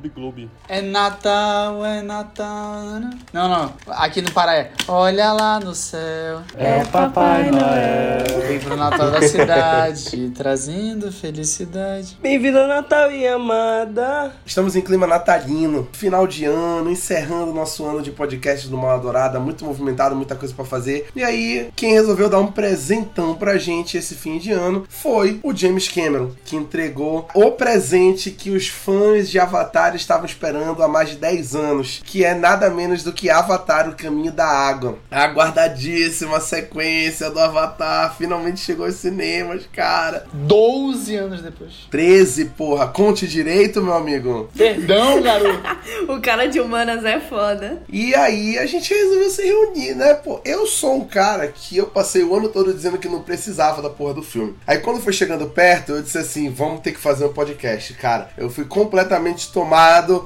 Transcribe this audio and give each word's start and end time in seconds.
Gloob 0.00 0.08
Gloob. 0.08 0.50
É 0.68 0.80
Natal, 0.80 1.84
é 1.84 2.00
Natal. 2.00 2.84
Não, 3.32 3.48
não. 3.48 3.72
Aqui 3.88 4.22
no 4.22 4.32
Pará 4.32 4.56
é. 4.56 4.72
Olha 4.88 5.32
lá 5.32 5.60
no 5.60 5.74
céu. 5.74 6.40
É 6.56 6.82
o 6.82 6.86
Papai 6.86 7.50
Noel. 7.50 8.46
Vem 8.46 8.58
pro 8.60 8.76
Natal 8.76 9.10
da 9.10 9.20
cidade, 9.22 10.30
trazendo 10.30 11.12
felicidade. 11.12 12.16
Bem-vindo 12.22 12.58
ao 12.58 12.68
Natal 12.68 13.12
e 13.12 13.26
amada. 13.26 14.32
Estamos 14.46 14.74
em 14.74 14.80
clima 14.80 15.06
natalino, 15.06 15.88
final 15.92 16.26
de 16.26 16.44
ano, 16.46 16.90
encerrando 16.90 17.50
o 17.50 17.54
nosso 17.54 17.84
ano 17.84 18.00
de 18.00 18.10
podcast 18.10 18.68
do 18.68 18.78
Mala 18.78 19.00
Dourada, 19.00 19.38
muito 19.38 19.64
movimentado, 19.64 20.16
muita 20.16 20.34
coisa 20.34 20.54
pra 20.54 20.64
fazer. 20.64 21.08
E 21.14 21.22
aí, 21.22 21.70
quem 21.76 21.92
resolveu 21.92 22.28
dar 22.28 22.38
um 22.38 22.50
presentão 22.50 23.34
pra 23.34 23.58
gente 23.58 23.96
esse 23.96 24.14
fim 24.14 24.38
de 24.38 24.52
ano 24.52 24.86
foi 24.88 25.40
o 25.42 25.54
James 25.54 25.88
Cameron, 25.88 26.30
que 26.44 26.56
entregou 26.56 27.28
o 27.34 27.50
presente 27.50 28.30
que 28.30 28.50
os 28.50 28.68
fãs 28.68 29.28
de 29.28 29.38
Avatar 29.38 29.89
estavam 29.96 30.26
esperando 30.26 30.82
há 30.82 30.88
mais 30.88 31.10
de 31.10 31.16
10 31.16 31.54
anos, 31.54 32.00
que 32.04 32.24
é 32.24 32.34
nada 32.34 32.70
menos 32.70 33.02
do 33.02 33.12
que 33.12 33.30
Avatar: 33.30 33.88
O 33.88 33.94
Caminho 33.94 34.32
da 34.32 34.46
Água. 34.46 34.98
A 35.10 35.24
aguardadíssima 35.24 36.40
sequência 36.40 37.30
do 37.30 37.38
Avatar 37.38 38.14
finalmente 38.16 38.60
chegou 38.60 38.86
aos 38.86 38.96
cinemas, 38.96 39.62
cara. 39.72 40.26
12 40.32 41.16
anos 41.16 41.42
depois. 41.42 41.72
13, 41.90 42.46
porra, 42.46 42.88
conte 42.88 43.26
direito, 43.26 43.82
meu 43.82 43.94
amigo. 43.94 44.48
Perdão, 44.56 45.20
garoto. 45.22 45.60
O 46.08 46.20
cara 46.20 46.46
de 46.46 46.60
humanas 46.60 47.04
é 47.04 47.20
foda. 47.20 47.82
E 47.88 48.14
aí 48.14 48.58
a 48.58 48.66
gente 48.66 48.92
resolveu 48.92 49.30
se 49.30 49.42
reunir, 49.42 49.94
né? 49.94 50.14
Pô, 50.14 50.40
eu 50.44 50.66
sou 50.66 50.96
um 50.96 51.04
cara 51.04 51.48
que 51.48 51.76
eu 51.76 51.86
passei 51.86 52.22
o 52.22 52.34
ano 52.34 52.48
todo 52.48 52.72
dizendo 52.72 52.98
que 52.98 53.08
não 53.08 53.22
precisava 53.22 53.82
da 53.82 53.90
porra 53.90 54.14
do 54.14 54.22
filme. 54.22 54.56
Aí 54.66 54.78
quando 54.78 55.00
foi 55.00 55.12
chegando 55.12 55.46
perto, 55.46 55.92
eu 55.92 56.02
disse 56.02 56.18
assim: 56.18 56.50
vamos 56.50 56.80
ter 56.80 56.92
que 56.92 57.00
fazer 57.00 57.24
um 57.24 57.32
podcast. 57.32 57.94
Cara, 57.94 58.30
eu 58.36 58.50
fui 58.50 58.64
completamente 58.64 59.52
tomado 59.52 59.79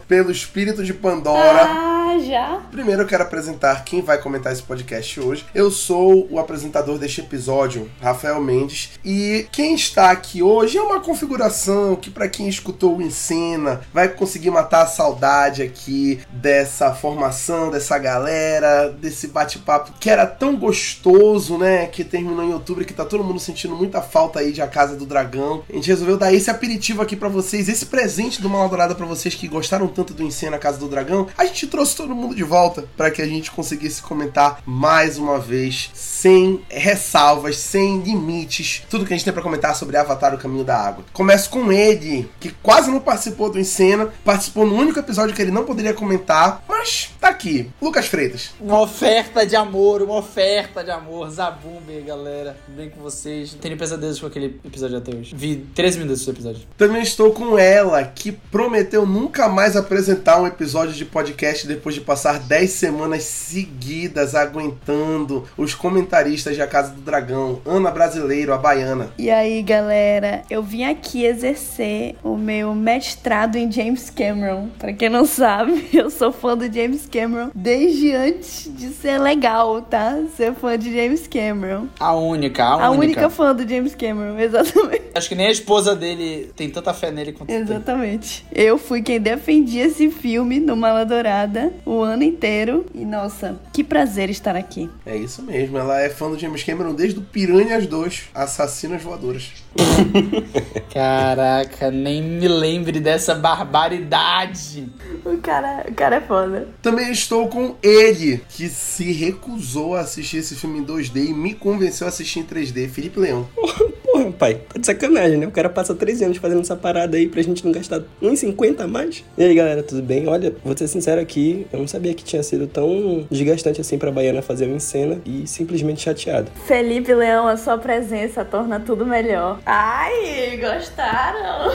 pelo 0.08 0.32
espírito 0.32 0.82
de 0.82 0.92
Pandora. 0.92 1.62
Ah, 1.62 2.18
já? 2.18 2.60
Primeiro 2.70 3.02
eu 3.02 3.06
quero 3.06 3.22
apresentar 3.22 3.84
quem 3.84 4.02
vai 4.02 4.18
comentar 4.18 4.52
esse 4.52 4.62
podcast 4.62 5.20
hoje. 5.20 5.46
Eu 5.54 5.70
sou 5.70 6.26
o 6.30 6.38
apresentador 6.38 6.98
deste 6.98 7.20
episódio, 7.20 7.90
Rafael 8.00 8.40
Mendes, 8.40 8.92
e 9.04 9.46
quem 9.52 9.74
está 9.74 10.10
aqui 10.10 10.42
hoje 10.42 10.78
é 10.78 10.82
uma 10.82 11.00
configuração 11.00 11.96
que 11.96 12.10
para 12.10 12.28
quem 12.28 12.48
escutou 12.48 12.96
o 12.96 13.02
Encena 13.02 13.82
vai 13.92 14.08
conseguir 14.08 14.50
matar 14.50 14.82
a 14.82 14.86
saudade 14.86 15.62
aqui 15.62 16.20
dessa 16.30 16.92
formação, 16.92 17.70
dessa 17.70 17.96
galera, 17.98 18.90
desse 18.90 19.28
bate-papo 19.28 19.92
que 20.00 20.10
era 20.10 20.26
tão 20.26 20.56
gostoso, 20.56 21.56
né, 21.58 21.86
que 21.86 22.04
terminou 22.04 22.44
em 22.44 22.52
outubro, 22.52 22.84
que 22.84 22.92
tá 22.92 23.04
todo 23.04 23.24
mundo 23.24 23.38
sentindo 23.38 23.76
muita 23.76 24.02
falta 24.02 24.40
aí 24.40 24.52
de 24.52 24.62
A 24.62 24.66
Casa 24.66 24.96
do 24.96 25.06
Dragão. 25.06 25.62
A 25.70 25.74
gente 25.74 25.88
resolveu 25.88 26.16
dar 26.16 26.32
esse 26.32 26.50
aperitivo 26.50 27.02
aqui 27.02 27.16
para 27.16 27.28
vocês, 27.28 27.68
esse 27.68 27.86
presente 27.86 28.42
do 28.42 28.48
Mal 28.48 28.68
Dourada 28.68 28.94
para 28.94 29.06
vocês 29.06 29.33
que 29.34 29.48
gostaram 29.48 29.86
tanto 29.88 30.14
do 30.14 30.22
Encena 30.22 30.58
Casa 30.58 30.78
do 30.78 30.88
Dragão. 30.88 31.26
A 31.36 31.44
gente 31.44 31.66
trouxe 31.66 31.96
todo 31.96 32.14
mundo 32.14 32.34
de 32.34 32.42
volta 32.42 32.84
para 32.96 33.10
que 33.10 33.22
a 33.22 33.26
gente 33.26 33.50
conseguisse 33.50 34.02
comentar 34.02 34.62
mais 34.66 35.18
uma 35.18 35.38
vez, 35.38 35.90
sem 35.94 36.64
ressalvas, 36.68 37.56
sem 37.56 38.00
limites, 38.00 38.82
tudo 38.88 39.04
que 39.04 39.12
a 39.12 39.16
gente 39.16 39.24
tem 39.24 39.32
para 39.32 39.42
comentar 39.42 39.74
sobre 39.74 39.96
Avatar: 39.96 40.34
O 40.34 40.38
Caminho 40.38 40.64
da 40.64 40.76
Água. 40.76 41.04
Começo 41.12 41.50
com 41.50 41.72
ele, 41.72 42.30
que 42.40 42.50
quase 42.62 42.90
não 42.90 43.00
participou 43.00 43.50
do 43.50 43.58
Encena, 43.58 44.12
participou 44.24 44.66
no 44.66 44.74
único 44.74 44.98
episódio 44.98 45.34
que 45.34 45.42
ele 45.42 45.50
não 45.50 45.64
poderia 45.64 45.94
comentar, 45.94 46.64
mas 46.68 47.10
tá 47.20 47.28
aqui. 47.28 47.70
Lucas 47.80 48.06
Freitas. 48.06 48.50
Uma 48.60 48.80
oferta 48.80 49.46
de 49.46 49.56
amor, 49.56 50.02
uma 50.02 50.16
oferta 50.16 50.82
de 50.82 50.90
amor. 50.90 51.30
Zabumbe, 51.30 52.00
galera. 52.06 52.56
Tudo 52.64 52.76
bem 52.76 52.90
com 52.90 53.00
vocês? 53.00 53.54
Tenho 53.60 53.76
pesadelos 53.76 54.20
com 54.20 54.26
aquele 54.26 54.60
episódio 54.64 54.98
até 54.98 55.14
hoje. 55.14 55.34
Vi 55.34 55.56
13 55.74 55.98
minutos 55.98 56.24
do 56.24 56.30
episódio. 56.30 56.62
Também 56.76 57.02
estou 57.02 57.32
com 57.32 57.58
ela, 57.58 58.04
que 58.04 58.32
prometeu 58.32 59.06
nunca 59.06 59.23
mais 59.48 59.76
apresentar 59.76 60.40
um 60.40 60.46
episódio 60.46 60.94
de 60.94 61.04
podcast 61.04 61.66
depois 61.66 61.94
de 61.94 62.00
passar 62.00 62.38
10 62.38 62.70
semanas 62.70 63.24
seguidas 63.24 64.34
aguentando 64.34 65.44
os 65.56 65.74
comentaristas 65.74 66.54
de 66.54 66.62
A 66.62 66.66
Casa 66.66 66.92
do 66.92 67.00
Dragão. 67.00 67.60
Ana 67.64 67.90
Brasileiro, 67.90 68.52
a 68.52 68.58
baiana. 68.58 69.10
E 69.18 69.30
aí, 69.30 69.62
galera? 69.62 70.42
Eu 70.50 70.62
vim 70.62 70.84
aqui 70.84 71.24
exercer 71.24 72.16
o 72.22 72.36
meu 72.36 72.74
mestrado 72.74 73.56
em 73.56 73.70
James 73.70 74.10
Cameron. 74.10 74.68
Pra 74.78 74.92
quem 74.92 75.08
não 75.08 75.24
sabe, 75.24 75.88
eu 75.92 76.10
sou 76.10 76.32
fã 76.32 76.56
do 76.56 76.72
James 76.72 77.06
Cameron 77.10 77.50
desde 77.54 78.12
antes 78.12 78.70
de 78.74 78.88
ser 78.88 79.18
legal, 79.18 79.82
tá? 79.82 80.18
Ser 80.36 80.54
fã 80.54 80.78
de 80.78 80.94
James 80.94 81.26
Cameron. 81.26 81.86
A 81.98 82.14
única, 82.14 82.64
a, 82.64 82.86
A 82.86 82.90
única. 82.90 83.04
única 83.04 83.30
fã 83.30 83.54
do 83.54 83.68
James 83.68 83.94
Cameron, 83.94 84.38
exatamente. 84.40 85.02
Acho 85.14 85.28
que 85.28 85.34
nem 85.34 85.46
a 85.46 85.50
esposa 85.52 85.94
dele 85.94 86.50
tem 86.56 86.68
tanta 86.70 86.92
fé 86.92 87.10
nele 87.10 87.32
quanto 87.32 87.48
tem. 87.48 87.56
Exatamente. 87.58 88.44
Eu 88.52 88.78
fui 88.78 89.02
quem 89.02 89.13
defendi 89.18 89.78
esse 89.78 90.10
filme 90.10 90.60
no 90.60 90.76
Mala 90.76 91.04
Dourada 91.04 91.72
o 91.84 92.00
ano 92.00 92.22
inteiro. 92.22 92.86
E 92.94 93.04
nossa, 93.04 93.60
que 93.72 93.84
prazer 93.84 94.30
estar 94.30 94.56
aqui. 94.56 94.88
É 95.04 95.16
isso 95.16 95.42
mesmo, 95.42 95.78
ela 95.78 96.00
é 96.00 96.08
fã 96.08 96.30
do 96.30 96.38
James 96.38 96.62
Cameron 96.62 96.94
desde 96.94 97.18
o 97.18 97.22
Piranhas 97.22 97.86
2, 97.86 98.30
Assassinas 98.34 99.02
Voadoras. 99.02 99.52
Caraca, 100.92 101.90
nem 101.90 102.22
me 102.22 102.48
lembre 102.48 103.00
dessa 103.00 103.34
barbaridade. 103.34 104.88
O 105.24 105.38
cara, 105.38 105.86
o 105.88 105.94
cara 105.94 106.16
é 106.16 106.20
foda. 106.20 106.68
Também 106.80 107.10
estou 107.10 107.48
com 107.48 107.74
ele, 107.82 108.42
que 108.48 108.68
se 108.68 109.12
recusou 109.12 109.94
a 109.96 110.00
assistir 110.00 110.38
esse 110.38 110.54
filme 110.54 110.78
em 110.78 110.84
2D 110.84 111.28
e 111.28 111.32
me 111.32 111.54
convenceu 111.54 112.06
a 112.06 112.10
assistir 112.10 112.40
em 112.40 112.44
3D, 112.44 112.88
Felipe 112.88 113.18
Leão. 113.20 113.48
Porra, 114.14 114.30
pai, 114.30 114.60
tá 114.72 114.78
de 114.78 114.86
sacanagem, 114.86 115.38
né? 115.38 115.44
O 115.44 115.50
cara 115.50 115.68
passa 115.68 115.92
13 115.92 116.26
anos 116.26 116.36
fazendo 116.36 116.60
essa 116.60 116.76
parada 116.76 117.16
aí 117.16 117.26
pra 117.26 117.42
gente 117.42 117.64
não 117.64 117.72
gastar 117.72 118.00
1,50 118.22 118.82
a 118.82 118.86
mais. 118.86 119.24
E 119.36 119.42
aí, 119.42 119.52
galera, 119.52 119.82
tudo 119.82 120.00
bem? 120.02 120.28
Olha, 120.28 120.54
vou 120.64 120.76
ser 120.78 120.86
sincero 120.86 121.20
aqui, 121.20 121.66
eu 121.72 121.80
não 121.80 121.88
sabia 121.88 122.14
que 122.14 122.22
tinha 122.22 122.40
sido 122.40 122.68
tão 122.68 123.26
desgastante 123.28 123.80
assim 123.80 123.98
pra 123.98 124.12
Baiana 124.12 124.40
fazer 124.40 124.66
uma 124.66 124.78
cena 124.78 125.20
e 125.26 125.48
simplesmente 125.48 126.02
chateado. 126.02 126.48
Felipe 126.64 127.12
Leão, 127.12 127.48
a 127.48 127.56
sua 127.56 127.76
presença 127.76 128.44
torna 128.44 128.78
tudo 128.78 129.04
melhor. 129.04 129.58
Ai, 129.66 130.58
gostaram? 130.58 131.72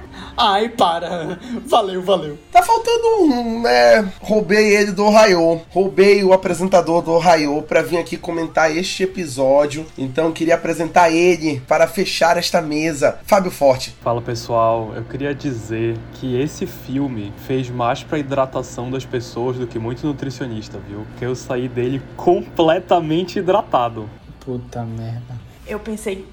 Ai, 0.36 0.68
para. 0.68 1.38
Valeu, 1.64 2.02
valeu. 2.02 2.36
Tá 2.50 2.60
faltando 2.60 3.22
um, 3.22 3.62
né? 3.62 4.12
Roubei 4.20 4.76
ele 4.76 4.90
do 4.90 5.04
Ohio. 5.04 5.60
Roubei 5.70 6.24
o 6.24 6.32
apresentador 6.32 7.02
do 7.02 7.12
Ohio 7.12 7.62
pra 7.62 7.82
vir 7.82 7.98
aqui 7.98 8.16
comentar 8.16 8.76
este 8.76 9.04
episódio. 9.04 9.86
Então 9.96 10.32
queria 10.32 10.56
apresentar 10.56 11.10
ele 11.10 11.53
para 11.60 11.86
fechar 11.86 12.36
esta 12.36 12.60
mesa. 12.60 13.18
Fábio 13.24 13.50
Forte. 13.50 13.94
Fala 14.02 14.20
pessoal, 14.20 14.92
eu 14.94 15.04
queria 15.04 15.34
dizer 15.34 15.96
que 16.14 16.40
esse 16.40 16.66
filme 16.66 17.32
fez 17.46 17.70
mais 17.70 18.02
pra 18.02 18.18
hidratação 18.18 18.90
das 18.90 19.04
pessoas 19.04 19.58
do 19.58 19.66
que 19.66 19.78
muito 19.78 20.06
nutricionista, 20.06 20.78
viu? 20.78 21.00
Porque 21.10 21.24
eu 21.24 21.34
saí 21.34 21.68
dele 21.68 22.02
completamente 22.16 23.38
hidratado. 23.38 24.08
Puta 24.40 24.84
merda. 24.84 25.34
Eu 25.66 25.78
pensei, 25.80 26.26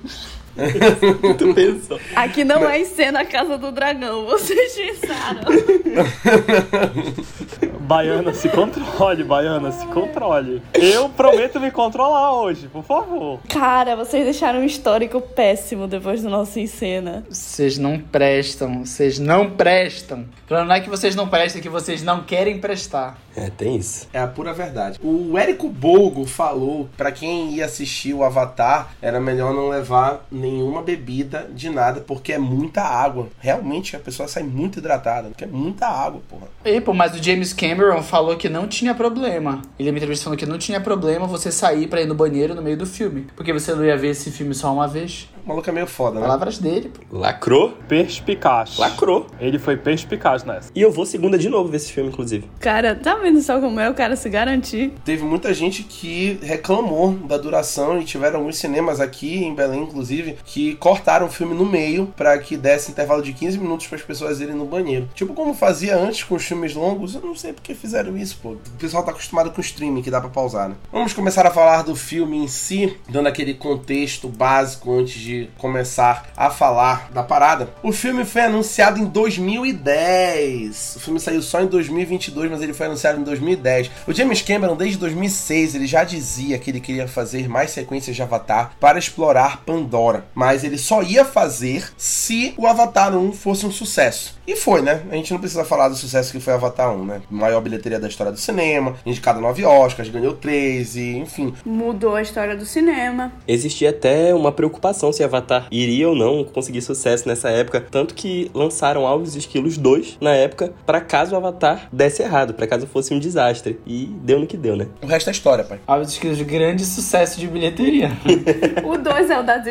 tu 1.38 1.54
pensou? 1.54 2.00
aqui 2.16 2.44
não 2.44 2.68
é 2.68 2.80
em 2.80 2.86
cena 2.86 3.22
a 3.22 3.26
Casa 3.26 3.58
do 3.58 3.72
Dragão, 3.72 4.26
vocês 4.26 4.74
pensaram. 4.74 5.42
Baiana, 7.92 8.34
se 8.34 8.48
controle, 8.48 9.24
Baiana, 9.24 9.72
se 9.72 9.86
controle. 9.88 10.62
Eu 10.74 11.10
prometo 11.10 11.60
me 11.60 11.72
controlar 11.72 12.34
hoje, 12.34 12.70
por 12.70 12.84
favor. 12.84 13.40
Cara, 13.50 13.98
vocês 13.98 14.24
deixaram 14.24 14.62
um 14.62 14.64
histórico 14.64 15.20
péssimo 15.20 15.88
depois 15.88 16.24
do 16.24 16.30
nosso 16.30 16.58
em 16.58 16.68
cena. 16.68 17.26
Vocês 17.30 17.78
não 17.78 18.00
prestam, 18.00 18.86
vocês 18.86 19.20
não 19.20 19.50
prestam. 19.50 20.22
O 20.22 20.48
problema 20.48 20.70
não 20.70 20.76
é 20.76 20.80
que 20.80 20.90
vocês 20.90 21.16
não 21.16 21.28
prestam, 21.28 21.60
é 21.60 21.62
que 21.62 21.70
vocês 21.70 22.02
não 22.02 22.24
querem 22.24 22.60
prestar. 22.60 23.20
É, 23.36 23.50
tem 23.50 23.76
isso. 23.76 24.08
É 24.14 24.20
a 24.20 24.28
pura 24.28 24.54
verdade. 24.54 24.98
O 25.04 25.38
Érico 25.38 25.68
Bogo 25.68 26.26
falou 26.26 26.90
pra 26.96 27.12
quem 27.12 27.56
ia 27.56 27.66
assistir 27.66 28.14
o 28.14 28.24
Avatar, 28.24 28.94
era 29.02 29.20
melhor 29.20 29.54
não 29.54 29.70
levar 29.70 30.26
nenhuma 30.42 30.82
bebida 30.82 31.50
de 31.54 31.70
nada, 31.70 32.02
porque 32.02 32.34
é 32.34 32.38
muita 32.38 32.82
água. 32.82 33.28
Realmente 33.40 33.96
a 33.96 34.00
pessoa 34.00 34.28
sai 34.28 34.44
muito 34.44 34.80
hidratada, 34.80 35.30
porque 35.30 35.44
é 35.44 35.48
muita 35.48 35.88
água, 35.88 36.22
porra. 36.28 36.48
E, 36.66 36.82
pô, 36.82 36.94
mas 36.94 37.14
o 37.14 37.24
James 37.24 37.54
Cameron 37.54 38.02
falou 38.02 38.36
que 38.36 38.50
não 38.50 38.68
tinha 38.68 38.94
problema. 38.96 39.62
Ele 39.78 39.92
me 39.92 39.98
entrevistou 39.98 40.32
falando 40.32 40.40
que 40.40 40.46
não 40.46 40.58
tinha 40.58 40.80
problema 40.80 41.28
você 41.28 41.52
sair 41.52 41.88
pra 41.88 42.02
ir 42.02 42.06
no 42.06 42.16
banheiro 42.16 42.56
no 42.56 42.62
meio 42.62 42.78
do 42.78 42.86
filme. 42.86 43.28
Porque 43.36 43.54
você 43.54 43.74
não 43.74 43.86
ia 43.86 43.98
ver 43.98 44.10
esse 44.10 44.32
filme 44.32 44.54
só 44.54 44.74
uma 44.74 44.88
vez. 44.88 45.30
O 45.44 45.50
maluco 45.50 45.70
é 45.70 45.74
meio 45.74 45.88
foda, 45.88 46.20
né? 46.20 46.22
Palavras 46.22 46.60
dele, 46.60 46.90
pô. 46.90 47.18
Lacrou? 47.18 47.72
Perspicaz. 47.88 48.78
Lacrou. 48.78 49.28
Ele 49.40 49.58
foi 49.58 49.76
perspicaz 49.76 50.44
nessa. 50.44 50.72
E 50.76 50.82
eu 50.82 50.92
vou 50.92 51.06
segunda 51.06 51.38
de 51.38 51.50
novo 51.50 51.70
ver 51.70 51.78
esse 51.78 51.92
filme, 51.92 52.10
inclusive. 52.10 52.48
Cara, 52.60 52.96
tá 52.96 53.16
vendo 53.16 53.42
só 53.42 53.60
como 53.60 53.80
é 53.80 53.90
o 53.90 53.94
cara 53.94 54.16
se 54.16 54.30
garantir? 54.30 54.94
Teve 55.04 55.24
muita 55.24 55.54
gente 55.54 55.84
que 55.84 56.40
reclamou 56.44 57.14
da 57.14 57.38
duração 57.38 58.00
e 58.00 58.06
tiveram 58.06 58.40
alguns 58.40 58.58
cinemas 58.58 59.00
aqui 59.00 59.44
em 59.44 59.56
Belém, 59.56 59.84
inclusive, 59.84 60.31
que 60.46 60.76
cortaram 60.76 61.28
o 61.28 61.32
filme 61.32 61.54
no 61.54 61.66
meio 61.66 62.08
para 62.16 62.38
que 62.38 62.58
desse 62.58 62.92
intervalo 62.92 63.22
de 63.22 63.34
15 63.34 63.58
minutos 63.58 63.88
para 63.88 63.98
as 63.98 64.04
pessoas 64.04 64.40
irem 64.40 64.56
no 64.56 64.66
banheiro. 64.66 65.10
Tipo 65.14 65.34
como 65.34 65.54
fazia 65.54 65.96
antes 65.98 66.24
com 66.24 66.36
os 66.36 66.46
filmes 66.46 66.74
longos, 66.74 67.16
eu 67.16 67.22
não 67.22 67.36
sei 67.36 67.54
porque 67.54 67.74
fizeram 67.74 68.18
isso, 68.18 68.38
pô. 68.42 68.52
O 68.52 68.78
pessoal 68.80 69.04
tá 69.04 69.12
acostumado 69.12 69.52
com 69.52 69.62
streaming 69.62 70.02
que 70.02 70.12
dá 70.12 70.20
para 70.20 70.30
pausar, 70.30 70.70
né? 70.70 70.76
Vamos 70.92 71.14
começar 71.14 71.46
a 71.46 71.52
falar 71.52 71.84
do 71.84 71.96
filme 71.96 72.38
em 72.38 72.48
si, 72.48 72.98
dando 73.10 73.28
aquele 73.28 73.54
contexto 73.54 74.28
básico 74.28 74.92
antes 74.92 75.20
de 75.20 75.50
começar 75.58 76.32
a 76.36 76.50
falar 76.50 77.10
da 77.12 77.24
parada. 77.24 77.70
O 77.84 77.92
filme 77.92 78.26
foi 78.26 78.42
anunciado 78.42 79.00
em 79.00 79.06
2010. 79.06 80.96
O 80.98 81.00
filme 81.00 81.20
saiu 81.20 81.42
só 81.42 81.62
em 81.62 81.68
2022, 81.68 82.52
mas 82.52 82.62
ele 82.62 82.74
foi 82.74 82.88
anunciado 82.88 83.20
em 83.20 83.24
2010. 83.24 83.92
O 84.08 84.14
James 84.14 84.42
Cameron, 84.42 84.76
desde 84.76 84.98
2006, 84.98 85.76
ele 85.76 85.88
já 85.88 86.04
dizia 86.04 86.58
que 86.58 86.70
ele 86.70 86.80
queria 86.80 87.08
fazer 87.08 87.48
mais 87.48 87.72
sequências 87.72 88.16
de 88.16 88.22
Avatar 88.22 88.74
para 88.80 89.00
explorar 89.00 89.64
Pandora, 89.66 90.21
mas 90.34 90.64
ele 90.64 90.78
só 90.78 91.02
ia 91.02 91.26
fazer 91.26 91.92
se 91.98 92.54
o 92.58 92.68
Avatar 92.68 93.16
1 93.16 93.34
fosse 93.34 93.66
um 93.66 93.72
sucesso. 93.72 94.40
E 94.48 94.56
foi, 94.56 94.82
né? 94.82 95.02
A 95.10 95.16
gente 95.16 95.32
não 95.32 95.40
precisa 95.40 95.64
falar 95.64 95.88
do 95.88 95.96
sucesso 95.96 96.32
que 96.32 96.40
foi 96.40 96.54
Avatar 96.54 96.92
1, 96.94 97.06
né? 97.06 97.22
Maior 97.30 97.62
bilheteria 97.62 98.00
da 98.00 98.08
história 98.08 98.32
do 98.32 98.40
cinema, 98.40 98.96
indicado 99.06 99.40
nove 99.40 99.64
Oscars, 99.64 100.10
ganhou 100.10 100.34
três 100.34 100.96
e 100.96 101.18
enfim. 101.18 101.54
Mudou 101.66 102.16
a 102.16 102.22
história 102.22 102.56
do 102.56 102.66
cinema. 102.66 103.32
Existia 103.48 103.92
até 103.92 104.34
uma 104.34 104.52
preocupação 104.52 105.14
se 105.14 105.24
Avatar 105.24 105.68
iria 105.72 106.10
ou 106.10 106.16
não 106.16 106.44
conseguir 106.44 106.82
sucesso 106.82 107.28
nessa 107.28 107.50
época, 107.50 107.86
tanto 107.90 108.14
que 108.14 108.50
lançaram 108.54 109.06
Alves 109.06 109.36
e 109.36 109.40
Esquilos 109.40 109.78
2 109.78 110.18
na 110.20 110.34
época, 110.36 110.74
para 110.86 111.00
caso 111.02 111.34
o 111.34 111.38
Avatar 111.38 111.88
desse 111.92 112.22
errado, 112.22 112.54
para 112.54 112.68
caso 112.68 112.88
fosse 112.88 113.14
um 113.14 113.20
desastre. 113.20 113.80
E 113.86 114.06
deu 114.22 114.40
no 114.40 114.48
que 114.48 114.58
deu, 114.58 114.76
né? 114.76 114.88
O 115.02 115.06
resto 115.06 115.30
é 115.30 115.32
história, 115.32 115.64
pai. 115.64 115.80
Alves 115.88 116.10
e 116.10 116.14
Esquilos 116.14 116.38
de 116.38 116.44
grande 116.44 116.84
sucesso 116.86 117.40
de 117.40 117.48
bilheteria. 117.48 118.12
o 118.84 118.98
2 118.98 119.30
é 119.30 119.40
o 119.40 119.44
das 119.44 119.64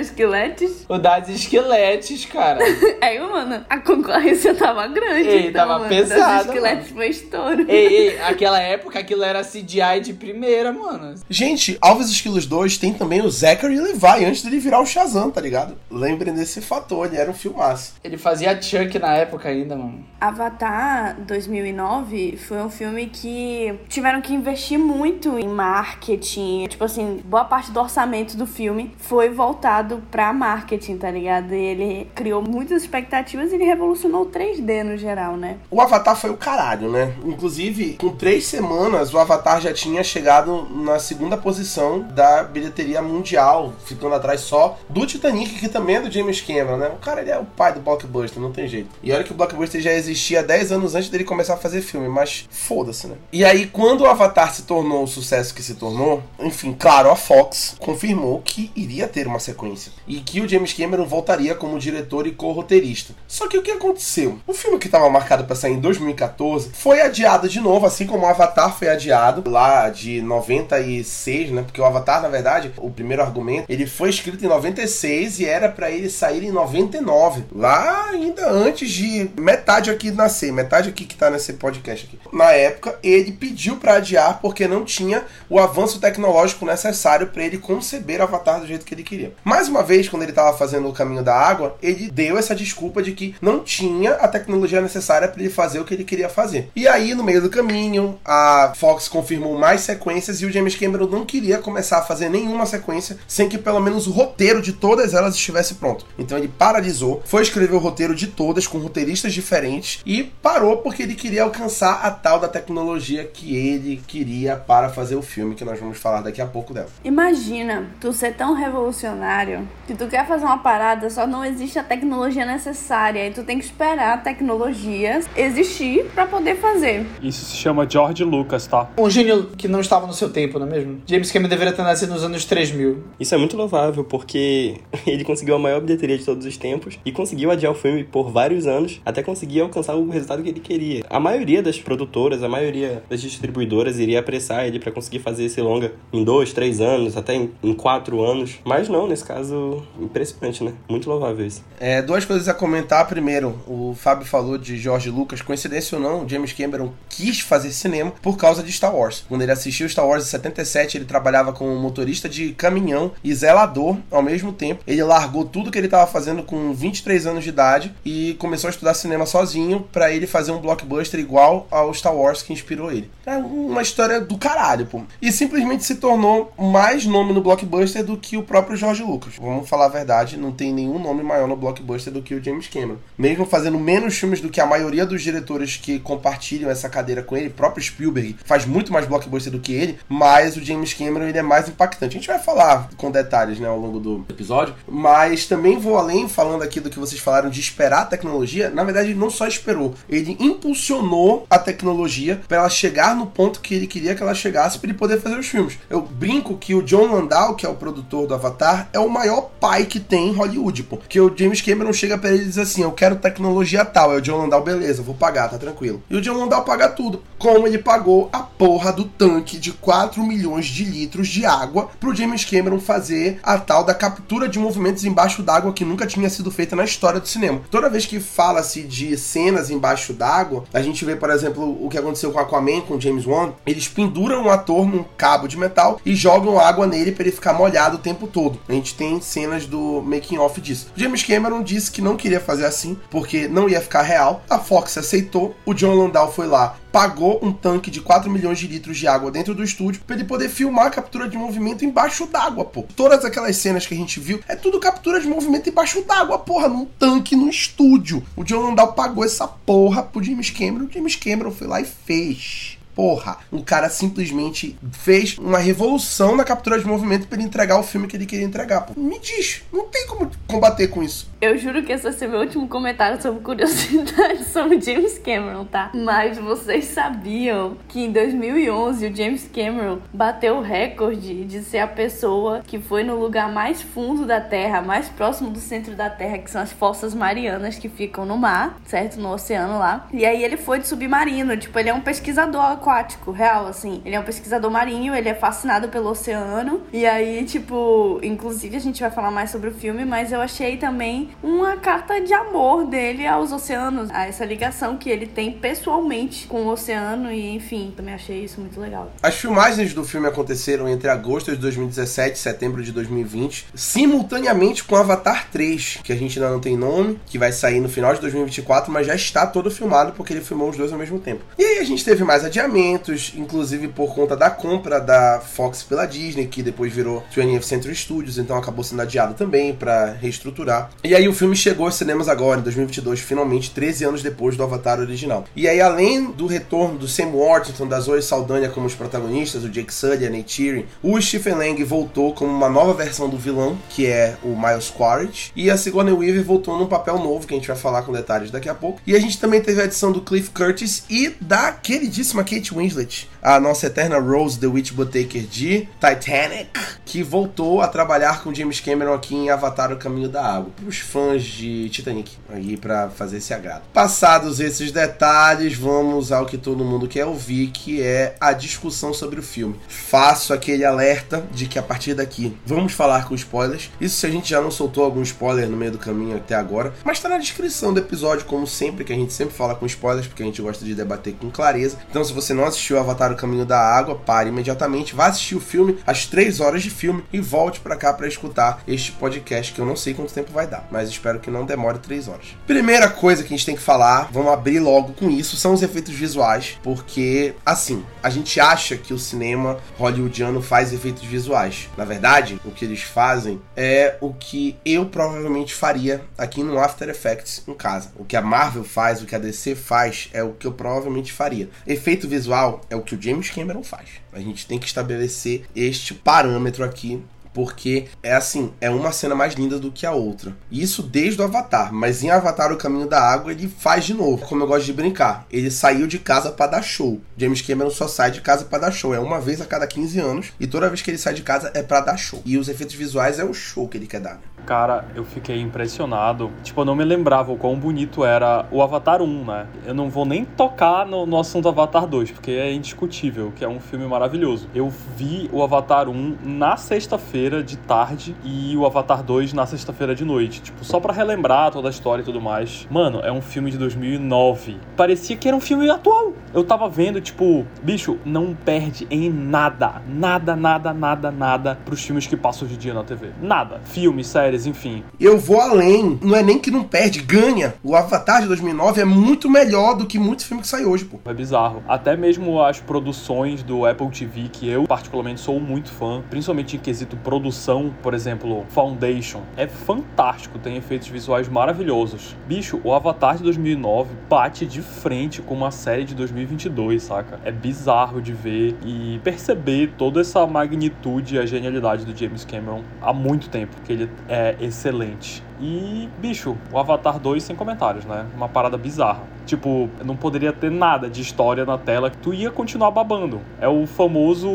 esqueletes. 0.46 0.86
o 0.88 0.98
das 0.98 1.28
esqueletes, 1.28 2.24
cara. 2.26 2.60
Aí, 3.00 3.18
mano, 3.20 3.64
a 3.68 3.78
concorrência 3.78 4.54
tava 4.54 4.86
grande. 4.86 5.28
Ei, 5.28 5.48
então, 5.48 5.66
tava 5.66 5.78
mano, 5.78 5.88
pesado, 5.88 6.20
Das 6.20 6.46
esqueletes 6.46 6.90
foi 6.90 7.08
estouro. 7.08 7.64
ei, 7.68 7.86
ei, 7.86 8.20
aquela 8.22 8.60
época 8.60 8.98
aquilo 8.98 9.22
era 9.22 9.42
CGI 9.42 10.00
de 10.02 10.12
primeira, 10.14 10.72
mano. 10.72 11.14
Gente, 11.28 11.78
Alves 11.80 12.08
Esquilos 12.08 12.46
2 12.46 12.78
tem 12.78 12.92
também 12.92 13.22
o 13.22 13.30
Zachary 13.30 13.78
Levi 13.78 14.24
antes 14.24 14.42
dele 14.42 14.58
virar 14.58 14.80
o 14.80 14.86
Shazam, 14.86 15.30
tá 15.30 15.40
ligado? 15.40 15.76
Lembrem 15.90 16.34
desse 16.34 16.60
fator, 16.60 17.06
ele 17.06 17.16
era 17.16 17.30
um 17.30 17.34
filmaço. 17.34 17.94
Ele 18.02 18.16
fazia 18.16 18.60
Chuck 18.60 18.98
na 18.98 19.14
época 19.14 19.48
ainda, 19.48 19.76
mano. 19.76 20.04
Avatar 20.20 21.16
2009 21.20 22.36
foi 22.36 22.58
um 22.58 22.70
filme 22.70 23.06
que 23.06 23.74
tiveram 23.88 24.20
que 24.20 24.32
investir 24.32 24.78
muito 24.78 25.38
em 25.38 25.48
marketing. 25.48 26.66
Tipo 26.68 26.84
assim, 26.84 27.20
boa 27.24 27.44
parte 27.44 27.70
do 27.70 27.80
orçamento 27.80 28.36
do 28.36 28.46
filme 28.46 28.94
foi 28.98 29.28
voltado 29.30 30.02
pra 30.10 30.29
marketing, 30.32 30.96
tá 30.96 31.10
ligado? 31.10 31.54
E 31.54 31.58
ele 31.58 32.10
criou 32.14 32.42
muitas 32.42 32.82
expectativas 32.82 33.52
e 33.52 33.54
ele 33.54 33.64
revolucionou 33.64 34.22
o 34.22 34.26
3D 34.26 34.82
no 34.82 34.96
geral, 34.96 35.36
né? 35.36 35.58
O 35.70 35.80
Avatar 35.80 36.16
foi 36.16 36.30
o 36.30 36.36
caralho, 36.36 36.90
né? 36.90 37.14
Inclusive, 37.24 37.94
com 37.94 38.10
três 38.10 38.46
semanas, 38.46 39.12
o 39.12 39.18
Avatar 39.18 39.60
já 39.60 39.72
tinha 39.72 40.02
chegado 40.02 40.68
na 40.70 40.98
segunda 40.98 41.36
posição 41.36 42.00
da 42.00 42.42
bilheteria 42.42 43.02
mundial, 43.02 43.72
ficando 43.84 44.14
atrás 44.14 44.40
só 44.40 44.78
do 44.88 45.06
Titanic, 45.06 45.58
que 45.58 45.68
também 45.68 45.96
é 45.96 46.00
do 46.00 46.10
James 46.10 46.40
Cameron, 46.40 46.76
né? 46.76 46.88
O 46.88 46.98
cara 46.98 47.20
ele 47.20 47.30
é 47.30 47.38
o 47.38 47.44
pai 47.44 47.72
do 47.72 47.80
blockbuster, 47.80 48.40
não 48.40 48.52
tem 48.52 48.68
jeito. 48.68 48.88
E 49.02 49.12
olha 49.12 49.24
que 49.24 49.32
o 49.32 49.34
blockbuster 49.34 49.80
já 49.80 49.92
existia 49.92 50.42
10 50.42 50.72
anos 50.72 50.94
antes 50.94 51.08
dele 51.08 51.24
começar 51.24 51.54
a 51.54 51.58
fazer 51.58 51.80
filme, 51.80 52.08
mas 52.08 52.48
foda-se, 52.50 53.06
né? 53.06 53.16
E 53.32 53.44
aí, 53.44 53.66
quando 53.66 54.02
o 54.02 54.06
Avatar 54.06 54.54
se 54.54 54.62
tornou 54.62 55.04
o 55.04 55.08
sucesso 55.08 55.54
que 55.54 55.62
se 55.62 55.74
tornou, 55.74 56.22
enfim, 56.38 56.74
claro, 56.78 57.10
a 57.10 57.16
Fox 57.16 57.76
confirmou 57.78 58.40
que 58.44 58.70
iria 58.74 59.08
ter 59.08 59.26
uma 59.26 59.38
sequência 59.38 59.92
e 60.06 60.19
que 60.20 60.40
o 60.40 60.48
James 60.48 60.72
Cameron 60.72 61.04
voltaria 61.04 61.54
como 61.54 61.78
diretor 61.78 62.26
e 62.26 62.32
co-roteirista. 62.32 63.14
Só 63.26 63.48
que 63.48 63.58
o 63.58 63.62
que 63.62 63.70
aconteceu? 63.70 64.38
O 64.46 64.54
filme 64.54 64.78
que 64.78 64.86
estava 64.86 65.08
marcado 65.08 65.44
para 65.44 65.56
sair 65.56 65.72
em 65.72 65.80
2014 65.80 66.70
foi 66.72 67.00
adiado 67.00 67.48
de 67.48 67.60
novo, 67.60 67.86
assim 67.86 68.06
como 68.06 68.24
o 68.24 68.28
Avatar 68.28 68.76
foi 68.76 68.88
adiado 68.88 69.48
lá 69.48 69.88
de 69.88 70.20
96, 70.22 71.50
né? 71.50 71.62
Porque 71.62 71.80
o 71.80 71.84
Avatar, 71.84 72.22
na 72.22 72.28
verdade, 72.28 72.72
o 72.76 72.90
primeiro 72.90 73.22
argumento, 73.22 73.66
ele 73.68 73.86
foi 73.86 74.10
escrito 74.10 74.44
em 74.44 74.48
96 74.48 75.40
e 75.40 75.44
era 75.44 75.68
para 75.68 75.90
ele 75.90 76.10
sair 76.10 76.44
em 76.44 76.50
99, 76.50 77.44
lá 77.54 78.10
ainda 78.10 78.50
antes 78.50 78.90
de 78.90 79.30
metade 79.38 79.90
aqui 79.90 80.10
nascer, 80.10 80.52
metade 80.52 80.88
aqui 80.88 81.04
que 81.04 81.16
tá 81.16 81.30
nesse 81.30 81.54
podcast 81.54 82.06
aqui. 82.06 82.18
Na 82.36 82.52
época, 82.52 82.98
ele 83.02 83.32
pediu 83.32 83.76
para 83.76 83.94
adiar 83.94 84.40
porque 84.40 84.66
não 84.66 84.84
tinha 84.84 85.24
o 85.48 85.58
avanço 85.58 86.00
tecnológico 86.00 86.66
necessário 86.66 87.28
para 87.28 87.44
ele 87.44 87.58
conceber 87.58 88.20
o 88.20 88.24
Avatar 88.24 88.60
do 88.60 88.66
jeito 88.66 88.84
que 88.84 88.94
ele 88.94 89.02
queria. 89.02 89.32
Mais 89.44 89.68
uma 89.68 89.82
vez, 89.82 89.99
quando 90.08 90.22
ele 90.22 90.32
estava 90.32 90.56
fazendo 90.56 90.88
o 90.88 90.92
caminho 90.92 91.22
da 91.22 91.34
água, 91.34 91.76
ele 91.82 92.10
deu 92.10 92.38
essa 92.38 92.54
desculpa 92.54 93.02
de 93.02 93.12
que 93.12 93.34
não 93.40 93.60
tinha 93.60 94.12
a 94.12 94.28
tecnologia 94.28 94.80
necessária 94.80 95.28
para 95.28 95.40
ele 95.40 95.50
fazer 95.50 95.80
o 95.80 95.84
que 95.84 95.94
ele 95.94 96.04
queria 96.04 96.28
fazer. 96.28 96.70
E 96.74 96.86
aí, 96.86 97.14
no 97.14 97.24
meio 97.24 97.42
do 97.42 97.50
caminho, 97.50 98.18
a 98.24 98.72
Fox 98.76 99.08
confirmou 99.08 99.58
mais 99.58 99.82
sequências 99.82 100.40
e 100.40 100.46
o 100.46 100.52
James 100.52 100.76
Cameron 100.76 101.06
não 101.06 101.24
queria 101.24 101.58
começar 101.58 101.98
a 101.98 102.02
fazer 102.02 102.28
nenhuma 102.28 102.66
sequência 102.66 103.18
sem 103.26 103.48
que 103.48 103.58
pelo 103.58 103.80
menos 103.80 104.06
o 104.06 104.10
roteiro 104.10 104.62
de 104.62 104.72
todas 104.72 105.14
elas 105.14 105.34
estivesse 105.34 105.74
pronto. 105.74 106.06
Então 106.18 106.38
ele 106.38 106.48
paralisou, 106.48 107.22
foi 107.24 107.42
escrever 107.42 107.74
o 107.74 107.78
roteiro 107.78 108.14
de 108.14 108.26
todas 108.26 108.66
com 108.66 108.78
roteiristas 108.78 109.32
diferentes 109.32 110.00
e 110.04 110.24
parou 110.24 110.78
porque 110.78 111.02
ele 111.02 111.14
queria 111.14 111.42
alcançar 111.42 112.00
a 112.04 112.10
tal 112.10 112.38
da 112.38 112.48
tecnologia 112.48 113.24
que 113.24 113.56
ele 113.56 114.02
queria 114.06 114.56
para 114.56 114.88
fazer 114.88 115.16
o 115.16 115.22
filme 115.22 115.54
que 115.54 115.64
nós 115.64 115.78
vamos 115.78 115.98
falar 115.98 116.22
daqui 116.22 116.40
a 116.40 116.46
pouco 116.46 116.72
dela. 116.72 116.88
Imagina 117.04 117.86
tu 118.00 118.12
ser 118.12 118.34
tão 118.34 118.54
revolucionário 118.54 119.68
que 119.90 119.96
tu 119.96 120.06
quer 120.06 120.24
fazer 120.24 120.44
uma 120.44 120.58
parada, 120.58 121.10
só 121.10 121.26
não 121.26 121.44
existe 121.44 121.76
a 121.76 121.82
tecnologia 121.82 122.46
necessária 122.46 123.26
e 123.26 123.32
tu 123.32 123.42
tem 123.42 123.58
que 123.58 123.64
esperar 123.64 124.14
a 124.14 124.18
tecnologia 124.18 125.18
existir 125.36 126.04
para 126.14 126.26
poder 126.26 126.56
fazer. 126.56 127.04
Isso 127.20 127.44
se 127.44 127.56
chama 127.56 127.88
George 127.90 128.22
Lucas, 128.22 128.68
tá? 128.68 128.88
Um 128.96 129.10
gênio 129.10 129.48
que 129.56 129.66
não 129.66 129.80
estava 129.80 130.06
no 130.06 130.12
seu 130.12 130.30
tempo, 130.30 130.60
não 130.60 130.66
é 130.68 130.70
mesmo? 130.70 131.02
James 131.06 131.32
Cameron 131.32 131.48
deveria 131.48 131.72
ter 131.72 131.82
nascido 131.82 132.10
nos 132.10 132.22
anos 132.22 132.44
3000. 132.44 133.02
Isso 133.18 133.34
é 133.34 133.38
muito 133.38 133.56
louvável 133.56 134.04
porque 134.04 134.76
ele 135.04 135.24
conseguiu 135.24 135.56
a 135.56 135.58
maior 135.58 135.80
bilheteria 135.80 136.16
de 136.16 136.24
todos 136.24 136.46
os 136.46 136.56
tempos 136.56 136.96
e 137.04 137.10
conseguiu 137.10 137.50
adiar 137.50 137.72
o 137.72 137.74
filme 137.74 138.04
por 138.04 138.30
vários 138.30 138.68
anos 138.68 139.00
até 139.04 139.24
conseguir 139.24 139.60
alcançar 139.60 139.96
o 139.96 140.08
resultado 140.08 140.40
que 140.40 140.50
ele 140.50 140.60
queria. 140.60 141.02
A 141.10 141.18
maioria 141.18 141.64
das 141.64 141.80
produtoras, 141.80 142.44
a 142.44 142.48
maioria 142.48 143.02
das 143.10 143.20
distribuidoras 143.20 143.98
iria 143.98 144.20
apressar 144.20 144.66
ele 144.66 144.78
para 144.78 144.92
conseguir 144.92 145.18
fazer 145.18 145.46
esse 145.46 145.60
longa 145.60 145.92
em 146.12 146.22
dois, 146.22 146.52
três 146.52 146.80
anos, 146.80 147.16
até 147.16 147.34
em, 147.34 147.50
em 147.60 147.74
quatro 147.74 148.22
anos. 148.22 148.60
Mas 148.64 148.88
não, 148.88 149.08
nesse 149.08 149.24
caso, 149.24 149.79
impressionante, 150.00 150.64
né? 150.64 150.72
Muito 150.88 151.08
louvável 151.08 151.46
isso. 151.46 151.64
É, 151.78 152.02
duas 152.02 152.24
coisas 152.24 152.48
a 152.48 152.54
comentar. 152.54 153.06
Primeiro, 153.06 153.58
o 153.66 153.94
Fábio 153.94 154.26
falou 154.26 154.58
de 154.58 154.78
George 154.78 155.10
Lucas. 155.10 155.42
Coincidência 155.42 155.96
ou 155.96 156.02
não, 156.02 156.28
James 156.28 156.52
Cameron 156.52 156.92
quis 157.08 157.40
fazer 157.40 157.72
cinema 157.72 158.12
por 158.22 158.36
causa 158.36 158.62
de 158.62 158.72
Star 158.72 158.94
Wars. 158.94 159.24
Quando 159.28 159.42
ele 159.42 159.52
assistiu 159.52 159.88
Star 159.88 160.06
Wars 160.06 160.24
em 160.24 160.28
77, 160.28 160.98
ele 160.98 161.04
trabalhava 161.04 161.52
como 161.52 161.74
motorista 161.76 162.28
de 162.28 162.52
caminhão 162.52 163.12
e 163.22 163.34
zelador 163.34 163.96
ao 164.10 164.22
mesmo 164.22 164.52
tempo. 164.52 164.82
Ele 164.86 165.02
largou 165.02 165.44
tudo 165.44 165.70
que 165.70 165.78
ele 165.78 165.86
estava 165.86 166.10
fazendo 166.10 166.42
com 166.42 166.72
23 166.72 167.26
anos 167.26 167.44
de 167.44 167.50
idade 167.50 167.94
e 168.04 168.34
começou 168.38 168.68
a 168.68 168.70
estudar 168.70 168.94
cinema 168.94 169.26
sozinho 169.26 169.86
para 169.92 170.12
ele 170.12 170.26
fazer 170.26 170.52
um 170.52 170.60
blockbuster 170.60 171.20
igual 171.20 171.66
ao 171.70 171.92
Star 171.94 172.14
Wars 172.14 172.42
que 172.42 172.52
inspirou 172.52 172.90
ele. 172.90 173.10
É 173.24 173.36
uma 173.36 173.82
história 173.82 174.20
do 174.20 174.36
caralho, 174.36 174.86
pô. 174.86 175.02
E 175.20 175.30
simplesmente 175.32 175.84
se 175.84 175.96
tornou 175.96 176.52
mais 176.58 177.06
nome 177.06 177.32
no 177.32 177.40
blockbuster 177.40 178.04
do 178.04 178.16
que 178.16 178.36
o 178.36 178.42
próprio 178.42 178.76
George 178.76 179.02
Lucas. 179.02 179.34
Vamos 179.40 179.68
falar 179.70 179.86
a 179.86 179.88
verdade, 179.88 180.36
não 180.36 180.50
tem 180.50 180.72
nenhum 180.72 180.98
nome 180.98 181.22
maior 181.22 181.46
no 181.46 181.56
blockbuster 181.56 182.12
do 182.12 182.20
que 182.20 182.34
o 182.34 182.42
James 182.42 182.66
Cameron. 182.66 182.96
Mesmo 183.16 183.46
fazendo 183.46 183.78
menos 183.78 184.18
filmes 184.18 184.40
do 184.40 184.50
que 184.50 184.60
a 184.60 184.66
maioria 184.66 185.06
dos 185.06 185.22
diretores 185.22 185.76
que 185.76 186.00
compartilham 186.00 186.68
essa 186.68 186.88
cadeira 186.88 187.22
com 187.22 187.36
ele, 187.36 187.48
próprio 187.48 187.84
Spielberg 187.84 188.36
faz 188.44 188.66
muito 188.66 188.92
mais 188.92 189.06
blockbuster 189.06 189.52
do 189.52 189.60
que 189.60 189.72
ele, 189.72 189.98
mas 190.08 190.56
o 190.56 190.64
James 190.64 190.92
Cameron 190.92 191.26
ele 191.26 191.38
é 191.38 191.42
mais 191.42 191.68
impactante. 191.68 192.16
A 192.16 192.20
gente 192.20 192.26
vai 192.26 192.40
falar 192.40 192.90
com 192.96 193.10
detalhes 193.10 193.60
né, 193.60 193.68
ao 193.68 193.78
longo 193.78 194.00
do 194.00 194.24
episódio, 194.28 194.74
mas 194.88 195.46
também 195.46 195.78
vou 195.78 195.96
além 195.96 196.28
falando 196.28 196.62
aqui 196.62 196.80
do 196.80 196.90
que 196.90 196.98
vocês 196.98 197.20
falaram 197.20 197.48
de 197.48 197.60
esperar 197.60 198.02
a 198.02 198.06
tecnologia. 198.06 198.70
Na 198.70 198.82
verdade, 198.82 199.10
ele 199.10 199.18
não 199.18 199.30
só 199.30 199.46
esperou, 199.46 199.94
ele 200.08 200.36
impulsionou 200.40 201.46
a 201.48 201.58
tecnologia 201.58 202.40
para 202.48 202.58
ela 202.58 202.68
chegar 202.68 203.14
no 203.14 203.26
ponto 203.26 203.60
que 203.60 203.74
ele 203.74 203.86
queria 203.86 204.16
que 204.16 204.22
ela 204.22 204.34
chegasse 204.34 204.78
para 204.78 204.90
ele 204.90 204.98
poder 204.98 205.20
fazer 205.20 205.38
os 205.38 205.46
filmes. 205.46 205.78
Eu 205.88 206.02
brinco 206.02 206.56
que 206.56 206.74
o 206.74 206.82
John 206.82 207.12
Landau, 207.12 207.54
que 207.54 207.64
é 207.64 207.68
o 207.68 207.74
produtor 207.74 208.26
do 208.26 208.34
Avatar, 208.34 208.88
é 208.92 208.98
o 208.98 209.08
maior 209.08 209.50
pai 209.60 209.84
que 209.84 210.00
tem 210.00 210.28
em 210.28 210.32
Hollywood, 210.32 210.82
pô. 210.84 210.96
O 210.96 211.36
James 211.36 211.60
Cameron 211.60 211.92
chega 211.92 212.16
para 212.16 212.30
ele 212.30 212.44
e 212.44 212.46
diz 212.46 212.58
assim: 212.58 212.82
Eu 212.82 212.92
quero 212.92 213.16
tecnologia 213.16 213.84
tal. 213.84 214.10
Aí 214.10 214.18
o 214.18 214.22
John 214.22 214.38
Landau, 214.38 214.62
beleza, 214.62 215.02
vou 215.02 215.14
pagar, 215.14 215.48
tá 215.48 215.58
tranquilo. 215.58 216.02
E 216.08 216.16
o 216.16 216.20
John 216.20 216.38
Landau 216.38 216.64
paga 216.64 216.88
tudo. 216.88 217.22
Como 217.38 217.66
ele 217.66 217.78
pagou 217.78 218.28
a 218.32 218.40
porra 218.40 218.92
do 218.92 219.04
tanque 219.04 219.58
de 219.58 219.72
4 219.72 220.22
milhões 220.22 220.66
de 220.66 220.84
litros 220.84 221.28
de 221.28 221.44
água 221.44 221.90
pro 221.98 222.14
James 222.14 222.44
Cameron 222.44 222.80
fazer 222.80 223.38
a 223.42 223.58
tal 223.58 223.84
da 223.84 223.94
captura 223.94 224.48
de 224.48 224.58
movimentos 224.58 225.04
embaixo 225.04 225.42
d'água 225.42 225.72
que 225.72 225.84
nunca 225.84 226.06
tinha 226.06 226.28
sido 226.28 226.50
feita 226.50 226.74
na 226.74 226.84
história 226.84 227.20
do 227.20 227.28
cinema. 227.28 227.60
Toda 227.70 227.90
vez 227.90 228.06
que 228.06 228.20
fala-se 228.20 228.82
de 228.82 229.16
cenas 229.16 229.70
embaixo 229.70 230.12
d'água, 230.12 230.64
a 230.72 230.82
gente 230.82 231.04
vê, 231.04 231.16
por 231.16 231.30
exemplo, 231.30 231.84
o 231.84 231.88
que 231.88 231.98
aconteceu 231.98 232.30
com 232.32 232.38
Aquaman, 232.38 232.80
com 232.82 233.00
James 233.00 233.26
Wan, 233.26 233.52
eles 233.66 233.88
penduram 233.88 234.44
o 234.44 234.50
ator 234.50 234.86
num 234.86 235.04
cabo 235.16 235.48
de 235.48 235.56
metal 235.56 236.00
e 236.04 236.14
jogam 236.14 236.58
água 236.58 236.86
nele 236.86 237.12
para 237.12 237.24
ele 237.24 237.32
ficar 237.32 237.52
molhado 237.52 237.96
o 237.96 238.00
tempo 238.00 238.26
todo. 238.26 238.60
A 238.68 238.72
gente 238.72 238.94
tem 238.94 239.20
cenas 239.20 239.49
do 239.66 240.02
making 240.02 240.38
off 240.38 240.60
disso. 240.60 240.88
James 240.96 241.22
Cameron 241.22 241.62
disse 241.62 241.90
que 241.90 242.02
não 242.02 242.16
queria 242.16 242.40
fazer 242.40 242.64
assim 242.64 242.96
porque 243.10 243.48
não 243.48 243.68
ia 243.68 243.80
ficar 243.80 244.02
real. 244.02 244.42
A 244.48 244.58
Fox 244.58 244.96
aceitou. 244.98 245.54
O 245.64 245.74
John 245.74 245.94
Landau 245.94 246.32
foi 246.32 246.46
lá 246.46 246.76
pagou 246.90 247.38
um 247.42 247.52
tanque 247.52 247.90
de 247.90 248.00
4 248.00 248.30
milhões 248.30 248.58
de 248.58 248.66
litros 248.66 248.98
de 248.98 249.06
água 249.06 249.30
dentro 249.30 249.54
do 249.54 249.62
estúdio 249.62 250.02
para 250.06 250.16
ele 250.16 250.24
poder 250.24 250.48
filmar 250.48 250.86
a 250.86 250.90
captura 250.90 251.28
de 251.28 251.36
movimento 251.36 251.84
embaixo 251.84 252.26
d'água, 252.26 252.64
pô. 252.64 252.84
Todas 252.96 253.24
aquelas 253.24 253.56
cenas 253.56 253.86
que 253.86 253.94
a 253.94 253.96
gente 253.96 254.18
viu 254.18 254.40
é 254.48 254.56
tudo 254.56 254.80
captura 254.80 255.20
de 255.20 255.28
movimento 255.28 255.68
embaixo 255.68 256.02
d'água, 256.02 256.38
porra, 256.38 256.68
num 256.68 256.84
tanque 256.84 257.36
no 257.36 257.48
estúdio. 257.48 258.24
O 258.36 258.44
John 258.44 258.62
Landau 258.62 258.92
pagou 258.92 259.24
essa 259.24 259.46
porra 259.46 260.02
pro 260.02 260.22
James 260.22 260.50
Cameron. 260.50 260.86
O 260.86 260.92
James 260.92 261.16
Cameron 261.16 261.50
foi 261.50 261.66
lá 261.66 261.80
e 261.80 261.84
fez. 261.84 262.79
Porra, 263.00 263.38
o 263.50 263.62
cara 263.62 263.88
simplesmente 263.88 264.78
fez 264.92 265.38
uma 265.38 265.58
revolução 265.58 266.36
na 266.36 266.44
captura 266.44 266.78
de 266.78 266.86
movimento 266.86 267.26
para 267.26 267.38
ele 267.38 267.46
entregar 267.46 267.78
o 267.78 267.82
filme 267.82 268.06
que 268.06 268.14
ele 268.14 268.26
queria 268.26 268.44
entregar. 268.44 268.82
Pô, 268.82 268.92
me 269.00 269.18
diz, 269.18 269.62
não 269.72 269.86
tem 269.86 270.06
como 270.06 270.30
combater 270.46 270.86
com 270.88 271.02
isso. 271.02 271.29
Eu 271.40 271.56
juro 271.56 271.82
que 271.82 271.90
esse 271.90 272.02
vai 272.02 272.12
ser 272.12 272.28
meu 272.28 272.40
último 272.40 272.68
comentário 272.68 273.20
sobre 273.20 273.40
curiosidade 273.40 274.44
sobre 274.52 274.78
James 274.78 275.18
Cameron, 275.18 275.64
tá? 275.64 275.90
Mas 275.94 276.36
vocês 276.36 276.84
sabiam 276.84 277.78
que 277.88 278.04
em 278.04 278.12
2011 278.12 279.06
o 279.06 279.16
James 279.16 279.50
Cameron 279.50 280.00
bateu 280.12 280.56
o 280.56 280.60
recorde 280.60 281.46
de 281.46 281.62
ser 281.62 281.78
a 281.78 281.86
pessoa 281.86 282.60
que 282.66 282.78
foi 282.78 283.02
no 283.04 283.18
lugar 283.18 283.50
mais 283.50 283.80
fundo 283.80 284.26
da 284.26 284.38
Terra, 284.38 284.82
mais 284.82 285.08
próximo 285.08 285.48
do 285.48 285.58
centro 285.58 285.94
da 285.94 286.10
Terra, 286.10 286.36
que 286.36 286.50
são 286.50 286.60
as 286.60 286.72
fossas 286.74 287.14
marianas 287.14 287.78
que 287.78 287.88
ficam 287.88 288.26
no 288.26 288.36
mar, 288.36 288.78
certo? 288.84 289.18
No 289.18 289.32
oceano 289.32 289.78
lá. 289.78 290.08
E 290.12 290.26
aí 290.26 290.44
ele 290.44 290.58
foi 290.58 290.78
de 290.80 290.88
submarino, 290.88 291.56
tipo, 291.56 291.78
ele 291.78 291.88
é 291.88 291.94
um 291.94 292.02
pesquisador 292.02 292.72
aquático, 292.72 293.30
real, 293.30 293.66
assim. 293.66 294.02
Ele 294.04 294.14
é 294.14 294.20
um 294.20 294.24
pesquisador 294.24 294.70
marinho, 294.70 295.14
ele 295.14 295.30
é 295.30 295.34
fascinado 295.34 295.88
pelo 295.88 296.10
oceano. 296.10 296.82
E 296.92 297.06
aí, 297.06 297.42
tipo, 297.46 298.20
inclusive 298.22 298.76
a 298.76 298.80
gente 298.80 299.00
vai 299.00 299.10
falar 299.10 299.30
mais 299.30 299.48
sobre 299.48 299.70
o 299.70 299.72
filme, 299.72 300.04
mas 300.04 300.32
eu 300.32 300.40
achei 300.42 300.76
também 300.76 301.29
uma 301.42 301.76
carta 301.76 302.20
de 302.20 302.32
amor 302.32 302.86
dele 302.86 303.26
aos 303.26 303.52
oceanos, 303.52 304.10
a 304.10 304.26
essa 304.26 304.44
ligação 304.44 304.96
que 304.96 305.08
ele 305.08 305.26
tem 305.26 305.52
pessoalmente 305.52 306.46
com 306.46 306.62
o 306.62 306.68
oceano 306.68 307.30
e 307.32 307.54
enfim, 307.54 307.92
também 307.96 308.14
achei 308.14 308.44
isso 308.44 308.60
muito 308.60 308.80
legal. 308.80 309.10
As 309.22 309.34
filmagens 309.34 309.94
do 309.94 310.04
filme 310.04 310.26
aconteceram 310.26 310.88
entre 310.88 311.08
agosto 311.08 311.50
de 311.50 311.56
2017 311.56 312.36
e 312.36 312.38
setembro 312.38 312.82
de 312.82 312.92
2020, 312.92 313.68
simultaneamente 313.74 314.84
com 314.84 314.96
Avatar 314.96 315.48
3, 315.50 316.00
que 316.02 316.12
a 316.12 316.16
gente 316.16 316.38
ainda 316.38 316.50
não 316.50 316.60
tem 316.60 316.76
nome, 316.76 317.18
que 317.26 317.38
vai 317.38 317.52
sair 317.52 317.80
no 317.80 317.88
final 317.88 318.14
de 318.14 318.20
2024, 318.20 318.92
mas 318.92 319.06
já 319.06 319.14
está 319.14 319.46
todo 319.46 319.70
filmado 319.70 320.12
porque 320.12 320.32
ele 320.32 320.40
filmou 320.40 320.70
os 320.70 320.76
dois 320.76 320.92
ao 320.92 320.98
mesmo 320.98 321.18
tempo. 321.18 321.44
E 321.58 321.62
aí 321.62 321.78
a 321.78 321.84
gente 321.84 322.04
teve 322.04 322.24
mais 322.24 322.44
adiamentos, 322.44 323.32
inclusive 323.36 323.88
por 323.88 324.14
conta 324.14 324.36
da 324.36 324.50
compra 324.50 325.00
da 325.00 325.40
Fox 325.40 325.82
pela 325.82 326.06
Disney, 326.06 326.46
que 326.46 326.62
depois 326.62 326.92
virou 326.92 327.24
20th 327.34 327.62
Century 327.62 327.94
Studios, 327.94 328.38
então 328.38 328.56
acabou 328.56 328.84
sendo 328.84 329.02
adiado 329.02 329.34
também 329.34 329.74
para 329.74 330.12
reestruturar. 330.12 330.90
E 331.02 331.14
aí 331.14 331.19
o 331.28 331.32
filme 331.32 331.56
chegou 331.56 331.86
aos 331.86 331.94
cinemas 331.94 332.28
agora, 332.28 332.60
em 332.60 332.62
2022, 332.62 333.20
finalmente, 333.20 333.70
13 333.70 334.04
anos 334.04 334.22
depois 334.22 334.56
do 334.56 334.62
Avatar 334.62 335.00
original. 335.00 335.44
E 335.56 335.68
aí, 335.68 335.80
além 335.80 336.30
do 336.30 336.46
retorno 336.46 336.98
do 336.98 337.08
Sam 337.08 337.28
Worthington, 337.28 337.86
da 337.86 338.00
Zoe 338.00 338.22
Saldanha 338.22 338.68
como 338.68 338.86
os 338.86 338.94
protagonistas, 338.94 339.64
o 339.64 339.68
Jake 339.68 339.92
Sully, 339.92 340.26
a 340.26 340.30
Nate 340.30 340.52
Sheeran, 340.52 340.82
o 341.02 341.20
Stephen 341.20 341.54
Lang 341.54 341.82
voltou 341.84 342.34
como 342.34 342.52
uma 342.52 342.68
nova 342.68 342.94
versão 342.94 343.28
do 343.28 343.36
vilão, 343.36 343.78
que 343.88 344.06
é 344.06 344.36
o 344.42 344.48
Miles 344.48 344.90
Quaritch, 344.90 345.50
e 345.56 345.70
a 345.70 345.76
Sigourney 345.76 346.12
Weaver 346.12 346.44
voltou 346.44 346.78
num 346.78 346.86
papel 346.86 347.18
novo, 347.18 347.46
que 347.46 347.54
a 347.54 347.56
gente 347.56 347.68
vai 347.68 347.76
falar 347.76 348.02
com 348.02 348.12
detalhes 348.12 348.50
daqui 348.50 348.68
a 348.68 348.74
pouco. 348.74 349.00
E 349.06 349.14
a 349.14 349.18
gente 349.18 349.38
também 349.38 349.60
teve 349.60 349.80
a 349.80 349.84
adição 349.84 350.12
do 350.12 350.20
Cliff 350.20 350.50
Curtis 350.50 351.04
e 351.08 351.34
da 351.40 351.72
queridíssima 351.72 352.44
Kate 352.44 352.74
Winslet, 352.74 353.28
a 353.42 353.58
nossa 353.58 353.86
eterna 353.86 354.18
Rose 354.18 354.58
The 354.58 354.66
Witch 354.66 354.92
Botaker 354.92 355.42
de 355.42 355.88
Titanic, 356.00 356.70
que 357.04 357.22
voltou 357.22 357.80
a 357.80 357.88
trabalhar 357.88 358.42
com 358.42 358.54
James 358.54 358.80
Cameron 358.80 359.14
aqui 359.14 359.34
em 359.34 359.50
Avatar 359.50 359.92
O 359.92 359.96
Caminho 359.96 360.28
da 360.28 360.44
Água. 360.44 360.70
Para 360.76 360.88
os 360.88 360.98
fãs 360.98 361.42
de 361.42 361.88
Titanic, 361.88 362.36
aí 362.48 362.76
para 362.76 363.10
fazer 363.10 363.38
esse 363.38 363.54
agrado. 363.54 363.82
Passados 363.92 364.60
esses 364.60 364.92
detalhes, 364.92 365.74
vamos 365.74 366.32
ao 366.32 366.46
que 366.46 366.58
todo 366.58 366.84
mundo 366.84 367.08
quer 367.08 367.24
ouvir, 367.24 367.68
que 367.68 368.02
é 368.02 368.34
a 368.40 368.52
discussão 368.52 369.14
sobre 369.14 369.40
o 369.40 369.42
filme. 369.42 369.76
Faço 369.88 370.52
aquele 370.52 370.84
alerta 370.84 371.44
de 371.52 371.66
que 371.66 371.78
a 371.78 371.82
partir 371.82 372.14
daqui 372.14 372.56
vamos 372.66 372.92
falar 372.92 373.26
com 373.26 373.34
spoilers. 373.34 373.90
Isso 374.00 374.16
se 374.16 374.26
a 374.26 374.30
gente 374.30 374.50
já 374.50 374.60
não 374.60 374.70
soltou 374.70 375.04
algum 375.04 375.22
spoiler 375.22 375.68
no 375.68 375.76
meio 375.76 375.92
do 375.92 375.98
caminho 375.98 376.36
até 376.36 376.54
agora, 376.54 376.92
mas 377.04 377.16
está 377.16 377.28
na 377.28 377.38
descrição 377.38 377.92
do 377.92 378.00
episódio, 378.00 378.46
como 378.46 378.66
sempre, 378.66 379.04
que 379.04 379.12
a 379.12 379.16
gente 379.16 379.32
sempre 379.32 379.54
fala 379.54 379.74
com 379.74 379.86
spoilers, 379.86 380.26
porque 380.26 380.42
a 380.42 380.46
gente 380.46 380.60
gosta 380.60 380.84
de 380.84 380.94
debater 380.94 381.34
com 381.34 381.50
clareza. 381.50 381.96
Então, 382.10 382.22
se 382.24 382.32
você 382.32 382.52
não 382.52 382.64
assistiu 382.64 382.98
Avatar 382.98 383.29
O 383.34 383.36
Caminho 383.36 383.64
da 383.64 383.78
Água, 383.78 384.14
pare 384.14 384.48
imediatamente, 384.48 385.14
vá 385.14 385.26
assistir 385.26 385.54
o 385.54 385.60
filme, 385.60 385.98
as 386.06 386.26
três 386.26 386.60
horas 386.60 386.82
de 386.82 386.90
filme, 386.90 387.24
e 387.32 387.40
volte 387.40 387.80
para 387.80 387.96
cá 387.96 388.12
para 388.12 388.28
escutar 388.28 388.82
este 388.86 389.12
podcast, 389.12 389.72
que 389.72 389.80
eu 389.80 389.86
não 389.86 389.96
sei 389.96 390.14
quanto 390.14 390.32
tempo 390.32 390.52
vai 390.52 390.66
dar, 390.66 390.86
mas 390.90 391.08
espero 391.08 391.40
que 391.40 391.50
não 391.50 391.64
demore 391.64 391.98
três 391.98 392.28
horas. 392.28 392.56
Primeira 392.66 393.08
coisa 393.08 393.42
que 393.42 393.52
a 393.52 393.56
gente 393.56 393.66
tem 393.66 393.76
que 393.76 393.82
falar, 393.82 394.28
vamos 394.32 394.52
abrir 394.52 394.80
logo 394.80 395.12
com 395.12 395.30
isso, 395.30 395.56
são 395.56 395.72
os 395.72 395.82
efeitos 395.82 396.14
visuais, 396.14 396.78
porque, 396.82 397.54
assim, 397.64 398.04
a 398.22 398.30
gente 398.30 398.60
acha 398.60 398.96
que 398.96 399.14
o 399.14 399.18
cinema 399.18 399.78
hollywoodiano 399.98 400.62
faz 400.62 400.92
efeitos 400.92 401.24
visuais. 401.24 401.88
Na 401.96 402.04
verdade, 402.04 402.60
o 402.64 402.70
que 402.70 402.84
eles 402.84 403.02
fazem 403.02 403.60
é 403.76 404.16
o 404.20 404.32
que 404.32 404.76
eu 404.84 405.06
provavelmente 405.06 405.74
faria 405.74 406.24
aqui 406.36 406.62
no 406.62 406.78
After 406.78 407.08
Effects 407.08 407.62
em 407.66 407.74
casa. 407.74 408.10
O 408.16 408.24
que 408.24 408.36
a 408.36 408.42
Marvel 408.42 408.84
faz, 408.84 409.22
o 409.22 409.26
que 409.26 409.34
a 409.34 409.38
DC 409.38 409.74
faz, 409.74 410.28
é 410.32 410.42
o 410.42 410.52
que 410.52 410.66
eu 410.66 410.72
provavelmente 410.72 411.32
faria. 411.32 411.68
Efeito 411.86 412.28
visual 412.28 412.80
é 412.90 412.96
o 412.96 413.02
que 413.02 413.14
o 413.14 413.18
James 413.20 413.50
Cameron 413.50 413.82
faz. 413.82 414.08
A 414.32 414.40
gente 414.40 414.66
tem 414.66 414.78
que 414.78 414.86
estabelecer 414.86 415.66
este 415.74 416.14
parâmetro 416.14 416.84
aqui 416.84 417.22
porque 417.52 418.06
é 418.22 418.34
assim, 418.34 418.72
é 418.80 418.90
uma 418.90 419.12
cena 419.12 419.34
mais 419.34 419.54
linda 419.54 419.78
do 419.78 419.90
que 419.90 420.06
a 420.06 420.12
outra. 420.12 420.56
Isso 420.70 421.02
desde 421.02 421.40
o 421.40 421.44
Avatar, 421.44 421.92
mas 421.92 422.22
em 422.22 422.30
Avatar 422.30 422.72
O 422.72 422.76
Caminho 422.76 423.08
da 423.08 423.20
Água 423.20 423.52
ele 423.52 423.68
faz 423.68 424.04
de 424.04 424.14
novo, 424.14 424.46
como 424.46 424.62
eu 424.62 424.66
gosto 424.66 424.86
de 424.86 424.92
brincar. 424.92 425.46
Ele 425.50 425.70
saiu 425.70 426.06
de 426.06 426.18
casa 426.18 426.50
para 426.50 426.72
dar 426.72 426.82
show. 426.82 427.20
James 427.36 427.62
Cameron 427.62 427.90
só 427.90 428.06
sai 428.06 428.30
de 428.30 428.40
casa 428.40 428.64
para 428.64 428.80
dar 428.80 428.92
show, 428.92 429.14
é 429.14 429.18
uma 429.18 429.40
vez 429.40 429.60
a 429.60 429.66
cada 429.66 429.86
15 429.86 430.18
anos 430.20 430.52
e 430.58 430.66
toda 430.66 430.88
vez 430.88 431.02
que 431.02 431.10
ele 431.10 431.18
sai 431.18 431.34
de 431.34 431.42
casa 431.42 431.70
é 431.74 431.82
para 431.82 432.00
dar 432.00 432.16
show. 432.16 432.42
E 432.44 432.56
os 432.56 432.68
efeitos 432.68 432.94
visuais 432.94 433.38
é 433.38 433.44
o 433.44 433.54
show 433.54 433.88
que 433.88 433.96
ele 433.96 434.06
quer 434.06 434.20
dar. 434.20 434.40
Cara, 434.66 435.04
eu 435.14 435.24
fiquei 435.24 435.60
impressionado. 435.60 436.50
Tipo, 436.62 436.82
eu 436.82 436.84
não 436.84 436.94
me 436.94 437.04
lembrava 437.04 437.52
o 437.52 437.56
quão 437.56 437.76
bonito 437.76 438.24
era 438.24 438.66
o 438.70 438.82
Avatar 438.82 439.22
1, 439.22 439.44
né? 439.44 439.66
Eu 439.84 439.94
não 439.94 440.08
vou 440.08 440.24
nem 440.24 440.44
tocar 440.44 441.06
no, 441.06 441.26
no 441.26 441.38
assunto 441.38 441.68
Avatar 441.68 442.06
2, 442.06 442.30
porque 442.30 442.52
é 442.52 442.72
indiscutível, 442.72 443.52
que 443.54 443.64
é 443.64 443.68
um 443.68 443.80
filme 443.80 444.06
maravilhoso. 444.06 444.68
Eu 444.74 444.92
vi 445.16 445.48
o 445.52 445.62
Avatar 445.62 446.08
1 446.08 446.36
na 446.44 446.76
sexta-feira 446.76 447.62
de 447.62 447.76
tarde 447.76 448.34
e 448.44 448.76
o 448.76 448.86
Avatar 448.86 449.22
2 449.22 449.52
na 449.52 449.66
sexta-feira 449.66 450.14
de 450.14 450.24
noite. 450.24 450.62
Tipo, 450.62 450.84
só 450.84 451.00
para 451.00 451.12
relembrar 451.12 451.72
toda 451.72 451.88
a 451.88 451.90
história 451.90 452.22
e 452.22 452.24
tudo 452.24 452.40
mais. 452.40 452.86
Mano, 452.90 453.20
é 453.20 453.32
um 453.32 453.42
filme 453.42 453.70
de 453.70 453.78
2009. 453.78 454.78
Parecia 454.96 455.36
que 455.36 455.48
era 455.48 455.56
um 455.56 455.60
filme 455.60 455.88
atual. 455.90 456.32
Eu 456.52 456.64
tava 456.64 456.88
vendo, 456.88 457.20
tipo, 457.20 457.66
bicho, 457.82 458.18
não 458.24 458.54
perde 458.54 459.06
em 459.10 459.30
nada. 459.30 460.02
Nada, 460.06 460.54
nada, 460.56 460.92
nada, 460.92 461.30
nada 461.30 461.78
pros 461.84 462.02
filmes 462.02 462.26
que 462.26 462.36
passam 462.36 462.66
hoje 462.66 462.76
em 462.76 462.78
dia 462.78 462.94
na 462.94 463.02
TV. 463.02 463.30
Nada. 463.40 463.80
Filme, 463.84 464.22
série 464.24 464.49
enfim. 464.66 465.02
Eu 465.18 465.38
vou 465.38 465.60
além. 465.60 466.18
Não 466.22 466.36
é 466.36 466.42
nem 466.42 466.58
que 466.58 466.70
não 466.70 466.84
perde, 466.84 467.20
ganha. 467.20 467.74
O 467.82 467.94
Avatar 467.94 468.42
de 468.42 468.48
2009 468.48 469.00
é 469.00 469.04
muito 469.04 469.48
melhor 469.48 469.94
do 469.94 470.06
que 470.06 470.18
muitos 470.18 470.44
filmes 470.44 470.66
que 470.66 470.70
saem 470.70 470.86
hoje, 470.86 471.04
pô. 471.04 471.18
É 471.24 471.34
bizarro. 471.34 471.82
Até 471.88 472.16
mesmo 472.16 472.62
as 472.62 472.80
produções 472.80 473.62
do 473.62 473.86
Apple 473.86 474.10
TV, 474.10 474.48
que 474.52 474.68
eu 474.68 474.84
particularmente 474.84 475.40
sou 475.40 475.60
muito 475.60 475.90
fã, 475.90 476.22
principalmente 476.28 476.76
em 476.76 476.78
quesito 476.78 477.16
produção, 477.16 477.92
por 478.02 478.14
exemplo, 478.14 478.64
Foundation, 478.70 479.42
é 479.56 479.66
fantástico, 479.66 480.58
tem 480.58 480.76
efeitos 480.76 481.08
visuais 481.08 481.48
maravilhosos. 481.48 482.36
Bicho, 482.46 482.80
o 482.84 482.92
Avatar 482.92 483.36
de 483.36 483.42
2009 483.42 484.10
bate 484.28 484.66
de 484.66 484.82
frente 484.82 485.42
com 485.42 485.54
uma 485.54 485.70
série 485.70 486.04
de 486.04 486.14
2022, 486.14 487.02
saca? 487.02 487.40
É 487.44 487.52
bizarro 487.52 488.20
de 488.20 488.32
ver 488.32 488.76
e 488.84 489.20
perceber 489.22 489.92
toda 489.96 490.20
essa 490.20 490.46
magnitude 490.46 491.36
e 491.36 491.38
a 491.38 491.46
genialidade 491.46 492.04
do 492.04 492.16
James 492.16 492.44
Cameron 492.44 492.82
há 493.00 493.12
muito 493.12 493.48
tempo, 493.48 493.76
que 493.84 493.92
ele 493.92 494.10
é 494.28 494.39
é 494.40 494.56
excelente. 494.60 495.49
E, 495.60 496.08
bicho, 496.18 496.56
o 496.72 496.78
Avatar 496.78 497.18
2 497.18 497.42
sem 497.42 497.54
comentários, 497.54 498.04
né? 498.04 498.26
Uma 498.34 498.48
parada 498.48 498.78
bizarra. 498.78 499.22
Tipo, 499.44 499.90
não 500.04 500.16
poderia 500.16 500.52
ter 500.52 500.70
nada 500.70 501.10
de 501.10 501.20
história 501.20 501.64
na 501.64 501.76
tela 501.76 502.08
que 502.10 502.16
tu 502.18 502.32
ia 502.32 502.50
continuar 502.50 502.90
babando. 502.90 503.40
É 503.60 503.68
o 503.68 503.86
famoso. 503.86 504.48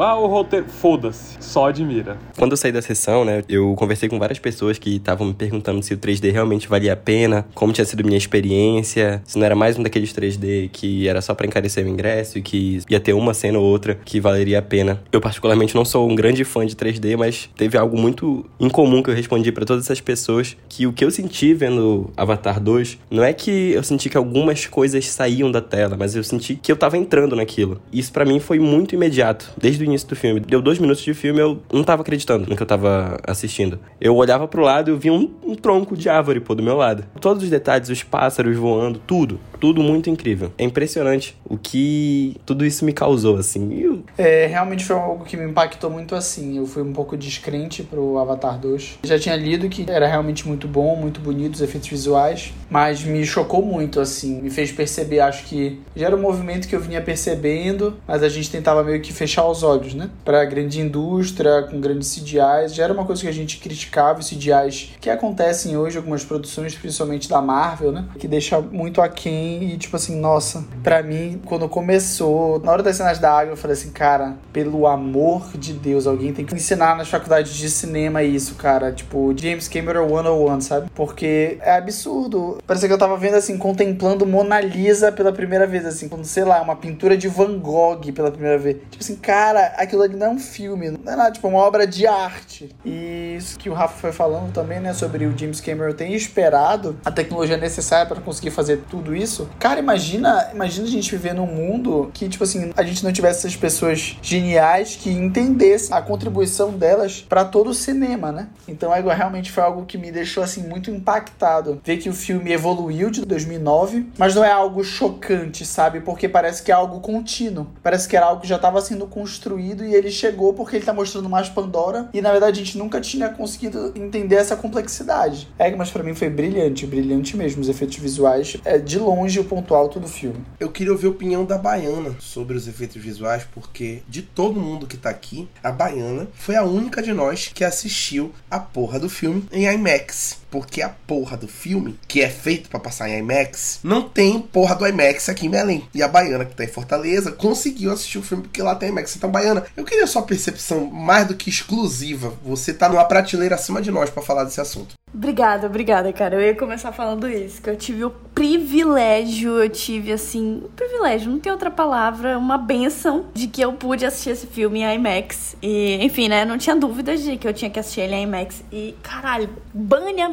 Ah, 0.00 0.16
o 0.16 0.26
roteiro. 0.26 0.66
Foda-se. 0.68 1.36
Só 1.40 1.68
admira. 1.68 2.18
Quando 2.36 2.52
eu 2.52 2.56
saí 2.56 2.70
da 2.70 2.82
sessão, 2.82 3.24
né, 3.24 3.42
eu 3.48 3.74
conversei 3.74 4.08
com 4.08 4.18
várias 4.18 4.38
pessoas 4.38 4.78
que 4.78 4.96
estavam 4.96 5.28
me 5.28 5.34
perguntando 5.34 5.82
se 5.82 5.94
o 5.94 5.98
3D 5.98 6.30
realmente 6.30 6.68
valia 6.68 6.92
a 6.92 6.96
pena, 6.96 7.46
como 7.54 7.72
tinha 7.72 7.84
sido 7.84 8.04
minha 8.04 8.18
experiência, 8.18 9.22
se 9.24 9.38
não 9.38 9.46
era 9.46 9.54
mais 9.54 9.78
um 9.78 9.82
daqueles 9.82 10.12
3D 10.12 10.68
que 10.70 11.08
era 11.08 11.22
só 11.22 11.34
para 11.34 11.46
encarecer 11.46 11.84
o 11.86 11.88
ingresso 11.88 12.38
e 12.38 12.42
que 12.42 12.80
ia 12.90 13.00
ter 13.00 13.14
uma 13.14 13.32
cena 13.32 13.58
ou 13.58 13.64
outra 13.64 13.98
que 14.04 14.20
valeria 14.20 14.58
a 14.58 14.62
pena. 14.62 15.00
Eu, 15.10 15.20
particularmente, 15.20 15.74
não 15.74 15.84
sou 15.84 16.08
um 16.08 16.14
grande 16.14 16.44
fã 16.44 16.66
de 16.66 16.76
3D, 16.76 17.16
mas 17.16 17.48
teve 17.56 17.78
algo 17.78 17.98
muito 17.98 18.44
incomum 18.60 19.02
que 19.02 19.10
eu 19.10 19.14
respondi 19.14 19.50
para 19.50 19.64
todas 19.64 19.84
essas 19.84 20.00
pessoas 20.00 20.51
2, 20.52 20.62
que 20.68 20.86
o 20.86 20.92
que 20.92 21.04
eu 21.04 21.10
senti 21.10 21.52
vendo 21.52 22.10
Avatar 22.16 22.58
2 22.60 22.98
não 23.10 23.22
é 23.22 23.32
que 23.32 23.72
eu 23.72 23.82
senti 23.82 24.08
que 24.08 24.16
algumas 24.16 24.66
coisas 24.66 25.06
saíam 25.06 25.50
da 25.50 25.60
tela, 25.60 25.96
mas 25.98 26.16
eu 26.16 26.24
senti 26.24 26.54
que 26.54 26.72
eu 26.72 26.76
tava 26.76 26.96
entrando 26.96 27.36
naquilo. 27.36 27.80
Isso 27.92 28.12
para 28.12 28.24
mim 28.24 28.40
foi 28.40 28.58
muito 28.58 28.94
imediato, 28.94 29.50
desde 29.56 29.82
o 29.82 29.86
início 29.86 30.08
do 30.08 30.16
filme. 30.16 30.40
Deu 30.40 30.62
dois 30.62 30.78
minutos 30.78 31.02
de 31.02 31.14
filme, 31.14 31.40
eu 31.40 31.60
não 31.72 31.84
tava 31.84 32.02
acreditando 32.02 32.48
no 32.48 32.56
que 32.56 32.62
eu 32.62 32.66
tava 32.66 33.18
assistindo. 33.26 33.78
Eu 34.00 34.16
olhava 34.16 34.48
pro 34.48 34.62
lado 34.62 34.90
e 34.90 34.92
eu 34.92 34.98
via 34.98 35.12
um, 35.12 35.30
um 35.44 35.54
tronco 35.54 35.96
de 35.96 36.08
árvore, 36.08 36.40
pô, 36.40 36.54
do 36.54 36.62
meu 36.62 36.76
lado. 36.76 37.04
Todos 37.20 37.42
os 37.42 37.50
detalhes, 37.50 37.88
os 37.88 38.02
pássaros 38.02 38.56
voando, 38.56 39.00
tudo. 39.06 39.38
Tudo 39.60 39.82
muito 39.82 40.10
incrível. 40.10 40.52
É 40.58 40.64
impressionante 40.64 41.36
o 41.44 41.56
que 41.56 42.36
tudo 42.44 42.64
isso 42.64 42.84
me 42.84 42.92
causou, 42.92 43.36
assim. 43.36 43.72
Eu... 43.74 44.02
É, 44.18 44.46
realmente 44.46 44.84
foi 44.84 44.96
algo 44.96 45.24
que 45.24 45.36
me 45.36 45.48
impactou 45.48 45.90
muito 45.90 46.14
assim. 46.14 46.58
Eu 46.58 46.66
fui 46.66 46.82
um 46.82 46.92
pouco 46.92 47.16
descrente 47.16 47.82
pro 47.82 48.18
Avatar 48.18 48.58
2. 48.58 48.98
Já 49.04 49.18
tinha 49.18 49.36
lido 49.36 49.68
que 49.68 49.88
era 49.88 50.06
realmente 50.06 50.41
muito 50.46 50.68
bom, 50.68 50.96
muito 50.96 51.20
bonito 51.20 51.54
os 51.54 51.60
efeitos 51.60 51.88
visuais, 51.88 52.52
mas 52.70 53.02
me 53.04 53.24
chocou 53.24 53.62
muito, 53.64 54.00
assim. 54.00 54.40
Me 54.40 54.50
fez 54.50 54.72
perceber, 54.72 55.20
acho 55.20 55.44
que 55.44 55.80
já 55.94 56.06
era 56.06 56.16
um 56.16 56.20
movimento 56.20 56.68
que 56.68 56.74
eu 56.74 56.80
vinha 56.80 57.00
percebendo, 57.00 57.96
mas 58.06 58.22
a 58.22 58.28
gente 58.28 58.50
tentava 58.50 58.82
meio 58.82 59.00
que 59.00 59.12
fechar 59.12 59.46
os 59.46 59.62
olhos, 59.62 59.94
né? 59.94 60.10
Pra 60.24 60.44
grande 60.44 60.80
indústria, 60.80 61.62
com 61.62 61.80
grandes 61.80 62.14
CGIs. 62.14 62.74
Já 62.74 62.84
era 62.84 62.92
uma 62.92 63.04
coisa 63.04 63.22
que 63.22 63.28
a 63.28 63.32
gente 63.32 63.58
criticava, 63.58 64.20
os 64.20 64.28
CGIs 64.28 64.92
que 65.00 65.10
acontecem 65.10 65.76
hoje, 65.76 65.96
algumas 65.96 66.24
produções, 66.24 66.74
principalmente 66.74 67.28
da 67.28 67.40
Marvel, 67.40 67.92
né? 67.92 68.04
Que 68.18 68.28
deixa 68.28 68.60
muito 68.60 69.00
aquém 69.00 69.72
e, 69.72 69.76
tipo 69.76 69.96
assim, 69.96 70.18
nossa, 70.18 70.64
pra 70.82 71.02
mim, 71.02 71.40
quando 71.44 71.68
começou, 71.68 72.60
na 72.60 72.72
hora 72.72 72.82
das 72.82 72.96
cenas 72.96 73.18
da 73.18 73.32
água, 73.32 73.52
eu 73.52 73.56
falei 73.56 73.76
assim, 73.76 73.90
cara, 73.90 74.36
pelo 74.52 74.86
amor 74.86 75.50
de 75.56 75.72
Deus, 75.72 76.06
alguém 76.06 76.32
tem 76.32 76.44
que 76.44 76.54
ensinar 76.54 76.96
nas 76.96 77.08
faculdades 77.08 77.54
de 77.54 77.68
cinema 77.70 78.22
isso, 78.22 78.54
cara. 78.54 78.92
Tipo, 78.92 79.34
James 79.36 79.68
Cameron 79.68 80.08
101, 80.22 80.60
sabe? 80.60 80.90
Porque 80.94 81.58
é 81.60 81.76
absurdo. 81.76 82.58
Parecia 82.66 82.88
que 82.88 82.94
eu 82.94 82.98
tava 82.98 83.16
vendo, 83.16 83.34
assim, 83.34 83.58
contemplando 83.58 84.26
Mona 84.26 84.60
Lisa 84.60 85.10
pela 85.10 85.32
primeira 85.32 85.66
vez, 85.66 85.84
assim, 85.84 86.08
como, 86.08 86.24
sei 86.24 86.44
lá, 86.44 86.60
uma 86.62 86.76
pintura 86.76 87.16
de 87.16 87.28
Van 87.28 87.58
Gogh 87.58 88.12
pela 88.14 88.30
primeira 88.30 88.58
vez. 88.58 88.76
Tipo 88.90 89.02
assim, 89.02 89.16
cara, 89.16 89.72
aquilo 89.76 90.02
ali 90.02 90.16
não 90.16 90.26
é 90.26 90.30
um 90.30 90.38
filme, 90.38 90.90
não 90.90 91.12
é 91.12 91.16
nada, 91.16 91.32
tipo, 91.32 91.48
uma 91.48 91.58
obra 91.58 91.86
de 91.86 92.06
arte. 92.06 92.74
E 92.84 93.36
isso 93.36 93.58
que 93.58 93.68
o 93.68 93.74
Rafa 93.74 93.98
foi 93.98 94.12
falando 94.12 94.52
também, 94.52 94.80
né, 94.80 94.94
sobre 94.94 95.26
o 95.26 95.36
James 95.36 95.60
Cameron 95.60 95.92
ter 95.92 96.08
esperado 96.10 96.96
a 97.04 97.10
tecnologia 97.10 97.56
necessária 97.56 98.06
para 98.06 98.20
conseguir 98.20 98.50
fazer 98.50 98.82
tudo 98.88 99.14
isso. 99.14 99.48
Cara, 99.58 99.80
imagina, 99.80 100.50
imagina 100.52 100.86
a 100.86 100.90
gente 100.90 101.10
viver 101.10 101.34
num 101.34 101.46
mundo 101.46 102.10
que, 102.12 102.28
tipo 102.28 102.44
assim, 102.44 102.72
a 102.76 102.82
gente 102.82 103.02
não 103.04 103.12
tivesse 103.12 103.40
essas 103.40 103.56
pessoas 103.56 104.16
geniais 104.22 104.96
que 104.96 105.10
entendessem 105.10 105.96
a 105.96 106.00
contribuição 106.00 106.70
delas 106.70 107.24
para 107.28 107.44
todo 107.44 107.70
o 107.70 107.74
cinema, 107.74 108.30
né? 108.30 108.48
Então, 108.68 108.94
é, 108.94 109.00
realmente 109.14 109.50
foi 109.50 109.62
algo 109.62 109.84
que 109.84 109.98
me 109.98 110.11
deixou, 110.12 110.42
assim, 110.42 110.62
muito 110.62 110.90
impactado. 110.90 111.80
Ver 111.84 111.96
que 111.96 112.08
o 112.08 112.14
filme 112.14 112.52
evoluiu 112.52 113.10
de 113.10 113.24
2009, 113.24 114.06
mas 114.18 114.34
não 114.34 114.44
é 114.44 114.50
algo 114.50 114.84
chocante, 114.84 115.64
sabe? 115.64 116.00
Porque 116.00 116.28
parece 116.28 116.62
que 116.62 116.70
é 116.70 116.74
algo 116.74 117.00
contínuo. 117.00 117.66
Parece 117.82 118.08
que 118.08 118.16
era 118.16 118.26
algo 118.26 118.42
que 118.42 118.48
já 118.48 118.56
estava 118.56 118.80
sendo 118.80 119.06
construído 119.06 119.84
e 119.84 119.94
ele 119.94 120.10
chegou 120.10 120.54
porque 120.54 120.76
ele 120.76 120.84
tá 120.84 120.92
mostrando 120.92 121.28
mais 121.28 121.48
Pandora 121.48 122.08
e, 122.12 122.20
na 122.20 122.30
verdade, 122.30 122.60
a 122.60 122.64
gente 122.64 122.78
nunca 122.78 123.00
tinha 123.00 123.28
conseguido 123.28 123.92
entender 123.96 124.36
essa 124.36 124.56
complexidade. 124.56 125.48
É, 125.58 125.74
mas 125.74 125.90
para 125.90 126.02
mim 126.02 126.14
foi 126.14 126.28
brilhante, 126.28 126.86
brilhante 126.86 127.36
mesmo. 127.36 127.62
Os 127.62 127.68
efeitos 127.68 127.96
visuais 127.96 128.56
é 128.64 128.78
de 128.78 128.98
longe 128.98 129.40
o 129.40 129.44
ponto 129.44 129.74
alto 129.74 129.98
do 129.98 130.08
filme. 130.08 130.44
Eu 130.58 130.70
queria 130.70 130.92
ouvir 130.92 131.06
a 131.06 131.10
opinião 131.10 131.44
da 131.44 131.58
Baiana 131.58 132.14
sobre 132.18 132.56
os 132.56 132.68
efeitos 132.68 133.00
visuais, 133.00 133.46
porque 133.52 134.02
de 134.08 134.22
todo 134.22 134.60
mundo 134.60 134.86
que 134.86 134.96
tá 134.96 135.10
aqui, 135.10 135.48
a 135.62 135.70
Baiana 135.70 136.28
foi 136.34 136.56
a 136.56 136.64
única 136.64 137.02
de 137.02 137.12
nós 137.12 137.50
que 137.52 137.64
assistiu 137.64 138.32
a 138.50 138.58
porra 138.58 138.98
do 138.98 139.08
filme 139.08 139.44
em 139.52 139.66
IMAX. 139.66 140.01
six. 140.02 140.41
Porque 140.52 140.82
a 140.82 140.90
porra 140.90 141.34
do 141.34 141.48
filme, 141.48 141.98
que 142.06 142.20
é 142.20 142.28
feito 142.28 142.68
para 142.68 142.78
passar 142.78 143.08
em 143.08 143.18
IMAX, 143.20 143.80
não 143.82 144.02
tem 144.02 144.38
porra 144.38 144.74
do 144.74 144.86
IMAX 144.86 145.30
aqui 145.30 145.46
em 145.46 145.50
Belém. 145.50 145.88
E 145.94 146.02
a 146.02 146.08
Baiana, 146.08 146.44
que 146.44 146.54
tá 146.54 146.62
em 146.62 146.68
Fortaleza, 146.68 147.32
conseguiu 147.32 147.90
assistir 147.90 148.18
o 148.18 148.22
filme 148.22 148.42
porque 148.42 148.62
lá 148.62 148.74
tem 148.74 148.90
IMAX. 148.90 149.16
Então, 149.16 149.30
Baiana, 149.30 149.64
eu 149.74 149.82
queria 149.82 150.06
sua 150.06 150.22
percepção 150.22 150.84
mais 150.84 151.26
do 151.26 151.34
que 151.34 151.48
exclusiva. 151.48 152.34
Você 152.44 152.74
tá 152.74 152.86
numa 152.86 153.04
prateleira 153.06 153.54
acima 153.54 153.80
de 153.80 153.90
nós 153.90 154.10
para 154.10 154.22
falar 154.22 154.44
desse 154.44 154.60
assunto. 154.60 154.94
Obrigada, 155.14 155.66
obrigada, 155.66 156.10
cara. 156.10 156.36
Eu 156.36 156.40
ia 156.40 156.54
começar 156.54 156.90
falando 156.90 157.28
isso, 157.28 157.60
que 157.60 157.68
eu 157.68 157.76
tive 157.76 158.02
o 158.04 158.10
privilégio, 158.10 159.62
eu 159.62 159.68
tive 159.68 160.10
assim, 160.10 160.62
um 160.64 160.70
privilégio, 160.74 161.30
não 161.30 161.38
tem 161.38 161.52
outra 161.52 161.70
palavra, 161.70 162.38
uma 162.38 162.56
benção 162.56 163.26
de 163.34 163.46
que 163.46 163.60
eu 163.60 163.74
pude 163.74 164.06
assistir 164.06 164.30
esse 164.30 164.46
filme 164.46 164.80
em 164.80 164.94
IMAX. 164.94 165.54
E, 165.60 166.02
enfim, 166.02 166.28
né, 166.28 166.46
não 166.46 166.56
tinha 166.56 166.74
dúvidas 166.74 167.22
de 167.22 167.36
que 167.36 167.46
eu 167.46 167.52
tinha 167.52 167.70
que 167.70 167.78
assistir 167.78 168.00
ele 168.00 168.14
em 168.14 168.22
IMAX. 168.22 168.64
E, 168.72 168.94
caralho, 169.02 169.50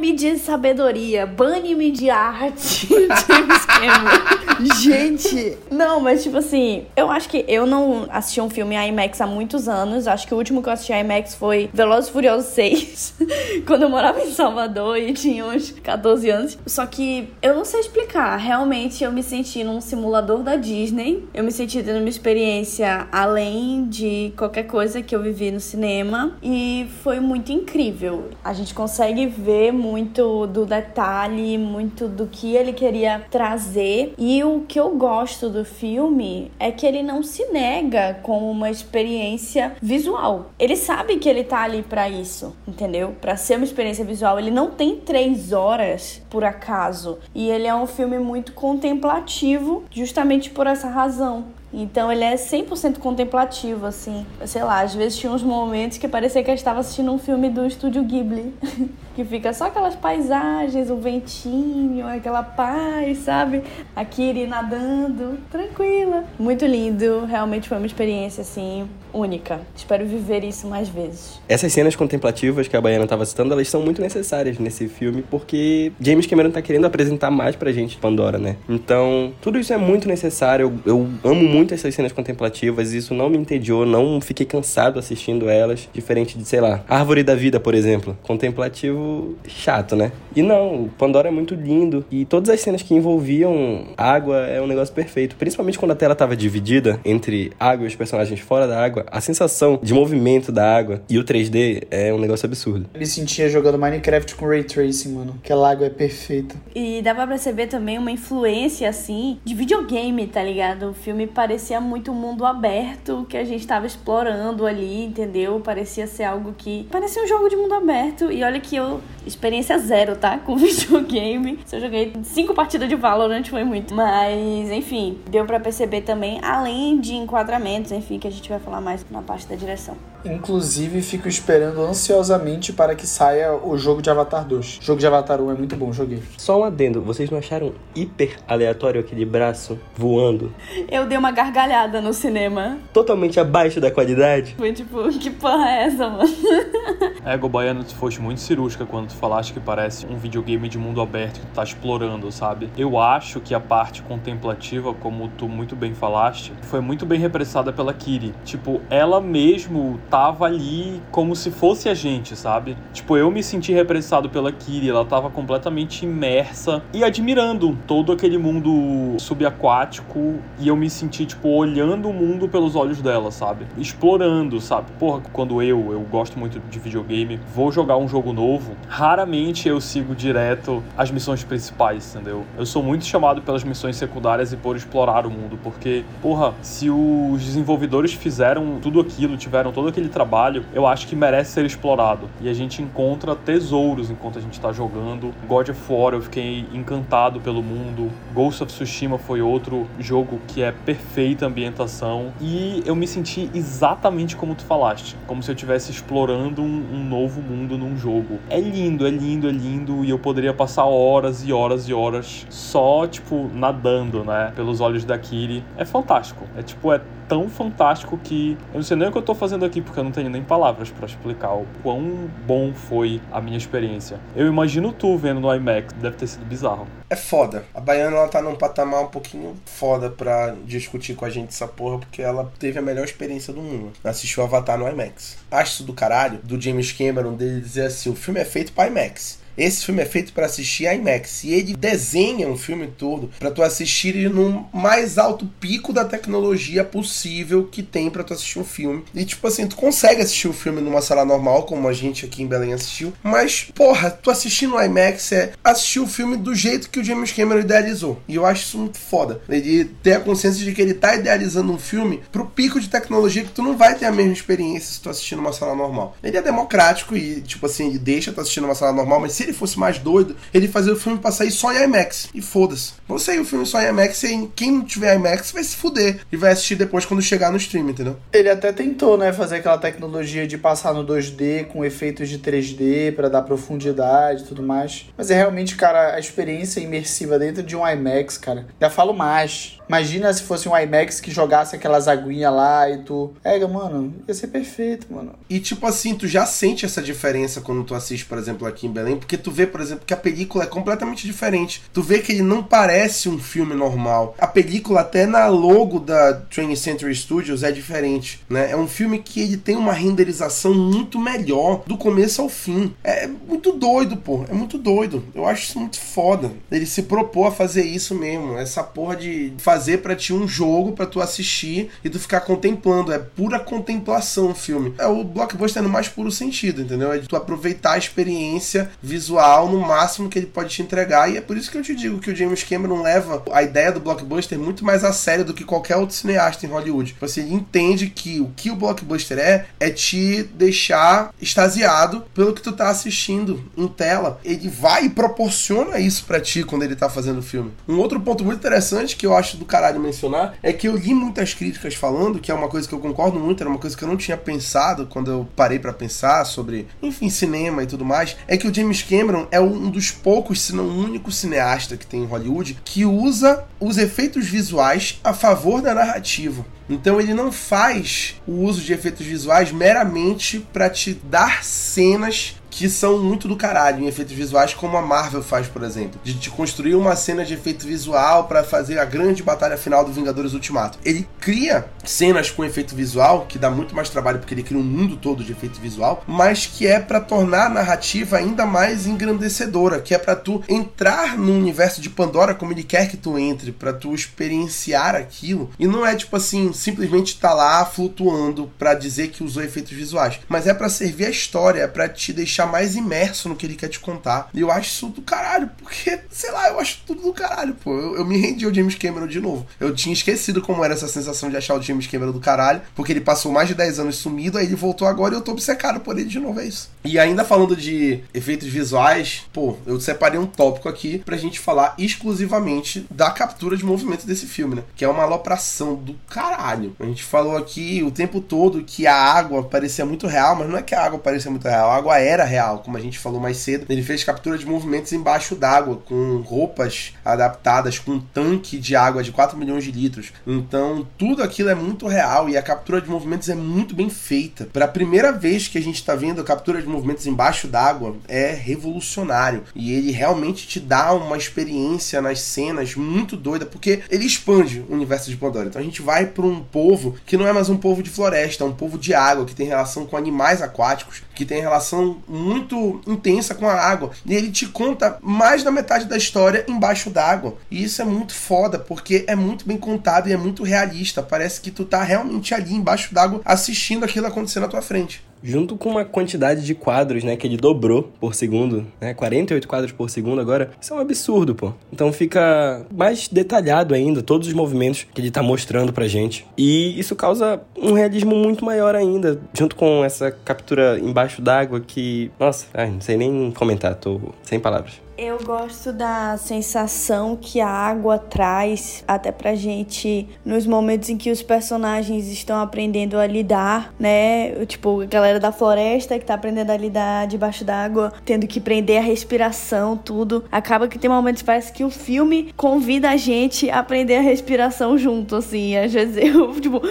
banha-me 0.10 0.14
de 0.14 0.38
sabedoria, 0.38 1.26
bane-me 1.26 1.92
de 1.92 2.10
arte, 2.10 2.88
James 2.90 3.66
Cameron. 3.66 4.50
Gente, 4.82 5.58
não, 5.72 6.02
mas 6.02 6.24
tipo 6.24 6.38
assim, 6.38 6.86
eu 6.96 7.10
acho 7.10 7.30
que 7.30 7.46
eu 7.48 7.66
não 7.66 8.08
assisti 8.10 8.42
um 8.42 8.50
filme 8.50 8.76
IMAX 8.76 9.22
há 9.22 9.28
muitos 9.28 9.70
anos. 9.70 10.08
Acho 10.08 10.28
que 10.28 10.34
o 10.34 10.38
último 10.38 10.62
que 10.62 10.68
eu 10.68 10.74
assisti 10.74 10.92
IMAX 10.92 11.36
foi 11.36 11.70
Velozes 11.74 12.10
e 12.10 12.14
Furiosos 12.14 12.48
6, 12.48 13.14
quando 13.66 13.84
eu 13.84 13.90
morava 13.90 14.20
em 14.20 14.32
Salvador 14.32 14.98
e 14.98 15.14
tinha 15.14 15.46
uns 15.46 15.72
14 15.72 16.30
anos. 16.30 16.58
Só 16.66 16.86
que 16.86 17.30
eu 17.42 17.56
não 17.56 17.64
sei 17.64 17.80
explicar. 17.80 18.36
Realmente 18.38 19.04
eu 19.04 19.12
me 19.12 19.24
senti 19.24 19.64
num 19.64 19.80
simulador 19.80 20.44
da 20.44 20.56
Disney. 20.56 21.24
Eu 21.34 21.44
me 21.44 21.52
senti 21.52 21.82
tendo 21.82 22.00
uma 22.00 22.10
experiência 22.10 23.08
além 23.12 23.88
de 23.88 24.34
qualquer 24.36 24.64
coisa 24.64 25.02
que 25.02 25.16
eu 25.16 25.22
vivi 25.22 25.52
no 25.52 25.60
cinema. 25.60 26.34
E 26.44 26.88
foi 27.02 27.20
muito 27.20 27.52
incrível. 27.52 28.30
A 28.44 28.54
gente 28.54 28.74
consegue 28.74 29.26
ver 29.26 29.72
muito 29.72 29.99
do 30.04 30.66
detalhe, 30.66 31.58
muito 31.58 32.08
do 32.08 32.28
que 32.28 32.56
ele 32.56 32.74
queria 32.74 33.26
trazer. 33.30 34.14
E 34.18 34.44
o 34.44 34.66
que 34.68 34.80
eu 34.80 34.90
gosto 34.96 35.50
do 35.50 35.64
filme 35.66 36.52
é 36.60 36.72
que 36.72 36.86
ele 36.86 37.04
não 37.04 37.24
se 37.24 37.46
nega 37.52 38.20
com 38.24 38.50
uma 38.50 38.70
experiência 38.70 39.76
visual. 39.82 40.52
Ele 40.58 40.76
sabe 40.76 41.18
que 41.18 41.30
ele 41.30 41.44
tá 41.44 41.64
ali 41.64 41.84
para 41.84 42.10
isso, 42.10 42.56
entendeu? 42.68 43.16
Para 43.20 43.36
ser 43.36 43.56
uma 43.56 43.66
experiência 43.66 44.06
visual, 44.06 44.40
ele 44.40 44.52
não 44.52 44.72
tem 44.72 44.96
três 44.96 45.52
horas 45.52 46.22
por 46.30 46.44
acaso. 46.44 47.20
E 47.34 47.50
ele 47.50 47.68
é 47.68 47.76
um 47.76 47.88
filme 47.88 48.20
muito 48.20 48.54
contemplativo, 48.54 49.84
justamente 49.92 50.50
por 50.50 50.68
essa 50.68 50.90
razão. 50.90 51.59
Então 51.72 52.12
ele 52.12 52.24
é 52.24 52.36
100% 52.36 52.98
contemplativo, 52.98 53.86
assim. 53.86 54.26
Sei 54.46 54.64
lá, 54.64 54.82
às 54.82 54.94
vezes 54.96 55.18
tinha 55.18 55.32
uns 55.32 55.44
momentos 55.44 55.98
que 55.98 56.08
parecia 56.08 56.44
que 56.44 56.50
eu 56.50 56.56
estava 56.56 56.80
assistindo 56.80 57.12
um 57.12 57.20
filme 57.20 57.50
do 57.50 57.66
estúdio 57.66 58.04
Ghibli. 58.04 58.54
que 59.16 59.26
fica 59.26 59.52
só 59.52 59.66
aquelas 59.66 59.96
paisagens, 59.96 60.90
o 60.90 60.96
ventinho, 60.96 62.08
aquela 62.08 62.42
paz, 62.42 63.18
sabe? 63.20 63.64
A 63.94 64.06
Kiri 64.06 64.48
nadando, 64.48 65.38
tranquila. 65.52 66.24
Muito 66.40 66.66
lindo, 66.66 67.26
realmente 67.26 67.68
foi 67.68 67.78
uma 67.78 67.86
experiência, 67.86 68.42
assim, 68.42 68.88
única. 69.14 69.62
Espero 69.76 70.06
viver 70.06 70.44
isso 70.44 70.68
mais 70.68 70.90
vezes. 70.90 71.40
Essas 71.48 71.72
cenas 71.72 71.96
contemplativas 71.96 72.68
que 72.68 72.76
a 72.76 72.82
Baiana 72.82 73.04
estava 73.04 73.26
citando, 73.26 73.54
elas 73.54 73.68
são 73.68 73.82
muito 73.82 74.02
necessárias 74.02 74.58
nesse 74.60 74.88
filme, 74.88 75.24
porque 75.30 75.92
James 76.00 76.26
Cameron 76.26 76.52
tá 76.52 76.62
querendo 76.62 76.86
apresentar 76.86 77.32
mais 77.32 77.56
pra 77.56 77.72
gente 77.72 77.98
Pandora, 77.98 78.38
né? 78.38 78.56
Então, 78.68 79.34
tudo 79.42 79.60
isso 79.60 79.74
é 79.74 79.78
muito 79.78 80.08
necessário. 80.08 80.80
Eu, 80.86 81.08
eu 81.24 81.32
amo 81.32 81.44
muito 81.44 81.74
essas 81.74 81.94
cenas 81.94 82.12
contemplativas, 82.12 82.94
isso 82.94 83.14
não 83.14 83.30
me 83.30 83.38
entediou, 83.38 83.86
não 83.86 84.20
fiquei 84.22 84.46
cansado 84.46 85.00
assistindo 85.00 85.50
elas, 85.50 85.88
diferente 85.94 86.38
de, 86.38 86.46
sei 86.46 86.62
lá, 86.62 86.84
Árvore 86.88 87.24
da 87.24 87.36
Vida, 87.36 87.60
por 87.60 87.74
exemplo. 87.74 88.18
Contemplativo 88.24 89.36
chato, 89.48 89.96
né? 89.96 90.12
E 90.36 90.42
não, 90.42 90.90
Pandora 90.98 91.28
é 91.28 91.32
muito 91.32 91.56
lindo 91.56 92.06
e 92.12 92.26
todas 92.26 92.50
as 92.50 92.60
cenas 92.62 92.82
que 92.82 92.94
envolviam 92.94 93.86
água 93.98 94.46
é 94.48 94.62
um 94.62 94.68
negócio 94.68 94.94
perfeito, 94.94 95.36
principalmente 95.36 95.78
quando 95.78 95.92
a 95.92 95.96
tela 95.96 96.16
tava 96.16 96.36
dividida 96.36 97.00
entre 97.04 97.52
água 97.60 97.86
e 97.86 97.88
os 97.88 97.96
personagens 97.96 98.40
fora 98.40 98.68
da 98.68 98.84
água, 98.84 98.99
a 99.08 99.22
sensação 99.22 99.80
de 99.82 99.94
movimento 99.94 100.52
da 100.52 100.78
água 100.78 101.02
e 101.10 101.18
o 101.18 101.24
3D 101.24 101.88
é 101.90 102.14
um 102.14 102.20
negócio 102.20 102.46
absurdo. 102.46 102.90
Eu 102.94 103.00
me 103.00 103.06
sentia 103.06 103.50
jogando 103.50 103.78
Minecraft 103.78 104.36
com 104.36 104.48
Ray 104.48 104.64
Tracing, 104.64 105.14
mano. 105.14 105.36
Aquela 105.44 105.72
água 105.72 105.88
é 105.88 105.90
perfeita. 105.90 106.56
E 106.76 107.02
dá 107.02 107.14
pra 107.14 107.28
perceber 107.28 107.68
também 107.68 107.98
uma 107.98 108.12
influência, 108.12 108.90
assim, 108.90 109.40
de 109.44 109.54
videogame, 109.54 110.28
tá 110.28 110.44
ligado? 110.44 110.90
O 110.90 110.94
filme 110.94 111.28
parecia 111.28 111.80
muito 111.80 112.12
um 112.12 112.16
mundo 112.16 112.46
aberto 112.46 113.26
que 113.30 113.38
a 113.38 113.44
gente 113.44 113.66
tava 113.66 113.86
explorando 113.86 114.66
ali, 114.66 115.06
entendeu? 115.06 115.60
Parecia 115.60 116.08
ser 116.08 116.24
algo 116.24 116.54
que. 116.58 116.88
Parecia 116.92 117.24
um 117.24 117.28
jogo 117.28 117.50
de 117.50 117.56
mundo 117.56 117.74
aberto. 117.74 118.32
E 118.32 118.44
olha 118.44 118.60
que 118.60 118.76
eu. 118.76 119.02
Experiência 119.26 119.78
zero, 119.78 120.16
tá? 120.16 120.38
Com 120.46 120.56
videogame. 120.56 121.60
Se 121.66 121.76
eu 121.76 121.82
joguei 121.82 122.14
cinco 122.24 122.54
partidas 122.54 122.90
de 122.90 122.96
Valorant, 122.96 123.44
foi 123.48 123.64
muito. 123.64 123.94
Mas, 123.94 124.72
enfim, 124.72 125.20
deu 125.30 125.46
para 125.46 125.60
perceber 125.60 126.02
também, 126.02 126.40
além 126.42 127.00
de 127.00 127.14
enquadramentos, 127.16 127.92
enfim, 127.92 128.18
que 128.18 128.28
a 128.28 128.32
gente 128.32 128.50
vai 128.50 128.60
falar 128.60 128.82
mais 128.82 128.89
na 129.12 129.22
parte 129.22 129.48
da 129.48 129.56
direção. 129.56 129.96
Inclusive, 130.26 131.02
fico 131.02 131.28
esperando 131.28 131.82
ansiosamente 131.82 132.74
para 132.74 132.96
que 132.96 133.08
saia 133.08 133.54
o 133.54 133.78
jogo 133.78 134.02
de 134.02 134.10
Avatar 134.10 134.46
2. 134.46 134.80
O 134.82 134.84
jogo 134.84 135.00
de 135.00 135.08
Avatar 135.08 135.42
1 135.42 135.52
é 135.52 135.54
muito 135.54 135.76
bom, 135.76 135.94
joguei. 135.94 136.22
Só 136.38 136.60
um 136.60 136.64
adendo, 136.64 137.02
vocês 137.02 137.30
não 137.30 137.38
acharam 137.38 137.74
hiper 137.96 138.38
aleatório 138.48 139.00
aquele 139.00 139.26
braço 139.26 139.80
voando? 139.96 140.54
Eu 140.90 141.06
dei 141.06 141.18
uma 141.18 141.32
gargalhada 141.32 142.02
no 142.02 142.14
cinema. 142.14 142.78
Totalmente 142.94 143.40
abaixo 143.40 143.80
da 143.80 143.90
qualidade? 143.90 144.56
Foi 144.58 144.74
tipo, 144.74 145.10
que 145.20 145.30
porra 145.30 145.70
é 145.70 145.84
essa, 145.84 146.10
mano? 146.10 146.30
É, 147.26 147.38
Gobaiano, 147.38 147.84
tu 147.84 147.94
foste 147.96 148.22
muito 148.22 148.40
cirúrgica 148.40 148.86
quando 148.86 149.10
tu 149.10 149.16
falaste 149.16 149.54
que 149.54 149.60
parece 149.60 150.06
um 150.06 150.16
videogame 150.16 150.70
de 150.70 150.78
mundo 150.78 151.02
aberto 151.02 151.40
que 151.40 151.46
tu 151.46 151.54
tá 151.54 151.64
explorando, 151.64 152.32
sabe? 152.32 152.70
Eu 152.78 152.98
acho 152.98 153.40
que 153.42 153.54
a 153.54 153.60
parte 153.60 154.02
contemplativa, 154.02 154.94
como 154.94 155.28
tu 155.38 155.48
muito 155.48 155.76
bem 155.76 155.94
falaste, 155.94 156.54
foi 156.64 156.80
muito 156.80 157.06
bem 157.06 157.20
repressada 157.20 157.74
pela 157.74 157.94
Kiri. 157.94 158.34
Tipo, 158.46 158.82
ela 158.90 159.20
mesmo 159.20 160.00
tava 160.10 160.46
ali 160.46 161.02
como 161.12 161.36
se 161.36 161.52
fosse 161.52 161.88
a 161.88 161.94
gente, 161.94 162.36
sabe? 162.36 162.78
Tipo, 162.94 163.18
eu 163.18 163.30
me 163.30 163.44
senti 163.44 163.72
repressado 163.72 164.30
pela 164.30 164.52
Kiri, 164.52 164.90
ela 164.90 165.06
tava 165.06 165.30
completamente 165.30 166.06
imersa 166.06 166.82
e 166.94 167.04
admirando 167.04 167.78
todo 167.88 168.12
aquele 168.12 168.38
mundo 168.38 169.16
subaquático 169.20 170.40
e 170.60 170.68
eu 170.68 170.76
me 170.76 170.90
senti, 170.90 171.26
tipo, 171.26 171.50
olhando 171.50 172.10
o 172.10 172.14
mundo 172.14 172.48
pelos 172.48 172.76
olhos 172.76 173.02
dela, 173.02 173.32
sabe? 173.32 173.66
Explorando, 173.78 174.60
sabe? 174.60 174.92
Porra, 174.98 175.22
quando 175.32 175.62
eu, 175.62 175.92
eu 175.92 176.02
gosto 176.02 176.38
muito 176.38 176.60
de 176.60 176.80
videogame, 176.80 177.40
vou 177.54 177.72
jogar 177.72 177.98
um 177.98 178.08
jogo 178.08 178.34
novo, 178.34 178.76
raramente 178.88 179.68
eu 179.68 179.80
sigo 179.80 180.16
direto 180.16 180.84
as 180.98 181.12
missões 181.12 181.44
principais, 181.44 182.16
entendeu? 182.16 182.44
Eu 182.58 182.66
sou 182.66 182.82
muito 182.82 183.06
chamado 183.06 183.42
pelas 183.42 183.64
missões 183.64 183.96
secundárias 183.96 184.52
e 184.54 184.58
por 184.58 184.76
explorar 184.76 185.26
o 185.26 185.30
mundo, 185.30 185.60
porque, 185.64 186.04
porra, 186.22 186.54
se 186.62 186.90
os 186.90 187.44
desenvolvedores 187.44 188.14
fizeram 188.14 188.80
tudo 188.82 189.00
aquilo, 189.00 189.38
tiveram 189.38 189.72
todo 189.72 189.88
aquele 189.88 189.99
trabalho, 190.08 190.64
eu 190.74 190.88
acho 190.88 191.06
que 191.08 191.16
merece 191.16 191.52
ser 191.52 191.66
explorado. 191.66 192.30
E 192.40 192.48
a 192.48 192.54
gente 192.54 192.82
encontra 192.82 193.36
tesouros 193.36 194.10
enquanto 194.10 194.40
a 194.40 194.42
gente 194.42 194.60
tá 194.60 194.72
jogando. 194.72 195.34
God 195.48 195.70
of 195.70 195.82
War, 195.90 196.14
eu 196.14 196.22
fiquei 196.22 196.66
encantado 196.72 197.42
pelo 197.42 197.62
mundo. 197.62 198.10
Ghost 198.34 198.64
of 198.64 198.72
Tsushima 198.72 199.18
foi 199.18 199.42
outro 199.42 199.88
jogo 200.00 200.40
que 200.48 200.62
é 200.62 200.72
perfeita 200.72 201.46
ambientação. 201.46 202.32
E 202.40 202.82
eu 202.86 202.96
me 202.96 203.08
senti 203.08 203.50
exatamente 203.54 204.36
como 204.36 204.56
tu 204.56 204.64
falaste, 204.64 205.18
como 205.28 205.44
se 205.44 205.52
eu 205.52 205.56
estivesse 205.56 205.92
explorando 205.92 206.62
um, 206.62 206.86
um 206.94 207.04
novo 207.04 207.42
mundo 207.42 207.78
num 207.78 207.98
jogo. 207.98 208.40
É 208.50 208.60
lindo, 208.60 209.06
é 209.06 209.10
lindo, 209.10 209.50
é 209.50 209.52
lindo. 209.52 210.06
E 210.06 210.10
eu 210.10 210.20
poderia 210.20 210.54
passar 210.54 210.86
horas 210.86 211.44
e 211.44 211.52
horas 211.52 211.90
e 211.90 211.94
horas 211.94 212.46
só, 212.50 213.08
tipo, 213.08 213.50
nadando, 213.54 214.24
né? 214.24 214.54
Pelos 214.56 214.80
olhos 214.80 215.04
da 215.04 215.18
Kiri. 215.18 215.64
É 215.76 215.84
fantástico. 215.86 216.46
É 216.56 216.62
tipo, 216.62 216.94
é 216.94 217.02
tão 217.30 217.48
fantástico 217.48 218.18
que 218.18 218.58
eu 218.74 218.78
não 218.78 218.84
sei 218.84 218.98
nem 218.98 219.08
o 219.08 219.12
que 219.12 219.18
eu 219.20 219.22
tô 219.22 219.36
fazendo 219.36 219.64
aqui 219.64 219.82
porque 219.82 220.00
eu 220.00 220.04
não 220.04 220.12
tenho 220.12 220.30
nem 220.30 220.44
palavras 220.44 220.90
para 220.90 221.06
explicar 221.06 221.54
o 221.54 221.66
quão 221.84 222.28
bom 222.46 222.74
foi 222.74 223.22
a 223.32 223.40
minha 223.40 223.58
experiência. 223.58 224.20
Eu 224.36 224.48
imagino 224.48 224.92
tu 224.92 225.16
vendo 225.16 225.40
no 225.40 225.54
IMAX, 225.54 225.94
deve 225.94 226.18
ter 226.18 226.28
sido 226.28 226.44
bizarro. 226.44 226.88
É 227.08 227.16
foda. 227.16 227.66
A 227.74 227.80
Baiana 227.80 228.18
ela 228.18 228.28
tá 228.28 228.42
num 228.42 228.56
patamar 228.56 229.04
um 229.04 229.08
pouquinho 229.08 229.56
foda 229.66 230.10
pra 230.10 230.56
discutir 230.66 231.16
com 231.16 231.26
a 231.26 231.30
gente 231.30 231.50
essa 231.50 231.68
porra, 231.68 232.00
porque 232.00 232.22
ela 232.22 232.52
teve 232.60 232.80
a 232.80 232.82
melhor 232.82 233.04
experiência 233.04 233.54
do 233.54 233.62
mundo. 233.62 233.92
Assistiu 234.04 234.44
Avatar 234.44 234.78
no 234.78 234.88
IMAX. 234.88 235.38
Acho 235.52 235.72
isso 235.74 235.84
do 235.84 235.94
caralho, 235.94 236.40
do 236.44 236.60
James 236.60 236.92
Cameron, 236.92 237.34
dele 237.34 237.62
dizer 237.62 237.86
assim: 237.86 238.10
o 238.10 238.16
filme 238.16 238.40
é 238.40 238.46
feito 238.46 238.74
pra 238.74 238.88
IMAX. 238.88 239.39
Esse 239.60 239.86
filme 239.86 240.02
é 240.02 240.06
feito 240.06 240.32
para 240.32 240.46
assistir 240.46 240.86
IMAX 240.86 241.44
e 241.44 241.52
ele 241.52 241.76
desenha 241.76 242.48
um 242.48 242.58
filme 242.58 242.88
todo 242.88 243.30
para 243.38 243.52
tu 243.52 243.62
assistir 243.62 244.16
ele 244.16 244.30
no 244.30 244.66
mais 244.74 245.18
alto 245.18 245.46
pico 245.60 245.92
da 245.92 246.06
tecnologia 246.06 246.86
possível 246.86 247.68
que 247.70 247.84
tem 247.84 248.10
para 248.10 248.24
tu 248.24 248.34
assistir 248.34 248.58
um 248.58 248.64
filme. 248.64 249.04
E 249.14 249.26
tipo 249.26 249.46
assim, 249.46 249.68
tu 249.68 249.76
consegue 249.76 250.22
assistir 250.22 250.48
o 250.48 250.54
filme 250.54 250.80
numa 250.80 251.02
sala 251.02 251.26
normal, 251.26 251.64
como 251.64 251.90
a 251.90 251.94
gente 251.94 252.26
aqui 252.26 252.42
em 252.42 252.48
Belém 252.48 252.74
assistiu, 252.74 253.12
mas 253.22 253.70
porra, 253.76 254.10
tu 254.10 254.32
assistir 254.32 254.66
no 254.66 254.82
IMAX 254.82 255.34
é 255.34 255.52
assistir 255.62 256.00
o 256.00 256.08
filme 256.08 256.38
do 256.38 256.56
jeito 256.56 256.90
que 256.90 257.02
o 257.02 257.04
James 257.04 257.34
Cameron 257.34 257.60
idealizou. 257.60 258.22
E 258.30 258.36
eu 258.36 258.46
acho 258.46 258.64
isso 258.64 258.78
muito 258.78 258.98
foda. 258.98 259.42
Ele 259.50 259.84
ter 260.02 260.14
a 260.14 260.20
consciência 260.22 260.64
de 260.64 260.72
que 260.72 260.82
ele 260.82 260.94
tá 260.94 261.16
idealizando 261.16 261.74
um 261.74 261.78
filme 261.78 262.22
pro 262.32 262.46
pico 262.46 262.80
de 262.80 262.88
tecnologia 262.88 263.44
que 263.44 263.52
tu 263.52 263.62
não 263.62 263.76
vai 263.76 263.96
ter 263.96 264.06
a 264.06 264.12
mesma 264.12 264.32
experiência 264.32 264.94
se 264.94 265.02
tu 265.02 265.10
assistir 265.10 265.36
numa 265.36 265.52
sala 265.52 265.76
normal. 265.76 266.16
Ele 266.24 266.38
é 266.38 266.42
democrático 266.42 267.18
e, 267.18 267.42
tipo 267.42 267.66
assim, 267.66 267.90
ele 267.90 268.00
deixa 268.00 268.32
tu 268.32 268.40
assistir 268.40 268.62
numa 268.62 268.76
sala 268.76 268.94
normal, 268.94 269.20
mas 269.20 269.34
se 269.34 269.49
ele 269.50 269.58
fosse 269.58 269.78
mais 269.78 269.98
doido, 270.00 270.36
ele 270.54 270.68
fazia 270.68 270.94
o 270.94 270.96
filme 270.96 271.20
pra 271.20 271.32
sair 271.32 271.52
só 271.52 271.74
em 271.74 271.84
IMAX. 271.84 272.30
E 272.34 272.42
foda-se. 272.42 272.94
Vamos 273.08 273.24
sair 273.24 273.40
o 273.40 273.46
filme 273.46 273.66
só 273.66 273.82
em 273.82 273.90
IMAX 273.90 274.24
e 274.24 274.50
quem 274.56 274.72
não 274.72 274.84
tiver 274.84 275.16
IMAX 275.16 275.52
vai 275.52 275.64
se 275.64 275.76
fuder. 275.76 276.20
E 276.32 276.38
vai 276.38 276.52
assistir 276.52 276.76
depois 276.76 277.06
quando 277.06 277.22
chegar 277.22 277.52
no 277.52 277.58
stream, 277.58 277.90
entendeu? 277.90 278.18
Ele 278.32 278.50
até 278.50 278.72
tentou, 278.72 279.18
né, 279.18 279.34
fazer 279.34 279.58
aquela 279.58 279.78
tecnologia 279.78 280.48
de 280.48 280.58
passar 280.58 280.94
no 280.94 281.06
2D 281.06 281.66
com 281.66 281.84
efeitos 281.84 282.30
de 282.30 282.40
3D 282.40 283.14
para 283.16 283.30
dar 283.30 283.42
profundidade 283.42 284.44
e 284.44 284.46
tudo 284.46 284.62
mais. 284.62 285.08
Mas 285.18 285.32
é 285.32 285.36
realmente, 285.36 285.76
cara, 285.76 286.16
a 286.16 286.20
experiência 286.20 286.80
imersiva 286.80 287.40
dentro 287.40 287.64
de 287.64 287.76
um 287.76 287.88
IMAX, 287.88 288.38
cara. 288.38 288.68
Já 288.80 288.90
falo 288.90 289.14
mais. 289.14 289.80
Imagina 289.88 290.32
se 290.32 290.44
fosse 290.44 290.70
um 290.70 290.78
IMAX 290.78 291.20
que 291.20 291.32
jogasse 291.32 291.76
aquelas 291.76 292.08
aguinhas 292.08 292.54
lá 292.54 292.88
e 292.90 293.00
tu. 293.00 293.34
É, 293.44 293.60
mano, 293.66 294.14
ia 294.28 294.34
ser 294.36 294.48
perfeito, 294.48 295.12
mano. 295.12 295.34
E 295.50 295.60
tipo 295.60 295.86
assim, 295.88 296.14
tu 296.14 296.28
já 296.28 296.46
sente 296.46 296.86
essa 296.86 297.02
diferença 297.02 297.60
quando 297.60 297.84
tu 297.84 297.96
assiste, 297.96 298.26
por 298.26 298.38
exemplo, 298.38 298.68
aqui 298.68 298.86
em 298.86 298.92
Belém, 298.92 299.18
porque 299.18 299.36
tu 299.40 299.52
vê, 299.52 299.66
por 299.66 299.82
exemplo, 299.82 300.06
que 300.06 300.14
a 300.14 300.18
película 300.18 300.64
é 300.64 300.68
completamente 300.68 301.26
diferente. 301.26 301.82
Tu 301.94 302.02
vê 302.02 302.20
que 302.20 302.32
ele 302.32 302.44
não 302.44 302.64
parece 302.64 303.30
um 303.30 303.40
filme 303.40 303.74
normal. 303.74 304.36
A 304.38 304.48
película, 304.48 305.02
até 305.02 305.26
na 305.26 305.48
logo 305.48 306.00
da 306.00 306.42
20th 306.52 306.76
Century 306.76 307.16
Studios, 307.16 307.64
é 307.64 307.72
diferente, 307.72 308.42
né? 308.50 308.72
É 308.72 308.78
um 308.78 308.88
filme 308.88 309.20
que 309.20 309.42
ele 309.42 309.58
tem 309.58 309.76
uma 309.76 309.94
renderização 309.94 310.74
muito 310.74 311.20
melhor 311.20 311.84
do 311.86 311.98
começo 311.98 312.42
ao 312.42 312.50
fim. 312.50 312.94
É 313.04 313.28
muito 313.28 313.72
doido, 313.72 314.18
pô. 314.18 314.46
É 314.50 314.54
muito 314.54 314.78
doido. 314.78 315.24
Eu 315.34 315.46
acho 315.46 315.64
isso 315.64 315.80
muito 315.80 316.00
foda. 316.00 316.52
Ele 316.72 316.86
se 316.86 317.04
propôs 317.04 317.48
a 317.48 317.56
fazer 317.56 317.84
isso 317.84 318.16
mesmo. 318.16 318.58
Essa 318.58 318.84
porra 318.84 319.16
de 319.16 319.54
fazer 319.58 320.00
para 320.00 320.16
ti 320.16 320.34
um 320.34 320.48
jogo 320.48 320.94
para 320.94 321.06
tu 321.06 321.22
assistir 321.22 321.90
e 322.04 322.10
tu 322.10 322.20
ficar 322.20 322.42
contemplando. 322.42 323.12
É 323.12 323.20
pura 323.20 323.60
contemplação 323.60 324.52
o 324.52 324.56
filme. 324.56 324.94
É 324.98 325.08
o 325.08 325.24
blockbuster 325.24 325.84
no 325.84 325.90
mais 325.90 326.08
puro 326.08 326.32
sentido, 326.32 326.82
entendeu? 326.82 327.12
É 327.14 327.18
de 327.18 327.28
tu 327.28 327.36
aproveitar 327.36 327.94
a 327.94 327.98
experiência 327.98 328.90
visual 329.02 329.19
no 329.28 329.80
máximo 329.80 330.30
que 330.30 330.40
ele 330.40 330.46
pode 330.46 330.70
te 330.70 330.82
entregar. 330.82 331.32
E 331.32 331.38
é 331.38 331.42
por 331.42 331.58
isso 331.58 331.70
que 331.70 331.78
eu 331.78 331.82
te 331.82 331.96
digo 331.96 332.20
que 332.20 332.32
o 332.32 332.36
James 332.36 332.64
Cameron 332.64 333.02
leva 333.02 333.44
a 333.52 333.64
ideia 333.64 333.92
do 333.92 334.00
blockbuster 334.00 334.58
muito 334.58 334.86
mais 334.86 335.04
a 335.04 335.12
sério 335.12 335.46
do 335.46 335.54
que 335.54 335.64
qualquer 335.64 335.98
outro 335.98 336.16
cineasta 336.16 336.66
em 336.66 336.70
Hollywood. 336.70 337.16
Você 337.20 337.42
entende 337.42 338.10
que 338.10 338.40
o 338.40 338.52
que 338.56 338.72
o 338.72 338.76
blockbuster 338.76 339.38
é, 339.38 339.66
é 339.80 339.90
te 339.90 340.44
deixar 340.44 341.34
extasiado 341.42 342.24
pelo 342.34 342.54
que 342.54 342.62
tu 342.62 342.72
tá 342.72 342.90
assistindo 342.90 343.64
em 343.78 343.88
tela. 343.88 344.40
Ele 344.44 344.70
vai 344.70 345.06
e 345.06 345.10
proporciona 345.10 346.00
isso 346.00 346.26
para 346.26 346.40
ti 346.40 346.64
quando 346.64 346.84
ele 346.84 346.96
tá 346.96 347.10
fazendo 347.10 347.40
o 347.40 347.44
filme. 347.44 347.72
Um 347.88 347.98
outro 347.98 348.20
ponto 348.20 348.44
muito 348.44 348.60
interessante 348.60 349.16
que 349.16 349.26
eu 349.26 349.36
acho 349.36 349.58
do 349.58 349.66
caralho 349.66 350.00
mencionar 350.00 350.56
é 350.62 350.72
que 350.72 350.88
eu 350.88 350.96
li 350.96 351.14
muitas 351.14 351.54
críticas 351.54 351.96
falando, 351.96 352.40
que 352.40 352.52
é 352.52 352.54
uma 352.54 352.68
coisa 352.68 352.88
que 352.88 352.94
eu 352.94 353.00
concordo 353.00 353.40
muito, 353.40 353.62
era 353.62 353.70
uma 353.70 353.80
coisa 353.80 353.96
que 353.96 354.04
eu 354.04 354.08
não 354.08 354.18
tinha 354.18 354.38
pensado 354.38 355.06
quando 355.08 355.32
eu 355.32 355.48
parei 355.56 355.80
para 355.80 355.94
pensar 355.94 356.46
sobre, 356.46 356.88
enfim, 357.02 357.30
cinema 357.30 357.84
e 357.84 357.88
tudo 357.88 358.06
mais, 358.06 358.36
é 358.48 358.58
que 358.58 358.68
o 358.68 358.74
James 358.74 359.02
Cameron 359.10 359.48
é 359.50 359.60
um 359.60 359.90
dos 359.90 360.12
poucos, 360.12 360.62
se 360.62 360.76
não 360.76 360.86
o 360.86 361.04
único 361.04 361.32
cineasta 361.32 361.98
que 361.98 362.06
tem 362.06 362.22
em 362.22 362.28
Hollywood 362.28 362.78
que 362.86 363.06
usa 363.06 363.66
os 363.80 363.98
efeitos 363.98 364.46
visuais 364.46 365.20
a 365.24 365.34
favor 365.34 365.82
da 365.82 365.96
narrativa. 365.96 366.64
Então 366.88 367.20
ele 367.20 367.34
não 367.34 367.52
faz 367.52 368.36
o 368.46 368.64
uso 368.64 368.82
de 368.82 368.94
efeitos 368.94 369.26
visuais 369.26 369.72
meramente 369.72 370.60
para 370.72 370.92
te 370.92 371.14
dar 371.24 371.64
cenas 371.64 372.56
que 372.70 372.90
são 372.90 373.20
muito 373.20 373.48
do 373.48 373.56
caralho 373.56 374.04
em 374.04 374.08
efeitos 374.08 374.34
visuais, 374.34 374.74
como 374.74 374.98
a 374.98 375.02
Marvel 375.02 375.44
faz, 375.44 375.68
por 375.68 375.84
exemplo, 375.84 376.20
de 376.24 376.36
te 376.36 376.50
construir 376.50 376.96
uma 376.96 377.16
cena 377.16 377.44
de 377.44 377.54
efeito 377.54 377.86
visual 377.86 378.46
para 378.46 378.64
fazer 378.64 379.00
a 379.00 379.06
grande 379.06 379.44
batalha 379.44 379.78
final 379.78 380.06
do 380.06 380.12
Vingadores 380.12 380.54
Ultimato. 380.54 381.00
Ele 381.04 381.28
cria 381.40 381.88
cenas 382.04 382.52
com 382.52 382.64
efeito 382.64 382.96
visual, 382.96 383.46
que 383.48 383.58
dá 383.58 383.70
muito 383.70 383.96
mais 383.96 384.10
trabalho 384.10 384.40
porque 384.40 384.54
ele 384.54 384.64
cria 384.64 384.80
um 384.80 384.84
mundo 384.84 385.18
todo 385.18 385.44
de 385.44 385.52
efeito 385.52 385.80
visual, 385.80 386.24
mas 386.28 386.66
que 386.66 386.88
é 386.88 387.00
para 387.00 387.20
tornar 387.20 387.68
a 387.68 387.70
narrativa 387.70 388.38
ainda 388.38 388.66
mais 388.66 389.06
engrandecedora, 389.06 390.00
que 390.00 390.14
é 390.14 390.18
para 390.18 390.36
tu 390.36 390.64
entrar 390.68 391.38
no 391.38 391.54
universo 391.54 392.02
de 392.02 392.10
Pandora 392.10 392.54
como 392.54 392.72
ele 392.72 392.84
quer 392.84 393.10
que 393.10 393.18
tu 393.18 393.38
entre, 393.38 393.72
para 393.72 393.94
tu 393.94 394.14
experienciar 394.14 395.16
aquilo. 395.16 395.70
E 395.80 395.88
não 395.88 396.06
é 396.06 396.16
tipo 396.16 396.36
assim, 396.36 396.72
simplesmente 396.74 397.40
tá 397.40 397.54
lá 397.54 397.86
flutuando 397.86 398.72
para 398.78 398.94
dizer 398.94 399.30
que 399.30 399.44
usou 399.44 399.64
efeitos 399.64 399.92
visuais, 399.92 400.40
mas 400.48 400.68
é 400.68 400.74
para 400.74 400.90
servir 400.90 401.26
a 401.26 401.30
história, 401.30 401.82
é 401.82 401.88
para 401.88 402.10
te 402.10 402.34
deixar 402.34 402.66
mais 402.70 402.96
imerso 402.96 403.50
no 403.50 403.56
que 403.56 403.66
ele 403.66 403.76
quer 403.76 403.90
te 403.90 404.00
contar. 404.00 404.50
E 404.54 404.62
eu 404.62 404.72
acho 404.72 404.90
isso 404.90 405.08
do 405.08 405.22
caralho, 405.22 405.70
porque, 405.78 406.20
sei 406.32 406.52
lá, 406.52 406.70
eu 406.70 406.80
acho 406.80 407.02
tudo 407.06 407.22
do 407.22 407.34
caralho, 407.34 407.76
pô. 407.76 407.94
Eu, 407.94 408.18
eu 408.18 408.26
me 408.26 408.38
rendi 408.38 408.66
ao 408.66 408.74
James 408.74 408.96
Cameron 408.96 409.28
de 409.28 409.40
novo. 409.40 409.66
Eu 409.80 409.94
tinha 409.94 410.14
esquecido 410.14 410.62
como 410.62 410.84
era 410.84 410.94
essa 410.94 411.08
sensação 411.08 411.50
de 411.50 411.58
achar 411.58 411.76
o 411.76 411.82
James 411.82 412.08
Cameron 412.08 412.32
do 412.32 412.40
caralho, 412.40 412.82
porque 412.96 413.12
ele 413.12 413.22
passou 413.22 413.52
mais 413.52 413.68
de 413.68 413.76
10 413.76 414.00
anos 414.00 414.18
sumido, 414.18 414.58
aí 414.58 414.66
ele 414.66 414.76
voltou 414.76 415.08
agora 415.08 415.34
e 415.34 415.38
eu 415.38 415.42
tô 415.42 415.52
obcecado 415.52 416.00
por 416.00 416.18
ele 416.18 416.28
de 416.28 416.40
novo, 416.40 416.60
é 416.60 416.66
isso. 416.66 416.90
E 417.04 417.18
ainda 417.18 417.44
falando 417.44 417.76
de 417.76 418.24
efeitos 418.34 418.68
visuais, 418.68 419.46
pô, 419.54 419.78
eu 419.86 420.00
separei 420.00 420.40
um 420.40 420.46
tópico 420.46 420.90
aqui 420.90 421.20
pra 421.20 421.38
gente 421.38 421.60
falar 421.60 421.96
exclusivamente 421.98 423.06
da 423.10 423.32
captura 423.32 423.76
de 423.76 423.86
movimento 423.86 424.26
desse 424.26 424.46
filme, 424.46 424.76
né? 424.76 424.84
Que 424.96 425.06
é 425.06 425.10
uma 425.10 425.24
alopração 425.24 425.96
do 425.96 426.16
caralho. 426.30 426.96
A 427.00 427.06
gente 427.06 427.24
falou 427.24 427.58
aqui 427.58 428.04
o 428.04 428.12
tempo 428.12 428.42
todo 428.42 428.84
que 428.84 429.08
a 429.08 429.16
água 429.16 429.64
parecia 429.64 430.06
muito 430.06 430.28
real, 430.28 430.56
mas 430.56 430.70
não 430.70 430.78
é 430.78 430.82
que 430.82 430.96
a 430.96 431.04
água 431.04 431.20
parecia 431.20 431.52
muito 431.52 431.68
real, 431.68 431.90
a 431.90 431.96
água 431.96 432.18
era 432.20 432.44
real, 432.50 432.80
como 432.80 432.98
a 432.98 433.00
gente 433.00 433.20
falou 433.20 433.40
mais 433.40 433.58
cedo. 433.58 433.86
Ele 433.90 434.04
fez 434.04 434.24
captura 434.24 434.58
de 434.58 434.66
movimentos 434.66 435.14
embaixo 435.14 435.56
d'água, 435.56 435.98
com 436.06 436.38
roupas 436.38 437.14
adaptadas, 437.24 438.00
com 438.00 438.14
um 438.14 438.20
tanque 438.20 438.78
de 438.78 438.96
água 438.96 439.24
de 439.24 439.32
4 439.32 439.58
milhões 439.58 439.84
de 439.84 439.92
litros. 439.92 440.34
Então, 440.46 441.08
tudo 441.18 441.44
aquilo 441.44 441.70
é 441.70 441.76
muito 441.76 442.08
real 442.08 442.50
e 442.50 442.58
a 442.58 442.62
captura 442.62 443.02
de 443.02 443.10
movimentos 443.10 443.50
é 443.50 443.56
muito 443.56 443.96
bem 443.96 444.10
feita. 444.10 444.68
Para 444.74 444.86
a 444.86 444.90
primeira 444.90 445.32
vez 445.32 445.68
que 445.68 445.78
a 445.78 445.82
gente 445.82 445.96
está 445.96 446.16
vendo 446.16 446.42
a 446.42 446.44
captura 446.44 446.82
de 446.82 446.88
movimentos 446.88 447.26
embaixo 447.28 447.68
d'água, 447.68 448.16
é 448.28 448.52
revolucionário. 448.52 449.64
E 449.76 449.94
ele 449.94 450.12
realmente 450.12 450.68
te 450.68 450.80
dá 450.80 451.14
uma 451.14 451.38
experiência 451.38 452.22
nas 452.22 452.42
cenas 452.42 452.96
muito 452.96 453.38
doida, 453.38 453.66
porque 453.66 454.02
ele 454.10 454.26
expande 454.26 454.84
o 454.90 454.94
universo 454.94 455.30
de 455.30 455.38
Pandora. 455.38 455.68
Então 455.68 455.82
a 455.82 455.86
gente 455.86 456.02
vai 456.02 456.26
para 456.26 456.46
um 456.46 456.62
povo 456.62 457.16
que 457.26 457.38
não 457.38 457.48
é 457.48 457.54
mais 457.54 457.70
um 457.70 457.78
povo 457.78 458.02
de 458.02 458.10
floresta, 458.10 458.64
é 458.64 458.68
um 458.68 458.74
povo 458.74 458.98
de 458.98 459.14
água, 459.14 459.46
que 459.46 459.56
tem 459.56 459.68
relação 459.68 460.06
com 460.06 460.18
animais 460.18 460.62
aquáticos, 460.62 461.24
que 461.36 461.46
tem 461.46 461.62
relação 461.62 462.18
muito 462.40 463.02
intensa 463.06 463.54
com 463.54 463.68
a 463.68 463.74
água. 463.74 464.12
E 464.26 464.34
ele 464.34 464.52
te 464.52 464.68
conta 464.68 465.18
mais 465.22 465.64
da 465.64 465.72
metade 465.72 466.06
da 466.06 466.18
história 466.18 466.66
embaixo 466.68 467.10
d'água. 467.10 467.58
E 467.70 467.84
isso 467.84 468.02
é 468.02 468.06
muito 468.06 468.34
foda, 468.34 468.80
porque 468.80 469.26
é 469.28 469.36
muito 469.36 469.68
bem 469.68 469.78
contado 469.78 470.30
e 470.30 470.34
é 470.34 470.38
muito 470.38 470.64
realista. 470.64 471.22
Parece 471.22 471.62
que 471.62 471.72
tu 471.72 471.86
tá 471.86 472.04
realmente 472.04 472.54
ali 472.54 472.74
embaixo 472.74 473.14
d'água 473.14 473.42
assistindo 473.46 474.06
aquilo 474.06 474.28
acontecer 474.28 474.60
na 474.60 474.68
tua 474.68 474.82
frente 474.82 475.29
junto 475.44 475.76
com 475.76 475.90
uma 475.90 476.06
quantidade 476.06 476.66
de 476.66 476.76
quadros, 476.76 477.24
né, 477.24 477.36
que 477.36 477.48
ele 477.48 477.58
dobrou 477.58 478.12
por 478.20 478.36
segundo, 478.36 478.86
né, 479.00 479.14
48 479.14 479.68
quadros 479.68 479.92
por 479.92 480.10
segundo 480.10 480.40
agora, 480.42 480.72
isso 480.80 480.94
é 480.94 480.98
um 480.98 481.00
absurdo, 481.00 481.56
pô. 481.56 481.74
Então 481.92 482.12
fica 482.12 482.86
mais 482.96 483.28
detalhado 483.28 483.94
ainda 483.94 484.22
todos 484.22 484.48
os 484.48 484.54
movimentos 484.54 485.06
que 485.14 485.22
ele 485.22 485.32
tá 485.32 485.42
mostrando 485.42 485.94
pra 485.94 486.08
gente. 486.08 486.46
E 486.58 487.00
isso 487.00 487.16
causa 487.16 487.62
um 487.78 487.94
realismo 487.94 488.36
muito 488.36 488.64
maior 488.64 488.96
ainda, 488.96 489.40
junto 489.54 489.76
com 489.76 490.04
essa 490.04 490.32
captura 490.32 491.00
embaixo 491.00 491.42
d'água 491.42 491.80
que, 491.80 492.32
nossa, 492.40 492.68
ai, 492.74 492.92
não 492.92 493.02
sei 493.02 493.18
nem 493.18 493.52
comentar, 493.52 493.96
tô 493.96 494.20
sem 494.44 494.60
palavras. 494.60 495.09
Eu 495.22 495.38
gosto 495.44 495.92
da 495.92 496.38
sensação 496.38 497.36
que 497.36 497.60
a 497.60 497.68
água 497.68 498.18
traz 498.18 499.04
até 499.06 499.34
pra 499.34 499.54
gente 499.54 500.30
nos 500.46 500.66
momentos 500.66 501.10
em 501.10 501.18
que 501.18 501.30
os 501.30 501.42
personagens 501.42 502.30
estão 502.30 502.58
aprendendo 502.62 503.18
a 503.18 503.28
lidar, 503.28 503.94
né? 504.00 504.66
Tipo, 504.66 505.02
a 505.02 505.06
galera 505.06 505.38
da 505.38 505.52
floresta 505.52 506.18
que 506.18 506.24
tá 506.24 506.36
aprendendo 506.36 506.70
a 506.70 506.78
lidar 506.78 507.28
debaixo 507.28 507.66
d'água, 507.66 508.14
tendo 508.24 508.48
que 508.48 508.62
prender 508.62 509.00
a 509.00 509.02
respiração, 509.02 509.98
tudo. 509.98 510.46
Acaba 510.50 510.88
que 510.88 510.98
tem 510.98 511.10
momentos 511.10 511.42
parece 511.42 511.74
que 511.74 511.84
o 511.84 511.90
filme 511.90 512.54
convida 512.56 513.10
a 513.10 513.18
gente 513.18 513.70
a 513.70 513.80
aprender 513.80 514.16
a 514.16 514.22
respiração 514.22 514.98
junto, 514.98 515.36
assim. 515.36 515.76
Às 515.76 515.92
vezes 515.92 516.16
eu, 516.16 516.50
tipo. 516.62 516.82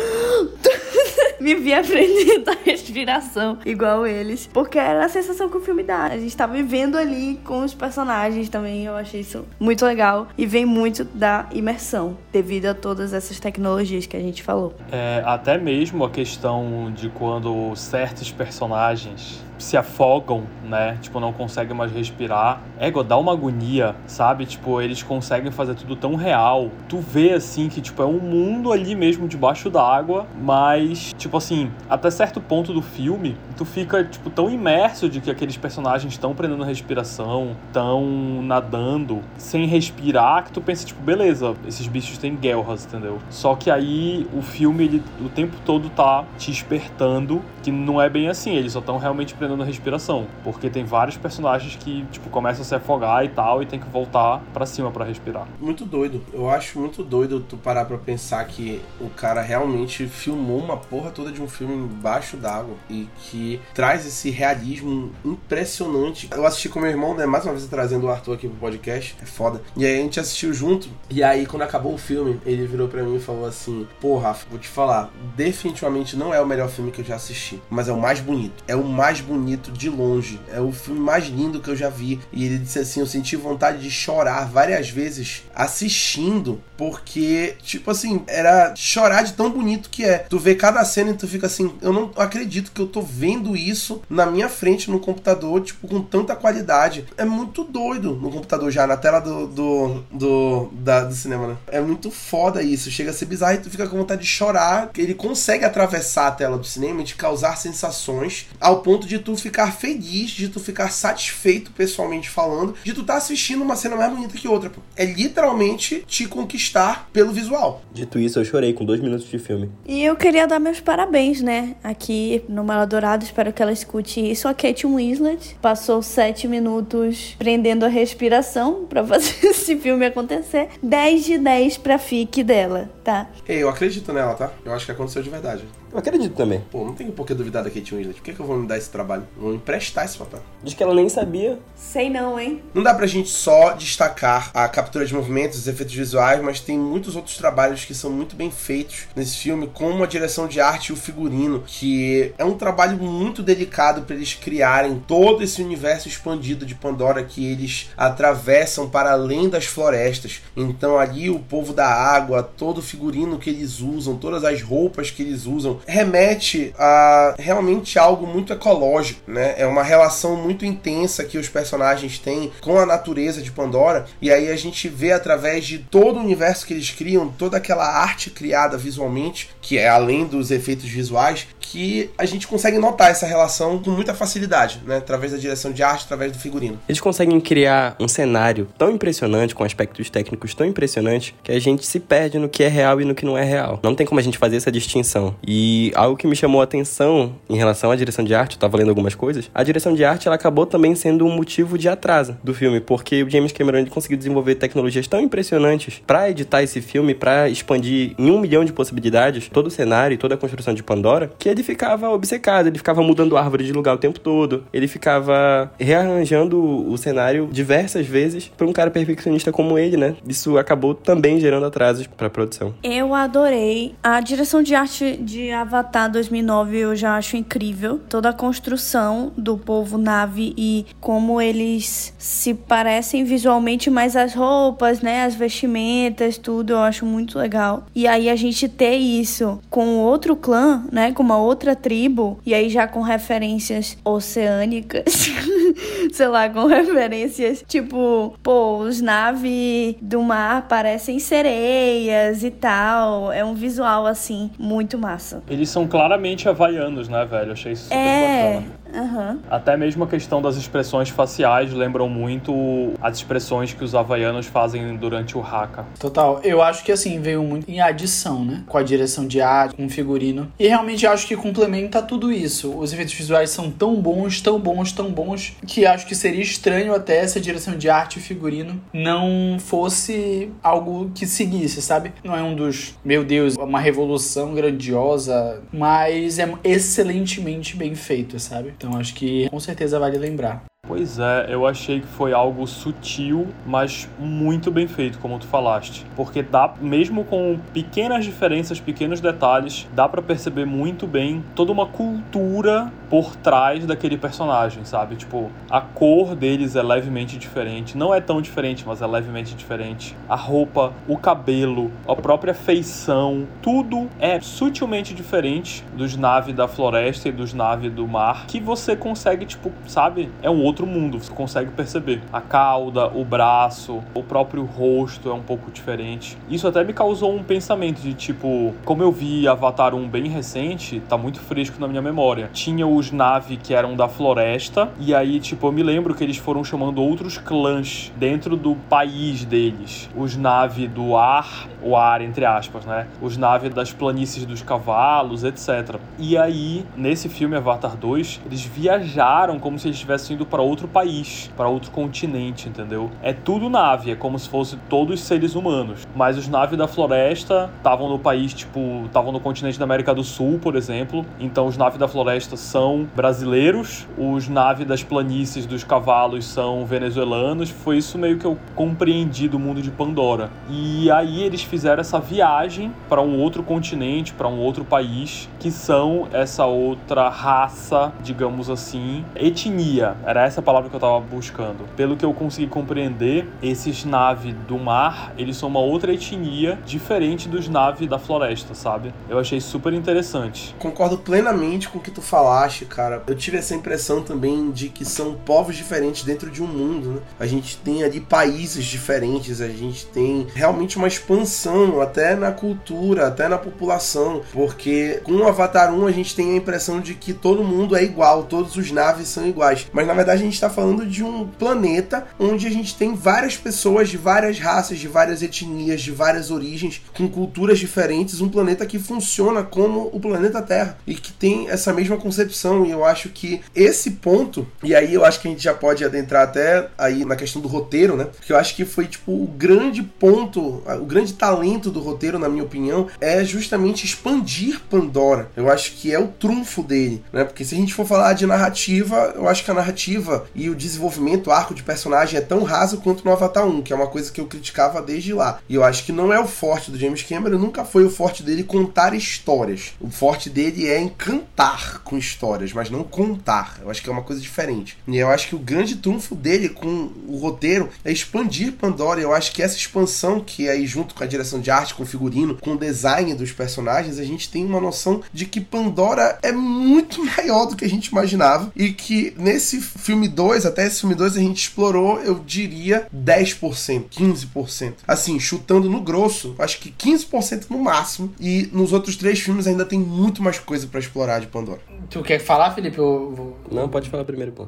Me 1.48 1.54
vi 1.54 1.72
aprendendo 1.74 2.50
a 2.50 2.56
respiração 2.64 3.58
igual 3.64 4.06
eles. 4.06 4.48
Porque 4.52 4.78
era 4.78 5.04
a 5.04 5.08
sensação 5.08 5.48
que 5.48 5.56
o 5.56 5.60
filme 5.60 5.82
dá. 5.82 6.04
A 6.04 6.18
gente 6.18 6.36
tá 6.36 6.46
vivendo 6.46 6.96
ali 6.96 7.40
com 7.44 7.64
os 7.64 7.74
personagens 7.74 8.48
também. 8.48 8.84
Eu 8.84 8.96
achei 8.96 9.20
isso 9.20 9.44
muito 9.58 9.84
legal. 9.84 10.28
E 10.36 10.46
vem 10.46 10.64
muito 10.64 11.04
da 11.04 11.46
imersão, 11.52 12.16
devido 12.32 12.66
a 12.66 12.74
todas 12.74 13.12
essas 13.12 13.38
tecnologias 13.40 14.06
que 14.06 14.16
a 14.16 14.20
gente 14.20 14.42
falou. 14.42 14.74
É, 14.92 15.22
até 15.24 15.58
mesmo 15.58 16.04
a 16.04 16.10
questão 16.10 16.92
de 16.94 17.08
quando 17.08 17.74
certos 17.76 18.30
personagens 18.30 19.42
se 19.58 19.76
afogam, 19.76 20.44
né? 20.64 20.96
Tipo, 21.00 21.20
não 21.20 21.32
conseguem 21.32 21.76
mais 21.76 21.92
respirar. 21.92 22.60
Ego, 22.78 23.02
dá 23.02 23.16
uma 23.16 23.32
agonia, 23.32 23.94
sabe? 24.06 24.46
Tipo, 24.46 24.80
eles 24.80 25.02
conseguem 25.02 25.50
fazer 25.50 25.74
tudo 25.74 25.96
tão 25.96 26.14
real. 26.14 26.70
Tu 26.88 26.98
vê, 26.98 27.32
assim, 27.32 27.68
que, 27.68 27.80
tipo, 27.80 28.02
é 28.02 28.06
um 28.06 28.20
mundo 28.20 28.72
ali 28.72 28.94
mesmo 28.94 29.26
debaixo 29.26 29.68
d'água, 29.68 30.26
mas, 30.40 31.14
tipo 31.18 31.36
assim, 31.36 31.70
até 31.88 32.10
certo 32.10 32.40
ponto 32.40 32.72
do 32.72 32.82
filme, 32.82 33.36
tu 33.56 33.64
fica, 33.64 34.04
tipo, 34.04 34.30
tão 34.30 34.48
imerso 34.50 35.08
de 35.08 35.20
que 35.20 35.30
aqueles 35.30 35.56
personagens 35.56 36.12
estão 36.12 36.34
prendendo 36.34 36.62
respiração, 36.62 37.56
estão 37.66 38.40
nadando, 38.42 39.22
sem 39.36 39.66
respirar, 39.66 40.44
que 40.44 40.52
tu 40.52 40.60
pensa, 40.60 40.86
tipo, 40.86 41.02
beleza, 41.02 41.54
esses 41.66 41.86
bichos 41.86 42.18
têm 42.18 42.36
guerras, 42.36 42.84
entendeu? 42.84 43.18
Só 43.30 43.54
que 43.54 43.70
aí 43.70 44.26
o 44.32 44.42
filme, 44.42 44.84
ele, 44.84 45.02
o 45.20 45.28
tempo 45.28 45.56
todo 45.64 45.88
tá 45.90 46.24
te 46.36 46.50
espertando 46.50 47.42
que 47.62 47.70
não 47.70 48.00
é 48.00 48.08
bem 48.08 48.28
assim, 48.28 48.54
eles 48.54 48.72
só 48.72 48.78
estão 48.78 48.98
realmente 48.98 49.34
prendendo 49.34 49.47
prendendo 49.48 49.62
a 49.62 49.66
respiração, 49.66 50.26
porque 50.44 50.68
tem 50.68 50.84
vários 50.84 51.16
personagens 51.16 51.74
que, 51.76 52.04
tipo, 52.12 52.28
começam 52.28 52.62
a 52.62 52.64
se 52.64 52.74
afogar 52.74 53.24
e 53.24 53.28
tal, 53.30 53.62
e 53.62 53.66
tem 53.66 53.80
que 53.80 53.88
voltar 53.88 54.42
para 54.52 54.66
cima 54.66 54.90
para 54.90 55.04
respirar. 55.04 55.46
Muito 55.58 55.86
doido. 55.86 56.22
Eu 56.32 56.50
acho 56.50 56.78
muito 56.78 57.02
doido 57.02 57.40
tu 57.40 57.56
parar 57.56 57.86
pra 57.86 57.96
pensar 57.96 58.44
que 58.44 58.80
o 59.00 59.08
cara 59.08 59.40
realmente 59.40 60.06
filmou 60.06 60.58
uma 60.58 60.76
porra 60.76 61.10
toda 61.10 61.32
de 61.32 61.40
um 61.40 61.48
filme 61.48 61.74
embaixo 61.74 62.36
d'água 62.36 62.74
e 62.90 63.08
que 63.18 63.60
traz 63.74 64.06
esse 64.06 64.30
realismo 64.30 65.10
impressionante. 65.24 66.28
Eu 66.30 66.46
assisti 66.46 66.68
com 66.68 66.80
meu 66.80 66.90
irmão, 66.90 67.14
né, 67.14 67.24
mais 67.24 67.44
uma 67.44 67.52
vez 67.52 67.66
trazendo 67.66 68.06
o 68.06 68.10
Arthur 68.10 68.34
aqui 68.34 68.48
pro 68.48 68.58
podcast, 68.58 69.16
é 69.22 69.26
foda. 69.26 69.62
E 69.76 69.86
aí 69.86 69.98
a 69.98 70.02
gente 70.02 70.20
assistiu 70.20 70.52
junto, 70.52 70.88
e 71.08 71.22
aí 71.22 71.46
quando 71.46 71.62
acabou 71.62 71.94
o 71.94 71.98
filme, 71.98 72.38
ele 72.44 72.66
virou 72.66 72.88
para 72.88 73.02
mim 73.02 73.16
e 73.16 73.20
falou 73.20 73.46
assim: 73.46 73.86
Pô, 74.00 74.18
Rafa, 74.18 74.46
vou 74.50 74.58
te 74.58 74.68
falar, 74.68 75.10
definitivamente 75.36 76.16
não 76.16 76.34
é 76.34 76.40
o 76.40 76.46
melhor 76.46 76.68
filme 76.68 76.90
que 76.90 77.00
eu 77.00 77.04
já 77.04 77.16
assisti, 77.16 77.60
mas 77.70 77.88
é 77.88 77.92
o 77.92 77.98
mais 77.98 78.20
bonito. 78.20 78.62
É 78.66 78.76
o 78.76 78.84
mais 78.84 79.20
bonito 79.20 79.37
bonito 79.38 79.70
de 79.70 79.88
longe. 79.88 80.40
É 80.52 80.60
o 80.60 80.72
filme 80.72 81.00
mais 81.00 81.26
lindo 81.26 81.60
que 81.60 81.68
eu 81.68 81.76
já 81.76 81.88
vi. 81.88 82.20
E 82.32 82.44
ele 82.44 82.58
disse 82.58 82.78
assim: 82.78 83.00
Eu 83.00 83.06
senti 83.06 83.36
vontade 83.36 83.78
de 83.78 83.90
chorar 83.90 84.48
várias 84.48 84.90
vezes 84.90 85.44
assistindo, 85.54 86.60
porque, 86.76 87.56
tipo 87.62 87.90
assim, 87.90 88.22
era 88.26 88.74
chorar 88.76 89.22
de 89.22 89.32
tão 89.32 89.50
bonito 89.50 89.88
que 89.90 90.04
é. 90.04 90.18
Tu 90.18 90.38
vê 90.38 90.54
cada 90.54 90.84
cena 90.84 91.10
e 91.10 91.14
tu 91.14 91.26
fica 91.26 91.46
assim: 91.46 91.74
Eu 91.80 91.92
não 91.92 92.10
acredito 92.16 92.72
que 92.72 92.80
eu 92.80 92.86
tô 92.86 93.00
vendo 93.00 93.56
isso 93.56 94.02
na 94.10 94.26
minha 94.26 94.48
frente 94.48 94.90
no 94.90 95.00
computador, 95.00 95.60
tipo, 95.62 95.86
com 95.86 96.02
tanta 96.02 96.34
qualidade. 96.34 97.06
É 97.16 97.24
muito 97.24 97.64
doido 97.64 98.14
no 98.14 98.30
computador 98.30 98.70
já, 98.70 98.86
na 98.86 98.96
tela 98.96 99.20
do, 99.20 99.46
do, 99.46 100.04
do, 100.10 100.68
da, 100.72 101.04
do 101.04 101.14
cinema, 101.14 101.48
né? 101.48 101.56
É 101.68 101.80
muito 101.80 102.10
foda 102.10 102.62
isso. 102.62 102.90
Chega 102.90 103.10
a 103.10 103.14
ser 103.14 103.26
bizarro 103.26 103.54
e 103.54 103.58
tu 103.58 103.70
fica 103.70 103.86
com 103.86 103.96
vontade 103.96 104.22
de 104.22 104.26
chorar. 104.26 104.90
Ele 104.96 105.14
consegue 105.14 105.64
atravessar 105.64 106.28
a 106.28 106.32
tela 106.32 106.58
do 106.58 106.66
cinema 106.66 107.00
e 107.00 107.04
te 107.04 107.14
causar 107.14 107.56
sensações 107.56 108.48
ao 108.60 108.80
ponto 108.80 109.06
de 109.06 109.18
tu 109.18 109.27
ficar 109.36 109.72
feliz, 109.72 110.30
de 110.30 110.48
tu 110.48 110.60
ficar 110.60 110.90
satisfeito 110.90 111.70
pessoalmente 111.72 112.30
falando, 112.30 112.74
de 112.82 112.92
tu 112.92 113.04
tá 113.04 113.16
assistindo 113.16 113.62
uma 113.62 113.76
cena 113.76 113.96
mais 113.96 114.12
bonita 114.12 114.36
que 114.36 114.48
outra. 114.48 114.70
Pô. 114.70 114.80
É 114.96 115.04
literalmente 115.04 116.04
te 116.06 116.26
conquistar 116.26 117.08
pelo 117.12 117.32
visual. 117.32 117.82
Dito 117.92 118.18
isso, 118.18 118.38
eu 118.38 118.44
chorei 118.44 118.72
com 118.72 118.84
dois 118.84 119.00
minutos 119.00 119.28
de 119.28 119.38
filme. 119.38 119.70
E 119.86 120.02
eu 120.02 120.16
queria 120.16 120.46
dar 120.46 120.58
meus 120.58 120.80
parabéns, 120.80 121.40
né? 121.40 121.76
Aqui 121.82 122.42
no 122.48 122.64
Mala 122.64 122.86
Dourado, 122.86 123.24
espero 123.24 123.52
que 123.52 123.62
ela 123.62 123.72
escute 123.72 124.20
isso. 124.20 124.48
A 124.48 124.54
Kate 124.54 124.86
Winslet 124.86 125.56
passou 125.60 126.02
sete 126.02 126.46
minutos 126.46 127.34
prendendo 127.38 127.84
a 127.84 127.88
respiração 127.88 128.86
para 128.88 129.04
fazer 129.04 129.34
esse 129.46 129.76
filme 129.76 130.06
acontecer. 130.06 130.68
10 130.82 131.24
de 131.24 131.38
10 131.38 131.78
pra 131.78 131.98
fique 131.98 132.42
dela, 132.42 132.90
tá? 133.04 133.28
Ei, 133.48 133.62
eu 133.62 133.68
acredito 133.68 134.12
nela, 134.12 134.34
tá? 134.34 134.52
Eu 134.64 134.72
acho 134.72 134.86
que 134.86 134.92
aconteceu 134.92 135.22
de 135.22 135.30
verdade. 135.30 135.64
Eu 135.92 135.98
acredito 135.98 136.34
também. 136.34 136.62
Pô, 136.70 136.84
não 136.84 136.94
tenho 136.94 137.12
por 137.12 137.26
que 137.26 137.34
duvidar 137.34 137.64
da 137.64 137.70
Kate 137.70 137.94
Winslet. 137.94 138.14
Por 138.16 138.22
que, 138.22 138.32
que 138.32 138.40
eu 138.40 138.46
vou 138.46 138.56
me 138.56 138.66
dar 138.66 138.76
esse 138.76 138.90
trabalho? 138.90 139.24
Vou 139.36 139.54
emprestar 139.54 140.04
esse 140.04 140.18
papel. 140.18 140.40
Diz 140.62 140.74
que 140.74 140.82
ela 140.82 140.94
nem 140.94 141.08
sabia. 141.08 141.58
Sei 141.74 142.10
não, 142.10 142.38
hein? 142.38 142.62
Não 142.74 142.82
dá 142.82 142.94
pra 142.94 143.06
gente 143.06 143.30
só 143.30 143.72
destacar 143.72 144.50
a 144.52 144.68
captura 144.68 145.06
de 145.06 145.14
movimentos, 145.14 145.58
os 145.58 145.66
efeitos 145.66 145.94
visuais, 145.94 146.42
mas 146.42 146.60
tem 146.60 146.78
muitos 146.78 147.16
outros 147.16 147.36
trabalhos 147.36 147.84
que 147.84 147.94
são 147.94 148.10
muito 148.10 148.36
bem 148.36 148.50
feitos 148.50 149.06
nesse 149.16 149.38
filme, 149.38 149.70
como 149.72 150.04
a 150.04 150.06
direção 150.06 150.46
de 150.46 150.60
arte 150.60 150.88
e 150.88 150.92
o 150.92 150.96
figurino, 150.96 151.62
que 151.66 152.32
é 152.36 152.44
um 152.44 152.54
trabalho 152.54 152.98
muito 152.98 153.42
delicado 153.42 154.02
para 154.02 154.16
eles 154.16 154.34
criarem 154.34 155.02
todo 155.06 155.42
esse 155.42 155.62
universo 155.62 156.08
expandido 156.08 156.66
de 156.66 156.74
Pandora 156.74 157.22
que 157.22 157.44
eles 157.44 157.90
atravessam 157.96 158.88
para 158.88 159.12
além 159.12 159.48
das 159.48 159.64
florestas. 159.64 160.42
Então 160.56 160.98
ali 160.98 161.30
o 161.30 161.38
povo 161.38 161.72
da 161.72 161.88
água, 161.88 162.42
todo 162.42 162.78
o 162.78 162.82
figurino 162.82 163.38
que 163.38 163.50
eles 163.50 163.80
usam, 163.80 164.16
todas 164.16 164.44
as 164.44 164.62
roupas 164.62 165.10
que 165.10 165.22
eles 165.22 165.46
usam, 165.46 165.77
Remete 165.86 166.72
a 166.78 167.34
realmente 167.38 167.98
algo 167.98 168.26
muito 168.26 168.52
ecológico, 168.52 169.20
né? 169.26 169.54
É 169.56 169.66
uma 169.66 169.82
relação 169.82 170.36
muito 170.36 170.64
intensa 170.64 171.24
que 171.24 171.38
os 171.38 171.48
personagens 171.48 172.18
têm 172.18 172.50
com 172.60 172.78
a 172.78 172.86
natureza 172.86 173.42
de 173.42 173.50
Pandora, 173.50 174.06
e 174.20 174.30
aí 174.30 174.50
a 174.50 174.56
gente 174.56 174.88
vê 174.88 175.12
através 175.12 175.66
de 175.66 175.78
todo 175.78 176.18
o 176.18 176.22
universo 176.22 176.66
que 176.66 176.74
eles 176.74 176.90
criam, 176.90 177.28
toda 177.28 177.56
aquela 177.56 177.86
arte 177.86 178.30
criada 178.30 178.76
visualmente, 178.76 179.50
que 179.60 179.78
é 179.78 179.88
além 179.88 180.26
dos 180.26 180.50
efeitos 180.50 180.88
visuais, 180.88 181.46
que 181.60 182.10
a 182.16 182.24
gente 182.24 182.46
consegue 182.46 182.78
notar 182.78 183.10
essa 183.10 183.26
relação 183.26 183.78
com 183.78 183.90
muita 183.90 184.14
facilidade, 184.14 184.80
né? 184.86 184.96
Através 184.96 185.32
da 185.32 185.38
direção 185.38 185.70
de 185.70 185.82
arte, 185.82 186.04
através 186.04 186.32
do 186.32 186.38
figurino. 186.38 186.78
Eles 186.88 187.00
conseguem 187.00 187.38
criar 187.40 187.94
um 188.00 188.08
cenário 188.08 188.68
tão 188.78 188.90
impressionante, 188.90 189.54
com 189.54 189.64
aspectos 189.64 190.08
técnicos 190.08 190.54
tão 190.54 190.66
impressionantes, 190.66 191.34
que 191.42 191.52
a 191.52 191.60
gente 191.60 191.84
se 191.84 192.00
perde 192.00 192.38
no 192.38 192.48
que 192.48 192.64
é 192.64 192.68
real 192.68 193.00
e 193.00 193.04
no 193.04 193.14
que 193.14 193.26
não 193.26 193.36
é 193.36 193.44
real. 193.44 193.78
Não 193.82 193.94
tem 193.94 194.06
como 194.06 194.18
a 194.18 194.22
gente 194.22 194.38
fazer 194.38 194.56
essa 194.56 194.72
distinção. 194.72 195.34
E 195.46 195.67
algo 195.94 196.16
que 196.16 196.26
me 196.26 196.36
chamou 196.36 196.60
a 196.60 196.64
atenção 196.64 197.34
em 197.48 197.56
relação 197.56 197.90
à 197.90 197.96
direção 197.96 198.24
de 198.24 198.34
arte, 198.34 198.54
eu 198.54 198.60
tava 198.60 198.76
lendo 198.76 198.90
algumas 198.90 199.14
coisas, 199.14 199.50
a 199.54 199.62
direção 199.62 199.94
de 199.94 200.04
arte 200.04 200.28
ela 200.28 200.36
acabou 200.36 200.66
também 200.66 200.94
sendo 200.94 201.26
um 201.26 201.30
motivo 201.30 201.78
de 201.78 201.88
atraso 201.88 202.36
do 202.42 202.54
filme, 202.54 202.80
porque 202.80 203.22
o 203.22 203.30
James 203.30 203.52
Cameron 203.52 203.84
conseguiu 203.86 204.18
desenvolver 204.18 204.56
tecnologias 204.56 205.06
tão 205.06 205.20
impressionantes 205.20 206.02
para 206.06 206.30
editar 206.30 206.62
esse 206.62 206.80
filme, 206.80 207.14
para 207.14 207.48
expandir 207.48 208.14
em 208.18 208.30
um 208.30 208.38
milhão 208.38 208.64
de 208.64 208.72
possibilidades 208.72 209.48
todo 209.48 209.66
o 209.66 209.70
cenário 209.70 210.14
e 210.14 210.18
toda 210.18 210.34
a 210.34 210.38
construção 210.38 210.74
de 210.74 210.82
Pandora, 210.82 211.30
que 211.38 211.48
ele 211.48 211.62
ficava 211.62 212.10
obcecado, 212.10 212.68
ele 212.68 212.78
ficava 212.78 213.02
mudando 213.02 213.36
árvore 213.36 213.64
de 213.64 213.72
lugar 213.72 213.94
o 213.94 213.98
tempo 213.98 214.18
todo, 214.20 214.64
ele 214.72 214.88
ficava 214.88 215.70
rearranjando 215.78 216.58
o 216.58 216.96
cenário 216.96 217.48
diversas 217.50 218.06
vezes 218.06 218.50
para 218.56 218.66
um 218.66 218.72
cara 218.72 218.90
perfeccionista 218.90 219.52
como 219.52 219.78
ele, 219.78 219.96
né? 219.96 220.14
Isso 220.26 220.58
acabou 220.58 220.94
também 220.94 221.40
gerando 221.40 221.66
atrasos 221.66 222.06
para 222.06 222.26
a 222.26 222.30
produção. 222.30 222.74
Eu 222.82 223.14
adorei. 223.14 223.94
A 224.02 224.20
direção 224.20 224.62
de 224.62 224.74
arte 224.74 225.16
de 225.16 225.50
Avatar 225.60 226.10
2009 226.10 226.76
eu 226.76 226.96
já 226.96 227.16
acho 227.16 227.36
incrível. 227.36 228.00
Toda 228.08 228.30
a 228.30 228.32
construção 228.32 229.32
do 229.36 229.56
povo 229.56 229.98
nave 229.98 230.54
e 230.56 230.86
como 231.00 231.40
eles 231.40 232.14
se 232.18 232.54
parecem 232.54 233.24
visualmente, 233.24 233.90
mas 233.90 234.16
as 234.16 234.34
roupas, 234.34 235.00
né, 235.00 235.24
as 235.24 235.34
vestimentas, 235.34 236.38
tudo 236.38 236.72
eu 236.72 236.78
acho 236.78 237.04
muito 237.04 237.38
legal. 237.38 237.86
E 237.94 238.06
aí 238.06 238.28
a 238.28 238.36
gente 238.36 238.68
ter 238.68 238.96
isso 238.96 239.58
com 239.70 239.96
outro 239.98 240.36
clã, 240.36 240.84
né, 240.92 241.12
com 241.12 241.22
uma 241.22 241.38
outra 241.38 241.74
tribo, 241.74 242.38
e 242.44 242.54
aí 242.54 242.68
já 242.68 242.86
com 242.86 243.00
referências 243.00 243.96
oceânicas, 244.04 245.04
sei 246.12 246.28
lá, 246.28 246.48
com 246.48 246.66
referências 246.68 247.64
tipo, 247.66 248.34
pô, 248.42 248.78
os 248.78 249.00
naves 249.00 249.96
do 250.00 250.22
mar 250.22 250.66
parecem 250.68 251.18
sereias 251.18 252.42
e 252.44 252.50
tal. 252.50 253.32
É 253.32 253.44
um 253.44 253.54
visual 253.54 254.06
assim 254.06 254.50
muito 254.58 254.98
massa. 254.98 255.42
Eles 255.48 255.68
são 255.68 255.86
claramente 255.86 256.48
havaianos, 256.48 257.08
né, 257.08 257.24
velho? 257.24 257.52
Achei 257.52 257.72
isso 257.72 257.84
super 257.84 257.96
É. 257.96 258.54
bacana. 258.54 258.77
Aham. 258.94 259.40
Até 259.50 259.76
mesmo 259.76 260.04
a 260.04 260.06
questão 260.06 260.40
das 260.40 260.56
expressões 260.56 261.08
faciais 261.08 261.72
lembram 261.72 262.08
muito 262.08 262.52
as 263.00 263.16
expressões 263.16 263.72
que 263.72 263.84
os 263.84 263.94
havaianos 263.94 264.46
fazem 264.46 264.96
durante 264.96 265.36
o 265.36 265.40
haka. 265.40 265.86
Total. 265.98 266.40
Eu 266.42 266.62
acho 266.62 266.84
que 266.84 266.92
assim, 266.92 267.20
veio 267.20 267.42
muito 267.42 267.70
em 267.70 267.80
adição, 267.80 268.44
né? 268.44 268.62
Com 268.66 268.78
a 268.78 268.82
direção 268.82 269.26
de 269.26 269.40
arte, 269.40 269.76
com 269.76 269.86
o 269.86 269.90
figurino. 269.90 270.52
E 270.58 270.68
realmente 270.68 271.06
acho 271.06 271.26
que 271.26 271.36
complementa 271.36 272.02
tudo 272.02 272.32
isso. 272.32 272.76
Os 272.76 272.92
efeitos 272.92 273.14
visuais 273.14 273.50
são 273.50 273.70
tão 273.70 273.96
bons, 273.96 274.40
tão 274.40 274.58
bons, 274.58 274.92
tão 274.92 275.10
bons, 275.10 275.56
que 275.66 275.86
acho 275.86 276.06
que 276.06 276.14
seria 276.14 276.42
estranho 276.42 276.94
até 276.94 277.18
essa 277.18 277.40
direção 277.40 277.76
de 277.76 277.88
arte 277.88 278.18
e 278.18 278.22
figurino 278.22 278.80
não 278.92 279.56
fosse 279.58 280.50
algo 280.62 281.10
que 281.14 281.26
seguisse, 281.26 281.80
sabe? 281.82 282.12
Não 282.24 282.34
é 282.34 282.42
um 282.42 282.54
dos, 282.54 282.96
meu 283.04 283.24
Deus, 283.24 283.56
uma 283.56 283.80
revolução 283.80 284.54
grandiosa, 284.54 285.62
mas 285.72 286.38
é 286.38 286.52
excelentemente 286.64 287.76
bem 287.76 287.94
feito, 287.94 288.38
sabe? 288.38 288.72
Então 288.78 288.96
acho 288.96 289.12
que 289.12 289.50
com 289.50 289.58
certeza 289.58 289.98
vale 289.98 290.16
lembrar. 290.16 290.64
Pois 290.88 291.18
é, 291.18 291.48
eu 291.50 291.66
achei 291.66 292.00
que 292.00 292.06
foi 292.06 292.32
algo 292.32 292.66
sutil, 292.66 293.48
mas 293.66 294.08
muito 294.18 294.70
bem 294.70 294.88
feito, 294.88 295.18
como 295.18 295.38
tu 295.38 295.46
falaste. 295.46 296.06
Porque 296.16 296.42
dá, 296.42 296.72
mesmo 296.80 297.24
com 297.24 297.58
pequenas 297.74 298.24
diferenças, 298.24 298.80
pequenos 298.80 299.20
detalhes, 299.20 299.86
dá 299.94 300.08
pra 300.08 300.22
perceber 300.22 300.64
muito 300.64 301.06
bem 301.06 301.44
toda 301.54 301.70
uma 301.70 301.84
cultura 301.84 302.90
por 303.10 303.36
trás 303.36 303.84
daquele 303.84 304.16
personagem, 304.16 304.82
sabe? 304.86 305.16
Tipo, 305.16 305.50
a 305.70 305.80
cor 305.80 306.34
deles 306.34 306.74
é 306.74 306.82
levemente 306.82 307.36
diferente. 307.36 307.96
Não 307.96 308.14
é 308.14 308.20
tão 308.20 308.40
diferente, 308.40 308.84
mas 308.86 309.02
é 309.02 309.06
levemente 309.06 309.54
diferente. 309.54 310.16
A 310.26 310.36
roupa, 310.36 310.94
o 311.06 311.18
cabelo, 311.18 311.90
a 312.06 312.16
própria 312.16 312.54
feição, 312.54 313.46
tudo 313.60 314.08
é 314.18 314.40
sutilmente 314.40 315.12
diferente 315.12 315.84
dos 315.94 316.16
naves 316.16 316.54
da 316.54 316.66
floresta 316.66 317.28
e 317.28 317.32
dos 317.32 317.52
naves 317.52 317.92
do 317.92 318.08
mar, 318.08 318.46
que 318.46 318.58
você 318.58 318.96
consegue, 318.96 319.44
tipo, 319.44 319.70
sabe? 319.86 320.30
É 320.42 320.48
um 320.48 320.62
outro 320.78 320.86
mundo, 320.86 321.18
você 321.18 321.32
consegue 321.32 321.70
perceber. 321.72 322.22
A 322.32 322.40
cauda, 322.40 323.08
o 323.08 323.24
braço, 323.24 324.02
o 324.14 324.22
próprio 324.22 324.64
rosto 324.64 325.28
é 325.28 325.32
um 325.32 325.42
pouco 325.42 325.70
diferente. 325.70 326.38
Isso 326.48 326.68
até 326.68 326.84
me 326.84 326.92
causou 326.92 327.34
um 327.34 327.42
pensamento 327.42 328.00
de 328.00 328.14
tipo, 328.14 328.74
como 328.84 329.02
eu 329.02 329.10
vi 329.10 329.48
Avatar 329.48 329.94
1 329.94 330.08
bem 330.08 330.28
recente, 330.28 331.00
tá 331.08 331.18
muito 331.18 331.40
fresco 331.40 331.80
na 331.80 331.88
minha 331.88 332.02
memória. 332.02 332.48
Tinha 332.52 332.86
os 332.86 333.10
Na'vi 333.10 333.56
que 333.56 333.74
eram 333.74 333.96
da 333.96 334.08
floresta, 334.08 334.88
e 335.00 335.14
aí, 335.14 335.40
tipo, 335.40 335.66
eu 335.66 335.72
me 335.72 335.82
lembro 335.82 336.14
que 336.14 336.22
eles 336.22 336.36
foram 336.36 336.62
chamando 336.62 337.02
outros 337.02 337.38
clãs 337.38 338.12
dentro 338.16 338.56
do 338.56 338.76
país 338.88 339.44
deles. 339.44 340.08
Os 340.16 340.36
Na'vi 340.36 340.86
do 340.86 341.16
ar, 341.16 341.68
o 341.82 341.96
ar 341.96 342.20
entre 342.20 342.44
aspas, 342.44 342.84
né? 342.84 343.06
Os 343.20 343.36
Na'vi 343.36 343.68
das 343.68 343.92
planícies 343.92 344.44
dos 344.44 344.62
cavalos, 344.62 345.42
etc. 345.42 345.96
E 346.18 346.36
aí, 346.36 346.84
nesse 346.96 347.28
filme 347.28 347.56
Avatar 347.56 347.96
2, 347.96 348.42
eles 348.46 348.62
viajaram 348.64 349.58
como 349.58 349.78
se 349.78 349.88
eles 349.88 349.96
estivessem 349.96 350.36
indo 350.36 350.46
para 350.46 350.67
outro 350.68 350.86
país, 350.86 351.50
para 351.56 351.68
outro 351.68 351.90
continente, 351.90 352.68
entendeu? 352.68 353.10
É 353.22 353.32
tudo 353.32 353.68
nave, 353.68 354.10
é 354.10 354.16
como 354.16 354.38
se 354.38 354.48
fosse 354.48 354.76
todos 354.88 355.20
seres 355.20 355.54
humanos. 355.54 356.06
Mas 356.14 356.36
os 356.36 356.48
Na'vi 356.48 356.76
da 356.76 356.86
floresta 356.86 357.70
estavam 357.76 358.08
no 358.08 358.18
país, 358.18 358.52
tipo, 358.54 359.04
estavam 359.06 359.32
no 359.32 359.40
continente 359.40 359.78
da 359.78 359.84
América 359.84 360.14
do 360.14 360.22
Sul, 360.22 360.58
por 360.60 360.76
exemplo. 360.76 361.24
Então 361.38 361.66
os 361.66 361.76
Na'vi 361.76 361.98
da 361.98 362.08
floresta 362.08 362.56
são 362.56 363.08
brasileiros, 363.14 364.06
os 364.16 364.48
Na'vi 364.48 364.84
das 364.84 365.02
planícies 365.02 365.66
dos 365.66 365.84
cavalos 365.84 366.44
são 366.44 366.84
venezuelanos. 366.84 367.70
Foi 367.70 367.98
isso 367.98 368.18
meio 368.18 368.38
que 368.38 368.44
eu 368.44 368.58
compreendi 368.74 369.48
do 369.48 369.58
mundo 369.58 369.82
de 369.82 369.90
Pandora. 369.90 370.50
E 370.68 371.10
aí 371.10 371.42
eles 371.42 371.62
fizeram 371.62 372.00
essa 372.00 372.18
viagem 372.18 372.92
para 373.08 373.20
um 373.20 373.38
outro 373.38 373.62
continente, 373.62 374.32
para 374.32 374.48
um 374.48 374.58
outro 374.58 374.84
país, 374.84 375.48
que 375.58 375.70
são 375.70 376.28
essa 376.32 376.66
outra 376.66 377.28
raça, 377.28 378.12
digamos 378.22 378.70
assim, 378.70 379.24
etnia. 379.34 380.16
Era 380.24 380.44
essa 380.44 380.57
a 380.60 380.62
palavra 380.62 380.90
que 380.90 380.96
eu 380.96 381.00
tava 381.00 381.20
buscando. 381.20 381.84
Pelo 381.96 382.16
que 382.16 382.24
eu 382.24 382.32
consegui 382.32 382.66
compreender, 382.66 383.48
esses 383.62 384.04
Na'vi 384.04 384.52
do 384.52 384.78
mar, 384.78 385.32
eles 385.36 385.56
são 385.56 385.68
uma 385.68 385.80
outra 385.80 386.12
etnia 386.12 386.78
diferente 386.84 387.48
dos 387.48 387.68
Na'vi 387.68 388.06
da 388.06 388.18
floresta, 388.18 388.74
sabe? 388.74 389.12
Eu 389.28 389.38
achei 389.38 389.60
super 389.60 389.92
interessante. 389.92 390.74
Concordo 390.78 391.18
plenamente 391.18 391.88
com 391.88 391.98
o 391.98 392.02
que 392.02 392.10
tu 392.10 392.22
falaste, 392.22 392.84
cara. 392.84 393.22
Eu 393.26 393.34
tive 393.34 393.58
essa 393.58 393.74
impressão 393.74 394.22
também 394.22 394.70
de 394.70 394.88
que 394.88 395.04
são 395.04 395.34
povos 395.34 395.76
diferentes 395.76 396.24
dentro 396.24 396.50
de 396.50 396.62
um 396.62 396.66
mundo, 396.66 397.08
né? 397.08 397.20
A 397.38 397.46
gente 397.46 397.76
tem 397.78 398.02
ali 398.02 398.20
países 398.20 398.84
diferentes, 398.84 399.60
a 399.60 399.68
gente 399.68 400.06
tem 400.06 400.46
realmente 400.54 400.96
uma 400.96 401.08
expansão 401.08 402.00
até 402.00 402.34
na 402.34 402.52
cultura, 402.52 403.26
até 403.26 403.48
na 403.48 403.58
população, 403.58 404.42
porque 404.52 405.20
com 405.24 405.32
o 405.32 405.46
Avatar 405.46 405.92
1 405.92 406.06
a 406.06 406.12
gente 406.12 406.34
tem 406.34 406.52
a 406.52 406.56
impressão 406.56 407.00
de 407.00 407.14
que 407.14 407.32
todo 407.32 407.64
mundo 407.64 407.96
é 407.96 408.02
igual, 408.02 408.44
todos 408.44 408.76
os 408.76 408.90
naves 408.90 409.28
são 409.28 409.46
iguais. 409.46 409.86
Mas 409.92 410.06
na 410.06 410.14
verdade 410.14 410.44
gente 410.48 410.54
está 410.54 410.70
falando 410.70 411.06
de 411.06 411.22
um 411.22 411.46
planeta 411.46 412.26
onde 412.38 412.66
a 412.66 412.70
gente 412.70 412.96
tem 412.96 413.14
várias 413.14 413.56
pessoas 413.56 414.08
de 414.08 414.16
várias 414.16 414.58
raças, 414.58 414.98
de 414.98 415.08
várias 415.08 415.42
etnias, 415.42 416.00
de 416.00 416.10
várias 416.10 416.50
origens, 416.50 417.00
com 417.16 417.28
culturas 417.28 417.78
diferentes, 417.78 418.40
um 418.40 418.48
planeta 418.48 418.86
que 418.86 418.98
funciona 418.98 419.62
como 419.62 420.10
o 420.12 420.20
planeta 420.20 420.62
Terra 420.62 420.98
e 421.06 421.14
que 421.14 421.32
tem 421.32 421.68
essa 421.68 421.92
mesma 421.92 422.16
concepção. 422.16 422.84
E 422.84 422.90
eu 422.90 423.04
acho 423.04 423.28
que 423.28 423.60
esse 423.74 424.12
ponto, 424.12 424.66
e 424.82 424.94
aí 424.94 425.14
eu 425.14 425.24
acho 425.24 425.40
que 425.40 425.48
a 425.48 425.50
gente 425.50 425.62
já 425.62 425.74
pode 425.74 426.04
adentrar 426.04 426.42
até 426.42 426.88
aí 426.96 427.24
na 427.24 427.36
questão 427.36 427.60
do 427.60 427.68
roteiro, 427.68 428.16
né? 428.16 428.24
Porque 428.24 428.52
eu 428.52 428.56
acho 428.56 428.74
que 428.74 428.84
foi 428.84 429.06
tipo 429.06 429.32
o 429.32 429.46
grande 429.46 430.02
ponto, 430.02 430.82
o 430.86 431.04
grande 431.04 431.34
talento 431.34 431.90
do 431.90 432.00
roteiro, 432.00 432.38
na 432.38 432.48
minha 432.48 432.64
opinião, 432.64 433.06
é 433.20 433.44
justamente 433.44 434.04
expandir 434.04 434.80
Pandora. 434.90 435.50
Eu 435.56 435.70
acho 435.70 435.92
que 435.92 436.12
é 436.12 436.18
o 436.18 436.28
trunfo 436.28 436.82
dele, 436.82 437.22
né? 437.32 437.44
Porque 437.44 437.64
se 437.64 437.74
a 437.74 437.78
gente 437.78 437.94
for 437.94 438.06
falar 438.06 438.32
de 438.32 438.46
narrativa, 438.46 439.34
eu 439.36 439.48
acho 439.48 439.64
que 439.64 439.70
a 439.70 439.74
narrativa 439.74 440.27
narrativa 440.28 440.46
e 440.54 440.68
o 440.68 440.74
desenvolvimento, 440.74 441.48
o 441.48 441.52
arco 441.52 441.74
de 441.74 441.82
personagem 441.82 442.38
é 442.38 442.42
tão 442.42 442.62
raso 442.62 442.98
quanto 442.98 443.24
no 443.24 443.32
Avatar 443.32 443.66
1, 443.66 443.82
que 443.82 443.92
é 443.92 443.96
uma 443.96 444.06
coisa 444.06 444.30
que 444.30 444.40
eu 444.40 444.46
criticava 444.46 445.00
desde 445.00 445.32
lá. 445.32 445.60
E 445.68 445.74
eu 445.74 445.84
acho 445.84 446.04
que 446.04 446.12
não 446.12 446.32
é 446.32 446.38
o 446.38 446.46
forte 446.46 446.90
do 446.90 446.98
James 446.98 447.22
Cameron, 447.22 447.58
nunca 447.58 447.84
foi 447.84 448.04
o 448.04 448.10
forte 448.10 448.42
dele 448.42 448.62
contar 448.62 449.14
histórias. 449.14 449.92
O 450.00 450.10
forte 450.10 450.50
dele 450.50 450.86
é 450.86 451.00
encantar 451.00 452.00
com 452.04 452.18
histórias, 452.18 452.72
mas 452.72 452.90
não 452.90 453.02
contar. 453.02 453.78
Eu 453.82 453.90
acho 453.90 454.02
que 454.02 454.08
é 454.08 454.12
uma 454.12 454.22
coisa 454.22 454.40
diferente. 454.40 454.98
E 455.06 455.16
eu 455.16 455.28
acho 455.28 455.48
que 455.48 455.54
o 455.54 455.58
grande 455.58 455.96
trunfo 455.96 456.34
dele 456.34 456.68
com 456.68 457.10
o 457.26 457.38
roteiro 457.38 457.88
é 458.04 458.12
expandir 458.12 458.72
Pandora. 458.72 459.20
Eu 459.20 459.32
acho 459.32 459.52
que 459.52 459.62
essa 459.62 459.76
expansão, 459.76 460.40
que 460.40 460.68
aí 460.68 460.86
junto 460.86 461.14
com 461.14 461.24
a 461.24 461.26
direção 461.26 461.60
de 461.60 461.70
arte, 461.70 461.94
com 461.94 462.02
o 462.02 462.06
figurino, 462.06 462.56
com 462.56 462.72
o 462.72 462.78
design 462.78 463.34
dos 463.34 463.52
personagens, 463.52 464.18
a 464.18 464.24
gente 464.24 464.50
tem 464.50 464.64
uma 464.64 464.80
noção 464.80 465.22
de 465.32 465.46
que 465.46 465.60
Pandora 465.60 466.38
é 466.42 466.52
muito 466.52 467.24
maior 467.36 467.66
do 467.66 467.76
que 467.76 467.84
a 467.84 467.88
gente 467.88 468.06
imaginava 468.06 468.72
e 468.74 468.92
que 468.92 469.32
nesse 469.38 469.80
filme 469.80 470.17
2, 470.26 470.66
até 470.66 470.86
esse 470.86 471.00
filme 471.00 471.14
2, 471.14 471.36
a 471.36 471.40
gente 471.40 471.62
explorou, 471.62 472.18
eu 472.20 472.42
diria, 472.44 473.06
10%, 473.14 474.04
15%. 474.10 474.94
Assim, 475.06 475.38
chutando 475.38 475.88
no 475.88 476.00
grosso, 476.00 476.56
acho 476.58 476.80
que 476.80 476.90
15% 476.90 477.66
no 477.70 477.78
máximo. 477.78 478.32
E 478.40 478.68
nos 478.72 478.92
outros 478.92 479.16
três 479.16 479.38
filmes 479.38 479.66
ainda 479.66 479.84
tem 479.84 480.00
muito 480.00 480.42
mais 480.42 480.58
coisa 480.58 480.86
para 480.86 480.98
explorar 480.98 481.40
de 481.40 481.46
Pandora. 481.46 481.80
Tu 482.10 482.22
quer 482.22 482.38
falar, 482.38 482.70
Felipe? 482.70 482.98
Eu 482.98 483.32
vou... 483.34 483.58
Não, 483.70 483.88
pode 483.88 484.08
falar 484.08 484.24
primeiro, 484.24 484.52
pô. 484.52 484.66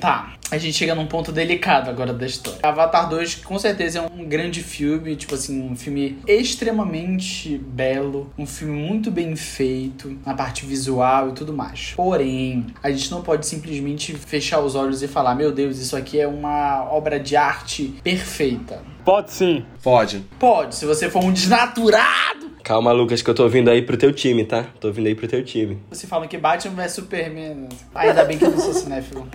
tá. 0.00 0.34
A 0.50 0.56
gente 0.56 0.74
chega 0.74 0.94
num 0.94 1.06
ponto 1.06 1.30
delicado 1.30 1.90
agora 1.90 2.12
da 2.12 2.24
história. 2.24 2.60
Avatar 2.62 3.08
2 3.08 3.36
com 3.36 3.58
certeza 3.58 3.98
é 3.98 4.02
um 4.02 4.24
grande 4.24 4.62
filme, 4.62 5.14
tipo 5.14 5.34
assim, 5.34 5.62
um 5.62 5.76
filme 5.76 6.18
extremamente 6.26 7.58
belo, 7.58 8.32
um 8.38 8.46
filme 8.46 8.74
muito 8.74 9.10
bem 9.10 9.36
feito, 9.36 10.16
na 10.24 10.32
parte 10.32 10.64
visual 10.64 11.28
e 11.28 11.32
tudo 11.32 11.52
mais. 11.52 11.92
Porém, 11.94 12.66
a 12.82 12.90
gente 12.90 13.10
não 13.10 13.20
pode 13.20 13.46
simplesmente 13.46 14.14
fechar 14.14 14.60
os 14.60 14.74
olhos 14.74 15.02
e 15.02 15.08
falar: 15.08 15.34
meu 15.34 15.52
Deus, 15.52 15.78
isso 15.78 15.94
aqui 15.94 16.18
é 16.18 16.26
uma 16.26 16.84
obra 16.90 17.20
de 17.20 17.36
arte 17.36 17.94
perfeita. 18.02 18.82
Pode 19.04 19.32
sim. 19.32 19.64
Pode. 19.82 20.24
Pode, 20.38 20.74
se 20.74 20.86
você 20.86 21.10
for 21.10 21.22
um 21.22 21.32
desnaturado. 21.32 22.57
Calma, 22.62 22.92
Lucas, 22.92 23.22
que 23.22 23.30
eu 23.30 23.34
tô 23.34 23.48
vindo 23.48 23.70
aí 23.70 23.82
pro 23.82 23.96
teu 23.96 24.12
time, 24.12 24.44
tá? 24.44 24.66
Tô 24.80 24.90
vindo 24.92 25.06
aí 25.06 25.14
pro 25.14 25.26
teu 25.26 25.44
time. 25.44 25.78
Você 25.90 26.06
fala 26.06 26.26
que 26.26 26.36
Batman 26.36 26.74
vs 26.74 26.92
Superman. 26.92 27.68
Ainda 27.94 28.24
bem 28.24 28.38
que 28.38 28.44
eu 28.44 28.50
não 28.50 28.58
sou 28.58 28.72
cinéfilo. 28.72 29.26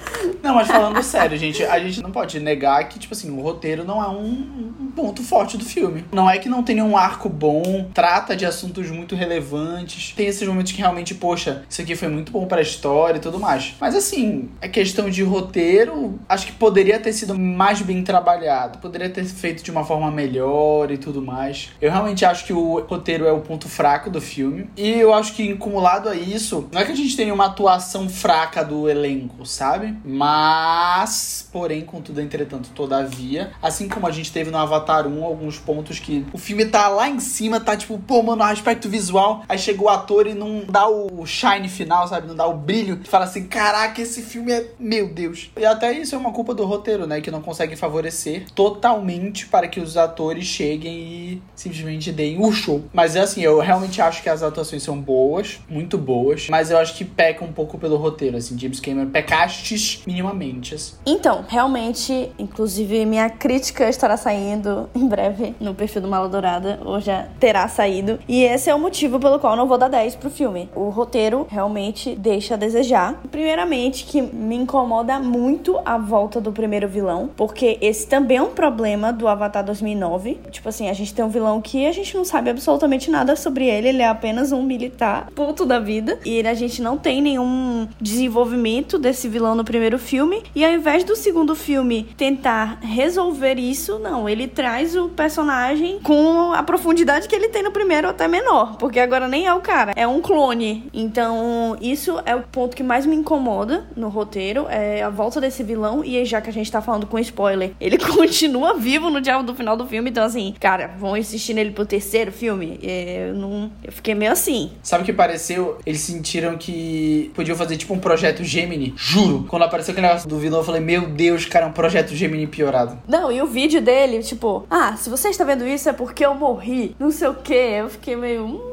Não, 0.41 0.55
mas 0.55 0.67
falando 0.67 1.01
sério, 1.03 1.37
gente, 1.37 1.63
a 1.63 1.79
gente 1.79 2.01
não 2.01 2.11
pode 2.11 2.39
negar 2.39 2.87
que, 2.87 2.99
tipo 2.99 3.13
assim, 3.13 3.31
o 3.31 3.41
roteiro 3.41 3.83
não 3.83 4.03
é 4.03 4.09
um, 4.09 4.73
ponto 4.95 5.23
forte 5.23 5.57
do 5.57 5.65
filme. 5.65 6.05
Não 6.11 6.29
é 6.29 6.37
que 6.37 6.47
não 6.47 6.63
tenha 6.63 6.83
um 6.83 6.95
arco 6.95 7.27
bom, 7.27 7.89
trata 7.93 8.35
de 8.35 8.45
assuntos 8.45 8.89
muito 8.89 9.15
relevantes. 9.15 10.13
Tem 10.15 10.27
esses 10.27 10.47
momentos 10.47 10.71
que 10.71 10.79
realmente, 10.79 11.13
poxa, 11.15 11.63
isso 11.69 11.81
aqui 11.81 11.95
foi 11.95 12.07
muito 12.07 12.31
bom 12.31 12.45
pra 12.45 12.61
história 12.61 13.17
e 13.17 13.21
tudo 13.21 13.39
mais. 13.39 13.75
Mas 13.79 13.95
assim, 13.95 14.49
a 14.61 14.67
questão 14.67 15.09
de 15.09 15.23
roteiro, 15.23 16.19
acho 16.29 16.45
que 16.45 16.51
poderia 16.53 16.99
ter 16.99 17.13
sido 17.13 17.37
mais 17.37 17.81
bem 17.81 18.03
trabalhado. 18.03 18.79
Poderia 18.79 19.09
ter 19.09 19.25
feito 19.25 19.63
de 19.63 19.71
uma 19.71 19.83
forma 19.83 20.09
melhor 20.11 20.91
e 20.91 20.97
tudo 20.97 21.21
mais. 21.21 21.69
Eu 21.81 21.91
realmente 21.91 22.25
acho 22.25 22.45
que 22.45 22.53
o 22.53 22.79
roteiro 22.81 23.22
é 23.25 23.31
o 23.31 23.41
ponto 23.41 23.67
fraco 23.67 24.09
do 24.09 24.21
filme. 24.21 24.69
E 24.77 24.89
eu 24.89 25.13
acho 25.13 25.33
que, 25.33 25.51
acumulado 25.51 26.09
a 26.09 26.15
isso, 26.15 26.67
não 26.71 26.81
é 26.81 26.85
que 26.85 26.91
a 26.91 26.95
gente 26.95 27.15
tenha 27.15 27.33
uma 27.33 27.45
atuação 27.45 28.07
fraca 28.09 28.63
do 28.63 28.89
elenco, 28.89 29.45
sabe? 29.45 29.97
Mas, 30.05 31.47
porém, 31.51 31.81
contudo, 31.81 32.21
entretanto, 32.21 32.69
todavia, 32.69 33.51
assim 33.61 33.87
como 33.87 34.07
a 34.07 34.11
gente 34.11 34.31
teve 34.31 34.49
no 34.49 34.57
Avatar 34.57 35.07
1, 35.07 35.23
alguns 35.23 35.57
pontos 35.57 35.99
que 35.99 36.25
o 36.31 36.37
filme 36.37 36.65
tá 36.65 36.87
lá 36.87 37.09
em 37.09 37.19
cima, 37.19 37.59
tá 37.59 37.75
tipo, 37.75 37.97
pô, 37.99 38.21
mano, 38.21 38.43
aspecto 38.43 38.89
visual. 38.89 39.43
Aí 39.47 39.57
chega 39.57 39.83
o 39.83 39.89
ator 39.89 40.27
e 40.27 40.33
não 40.33 40.63
dá 40.67 40.87
o 40.87 41.25
shine 41.25 41.67
final, 41.67 42.07
sabe? 42.07 42.27
Não 42.27 42.35
dá 42.35 42.47
o 42.47 42.53
brilho. 42.53 42.99
Fala 43.05 43.25
assim: 43.25 43.45
caraca, 43.45 44.01
esse 44.01 44.21
filme 44.21 44.51
é. 44.51 44.71
Meu 44.79 45.13
Deus. 45.13 45.51
E 45.57 45.65
até 45.65 45.91
isso 45.91 46.15
é 46.15 46.17
uma 46.17 46.31
culpa 46.31 46.53
do 46.53 46.65
roteiro, 46.65 47.05
né? 47.05 47.21
Que 47.21 47.31
não 47.31 47.41
consegue 47.41 47.75
favorecer 47.75 48.45
totalmente 48.55 49.47
para 49.47 49.67
que 49.67 49.79
os 49.79 49.97
atores 49.97 50.45
cheguem 50.45 50.93
e 50.95 51.43
simplesmente 51.55 52.11
deem 52.11 52.39
o 52.39 52.51
show. 52.51 52.83
Mas 52.93 53.02
é 53.15 53.19
assim, 53.19 53.41
eu 53.41 53.59
realmente 53.59 54.01
acho 54.01 54.21
que 54.21 54.29
as 54.29 54.41
atuações 54.41 54.83
são 54.83 54.99
boas, 54.99 55.59
muito 55.69 55.97
boas, 55.97 56.47
mas 56.49 56.71
eu 56.71 56.77
acho 56.77 56.95
que 56.95 57.05
peca 57.05 57.43
um 57.43 57.51
pouco 57.51 57.77
pelo 57.77 57.97
roteiro, 57.97 58.37
assim, 58.37 58.57
James 58.57 58.79
Cameron 58.79 59.09
pecastes 59.09 60.01
minimamente. 60.05 60.75
Assim. 60.75 60.95
Então, 61.05 61.43
realmente, 61.47 62.31
inclusive 62.39 63.05
minha 63.05 63.29
crítica 63.29 63.89
estará 63.89 64.17
saindo 64.17 64.89
em 64.95 65.07
breve 65.07 65.55
no 65.59 65.73
perfil 65.73 66.01
do 66.01 66.07
Mala 66.07 66.29
Dourada, 66.29 66.79
ou 66.83 66.99
já 66.99 67.27
terá 67.39 67.67
saído, 67.67 68.19
e 68.27 68.43
esse 68.43 68.69
é 68.69 68.75
o 68.75 68.79
motivo 68.79 69.19
pelo 69.19 69.39
qual 69.39 69.55
não 69.55 69.67
vou 69.67 69.77
dar 69.77 69.89
10 69.89 70.15
pro 70.15 70.29
filme. 70.29 70.69
O 70.75 70.89
roteiro 70.89 71.47
realmente 71.49 72.15
deixa 72.15 72.53
a 72.53 72.57
desejar. 72.57 73.21
Primeiramente, 73.31 74.05
que 74.05 74.21
me 74.21 74.55
incomoda 74.55 75.19
muito 75.19 75.79
a 75.85 75.97
volta 75.97 76.39
do 76.39 76.51
primeiro 76.51 76.87
vilão, 76.87 77.29
porque 77.35 77.77
esse 77.81 78.07
também 78.07 78.37
é 78.37 78.41
um 78.41 78.51
problema 78.51 79.11
do 79.11 79.27
Avatar 79.27 79.63
2009. 79.63 80.39
Tipo 80.51 80.69
assim, 80.69 80.89
a 80.89 80.93
gente 80.93 81.13
tem 81.13 81.23
um 81.23 81.29
vilão 81.29 81.61
que 81.61 81.85
a 81.85 81.91
gente 81.91 82.15
não 82.15 82.23
sabe 82.23 82.49
absolutamente 82.49 82.92
nada 83.09 83.35
sobre 83.35 83.67
ele, 83.67 83.89
ele 83.89 84.01
é 84.01 84.07
apenas 84.07 84.51
um 84.51 84.63
militar 84.63 85.29
puto 85.35 85.65
da 85.65 85.79
vida, 85.79 86.19
e 86.25 86.45
a 86.45 86.53
gente 86.53 86.81
não 86.81 86.97
tem 86.97 87.21
nenhum 87.21 87.87
desenvolvimento 87.99 88.97
desse 88.97 89.27
vilão 89.27 89.55
no 89.55 89.63
primeiro 89.63 89.97
filme, 89.97 90.43
e 90.55 90.63
ao 90.63 90.71
invés 90.71 91.03
do 91.03 91.15
segundo 91.15 91.55
filme 91.55 92.07
tentar 92.17 92.79
resolver 92.81 93.55
isso, 93.55 93.99
não, 93.99 94.27
ele 94.27 94.47
traz 94.47 94.95
o 94.95 95.09
personagem 95.09 95.99
com 96.03 96.51
a 96.53 96.63
profundidade 96.63 97.27
que 97.27 97.35
ele 97.35 97.49
tem 97.49 97.63
no 97.63 97.71
primeiro, 97.71 98.07
até 98.07 98.27
menor, 98.27 98.77
porque 98.77 98.99
agora 98.99 99.27
nem 99.27 99.45
é 99.45 99.53
o 99.53 99.61
cara, 99.61 99.93
é 99.95 100.07
um 100.07 100.21
clone. 100.21 100.89
Então, 100.93 101.77
isso 101.81 102.19
é 102.25 102.35
o 102.35 102.43
ponto 102.43 102.75
que 102.75 102.83
mais 102.83 103.05
me 103.05 103.15
incomoda 103.15 103.85
no 103.95 104.09
roteiro, 104.09 104.67
é 104.69 105.01
a 105.03 105.09
volta 105.09 105.39
desse 105.41 105.63
vilão, 105.63 106.03
e 106.03 106.23
já 106.25 106.41
que 106.41 106.49
a 106.49 106.53
gente 106.53 106.71
tá 106.71 106.81
falando 106.81 107.07
com 107.07 107.19
spoiler, 107.19 107.71
ele 107.79 107.97
continua 107.99 108.75
vivo 108.75 109.09
no 109.09 109.21
diabo 109.21 109.43
do 109.43 109.55
final 109.55 109.75
do 109.75 109.85
filme, 109.85 110.09
então 110.09 110.23
assim, 110.23 110.53
cara, 110.59 110.91
vão 110.97 111.17
insistir 111.17 111.53
nele 111.53 111.71
pro 111.71 111.85
terceiro 111.85 112.31
filme? 112.31 112.79
É, 112.83 113.29
eu 113.29 113.33
não. 113.33 113.71
Eu 113.83 113.91
fiquei 113.91 114.13
meio 114.13 114.31
assim. 114.31 114.71
Sabe 114.81 115.03
o 115.03 115.05
que 115.05 115.13
pareceu? 115.13 115.77
Eles 115.85 116.01
sentiram 116.01 116.57
que 116.57 117.31
podiam 117.33 117.55
fazer 117.57 117.77
tipo 117.77 117.93
um 117.93 117.99
projeto 117.99 118.43
Gemini. 118.43 118.93
Juro. 118.97 119.45
Quando 119.47 119.63
apareceu 119.63 119.91
aquele 119.91 120.07
negócio 120.07 120.27
do 120.27 120.37
vilão, 120.37 120.59
eu 120.59 120.65
falei, 120.65 120.81
meu 120.81 121.07
Deus, 121.09 121.45
cara, 121.45 121.65
é 121.65 121.69
um 121.69 121.73
projeto 121.73 122.15
Gemini 122.15 122.47
piorado. 122.47 122.97
Não, 123.07 123.31
e 123.31 123.41
o 123.41 123.47
vídeo 123.47 123.81
dele, 123.81 124.21
tipo, 124.21 124.65
ah, 124.69 124.95
se 124.97 125.09
você 125.09 125.29
está 125.29 125.43
vendo 125.43 125.67
isso 125.67 125.87
é 125.89 125.93
porque 125.93 126.25
eu 126.25 126.35
morri. 126.35 126.95
Não 126.99 127.11
sei 127.11 127.27
o 127.27 127.35
quê. 127.35 127.77
Eu 127.79 127.89
fiquei 127.89 128.15
meio. 128.15 128.45
Hum, 128.45 128.72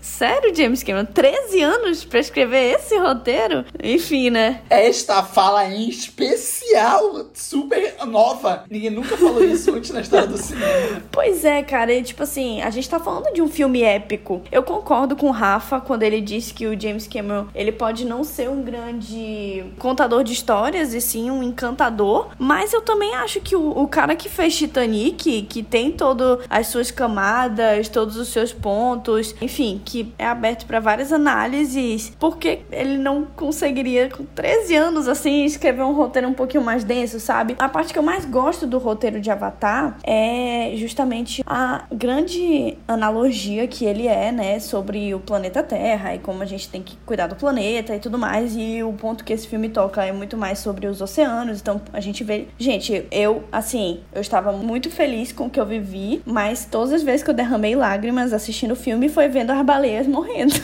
Sério, 0.00 0.54
James 0.54 0.82
Cameron? 0.82 1.06
13 1.06 1.60
anos 1.60 2.04
pra 2.04 2.20
escrever 2.20 2.74
esse 2.74 2.96
roteiro? 2.98 3.64
Enfim, 3.82 4.30
né? 4.30 4.62
Esta 4.70 5.22
fala 5.22 5.66
em 5.66 5.88
especial, 5.88 7.26
super 7.34 7.94
nova. 8.06 8.64
Ninguém 8.70 8.90
nunca 8.90 9.16
falou 9.16 9.44
isso 9.44 9.74
antes 9.74 9.90
na 9.90 10.00
história 10.00 10.26
do 10.26 10.36
cinema. 10.36 11.02
Pois 11.10 11.44
é, 11.44 11.62
cara. 11.62 11.92
E, 11.92 12.02
tipo 12.02 12.22
assim, 12.22 12.60
a 12.62 12.70
gente 12.70 12.88
tá 12.88 12.98
falando 12.98 13.32
de 13.32 13.42
um 13.42 13.48
filme 13.48 13.82
épico. 13.82 14.42
Eu 14.50 14.62
concordo 14.62 15.16
com 15.16 15.28
o 15.28 15.32
Rafa 15.32 15.80
quando 15.80 16.02
ele 16.02 16.20
disse 16.20 16.52
que 16.54 16.66
o 16.66 16.78
James 16.78 17.06
Cameron, 17.06 17.46
ele 17.54 17.72
pode 17.72 18.04
não 18.04 18.24
ser 18.24 18.48
um 18.48 18.62
grande 18.62 19.64
contador 19.78 20.22
de 20.22 20.32
histórias 20.32 20.94
e 20.94 21.00
sim 21.00 21.30
um 21.30 21.42
encantador, 21.42 22.28
mas 22.38 22.72
eu 22.72 22.80
também 22.80 23.14
acho 23.14 23.40
que 23.40 23.56
o, 23.56 23.70
o 23.70 23.88
cara 23.88 24.14
que 24.14 24.28
fez 24.28 24.56
Titanic, 24.56 25.42
que 25.42 25.62
tem 25.62 25.90
todas 25.90 26.44
as 26.48 26.68
suas 26.68 26.90
camadas, 26.90 27.88
todos 27.88 28.16
os 28.16 28.28
seus 28.28 28.52
pontos, 28.52 29.34
enfim, 29.40 29.80
que 29.88 30.12
é 30.18 30.26
aberto 30.26 30.66
para 30.66 30.80
várias 30.80 31.10
análises. 31.12 32.12
Por 32.20 32.36
que 32.36 32.60
ele 32.70 32.98
não 32.98 33.24
conseguiria, 33.24 34.10
com 34.10 34.22
13 34.22 34.74
anos, 34.76 35.08
assim, 35.08 35.46
escrever 35.46 35.82
um 35.82 35.94
roteiro 35.94 36.28
um 36.28 36.34
pouquinho 36.34 36.62
mais 36.62 36.84
denso, 36.84 37.18
sabe? 37.18 37.56
A 37.58 37.70
parte 37.70 37.92
que 37.94 37.98
eu 37.98 38.02
mais 38.02 38.26
gosto 38.26 38.66
do 38.66 38.76
roteiro 38.76 39.18
de 39.18 39.30
Avatar 39.30 39.96
é 40.04 40.72
justamente 40.76 41.42
a 41.46 41.84
grande 41.90 42.76
analogia 42.86 43.66
que 43.66 43.86
ele 43.86 44.06
é, 44.06 44.30
né, 44.30 44.60
sobre 44.60 45.14
o 45.14 45.20
planeta 45.20 45.62
Terra 45.62 46.14
e 46.14 46.18
como 46.18 46.42
a 46.42 46.46
gente 46.46 46.68
tem 46.68 46.82
que 46.82 46.96
cuidar 47.06 47.26
do 47.26 47.34
planeta 47.34 47.96
e 47.96 47.98
tudo 47.98 48.18
mais. 48.18 48.54
E 48.54 48.82
o 48.82 48.92
ponto 48.92 49.24
que 49.24 49.32
esse 49.32 49.48
filme 49.48 49.70
toca 49.70 50.04
é 50.04 50.12
muito 50.12 50.36
mais 50.36 50.58
sobre 50.58 50.86
os 50.86 51.00
oceanos. 51.00 51.60
Então 51.60 51.80
a 51.94 52.00
gente 52.00 52.22
vê. 52.22 52.48
Gente, 52.58 53.06
eu, 53.10 53.44
assim, 53.50 54.00
eu 54.12 54.20
estava 54.20 54.52
muito 54.52 54.90
feliz 54.90 55.32
com 55.32 55.46
o 55.46 55.50
que 55.50 55.58
eu 55.58 55.64
vivi, 55.64 56.20
mas 56.26 56.66
todas 56.66 56.92
as 56.92 57.02
vezes 57.02 57.22
que 57.22 57.30
eu 57.30 57.34
derramei 57.34 57.74
lágrimas 57.74 58.34
assistindo 58.34 58.72
o 58.72 58.76
filme 58.76 59.08
foi 59.08 59.28
vendo 59.28 59.50
as 59.50 59.58
morrendo. 60.08 60.54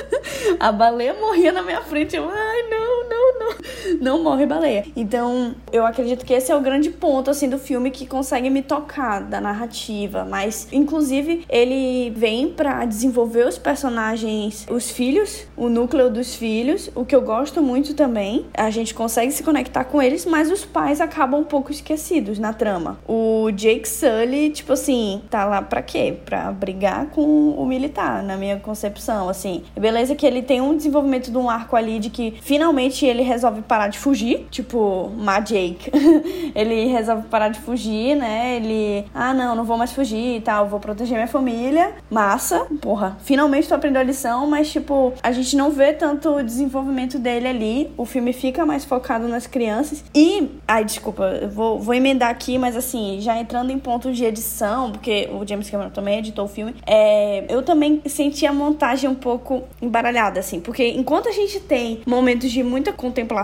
a 0.58 0.72
baleia 0.72 1.14
morria 1.14 1.52
na 1.52 1.62
minha 1.62 1.82
frente. 1.82 2.16
Eu, 2.16 2.28
ai, 2.28 2.62
não, 2.70 2.83
não, 4.00 4.22
morre 4.22 4.46
baleia. 4.46 4.84
Então, 4.96 5.54
eu 5.72 5.84
acredito 5.86 6.24
que 6.24 6.32
esse 6.32 6.50
é 6.50 6.56
o 6.56 6.60
grande 6.60 6.90
ponto, 6.90 7.30
assim, 7.30 7.48
do 7.48 7.58
filme 7.58 7.90
que 7.90 8.06
consegue 8.06 8.50
me 8.50 8.62
tocar 8.62 9.20
da 9.20 9.40
narrativa. 9.40 10.24
Mas, 10.24 10.68
inclusive, 10.72 11.44
ele 11.48 12.10
vem 12.10 12.48
para 12.48 12.84
desenvolver 12.84 13.46
os 13.46 13.58
personagens, 13.58 14.66
os 14.70 14.90
filhos, 14.90 15.46
o 15.56 15.68
núcleo 15.68 16.10
dos 16.10 16.34
filhos, 16.34 16.90
o 16.94 17.04
que 17.04 17.14
eu 17.14 17.22
gosto 17.22 17.62
muito 17.62 17.94
também. 17.94 18.46
A 18.54 18.70
gente 18.70 18.94
consegue 18.94 19.32
se 19.32 19.42
conectar 19.42 19.84
com 19.84 20.00
eles, 20.00 20.24
mas 20.24 20.50
os 20.50 20.64
pais 20.64 21.00
acabam 21.00 21.40
um 21.40 21.44
pouco 21.44 21.70
esquecidos 21.70 22.38
na 22.38 22.52
trama. 22.52 22.98
O 23.06 23.50
Jake 23.50 23.88
Sully, 23.88 24.50
tipo 24.50 24.72
assim, 24.72 25.22
tá 25.30 25.44
lá 25.44 25.62
pra 25.62 25.82
quê? 25.82 26.16
Pra 26.24 26.52
brigar 26.52 27.06
com 27.06 27.50
o 27.50 27.66
militar, 27.66 28.22
na 28.22 28.36
minha 28.36 28.58
concepção, 28.58 29.28
assim. 29.28 29.62
Beleza 29.78 30.14
que 30.14 30.26
ele 30.26 30.42
tem 30.42 30.60
um 30.60 30.76
desenvolvimento 30.76 31.30
de 31.30 31.38
um 31.38 31.48
arco 31.48 31.76
ali 31.76 31.98
de 31.98 32.10
que 32.10 32.34
finalmente 32.40 33.04
ele 33.04 33.22
resolve 33.22 33.53
parar 33.62 33.88
de 33.88 33.98
fugir, 33.98 34.46
tipo, 34.50 35.10
Ma 35.16 35.40
Jake. 35.40 35.90
ele 36.54 36.86
resolve 36.86 37.28
parar 37.28 37.48
de 37.48 37.60
fugir, 37.60 38.16
né? 38.16 38.56
Ele, 38.56 39.04
ah, 39.14 39.34
não, 39.34 39.54
não 39.54 39.64
vou 39.64 39.76
mais 39.76 39.92
fugir 39.92 40.36
e 40.36 40.40
tal, 40.40 40.68
vou 40.68 40.80
proteger 40.80 41.16
minha 41.16 41.28
família. 41.28 41.92
Massa, 42.10 42.66
porra, 42.80 43.16
finalmente 43.22 43.68
tu 43.68 43.74
aprendeu 43.74 44.00
a 44.00 44.04
lição, 44.04 44.46
mas, 44.46 44.70
tipo, 44.70 45.12
a 45.22 45.32
gente 45.32 45.56
não 45.56 45.70
vê 45.70 45.92
tanto 45.92 46.36
o 46.36 46.42
desenvolvimento 46.42 47.18
dele 47.18 47.48
ali. 47.48 47.92
O 47.96 48.04
filme 48.04 48.32
fica 48.32 48.64
mais 48.64 48.84
focado 48.84 49.28
nas 49.28 49.46
crianças. 49.46 50.04
E, 50.14 50.50
ai, 50.66 50.84
desculpa, 50.84 51.24
eu 51.42 51.48
vou, 51.48 51.78
vou 51.78 51.94
emendar 51.94 52.30
aqui, 52.30 52.58
mas 52.58 52.76
assim, 52.76 53.18
já 53.20 53.38
entrando 53.38 53.70
em 53.70 53.78
pontos 53.78 54.16
de 54.16 54.24
edição, 54.24 54.90
porque 54.92 55.28
o 55.32 55.46
James 55.46 55.68
Cameron 55.70 55.90
também 55.90 56.18
editou 56.18 56.44
o 56.44 56.48
filme, 56.48 56.74
é, 56.86 57.44
eu 57.48 57.62
também 57.62 58.02
senti 58.06 58.46
a 58.46 58.52
montagem 58.52 59.08
um 59.08 59.14
pouco 59.14 59.62
embaralhada, 59.80 60.40
assim, 60.40 60.60
porque 60.60 60.88
enquanto 60.88 61.28
a 61.28 61.32
gente 61.32 61.60
tem 61.60 62.00
momentos 62.06 62.50
de 62.50 62.62
muita 62.62 62.92
contemplação, 62.92 63.43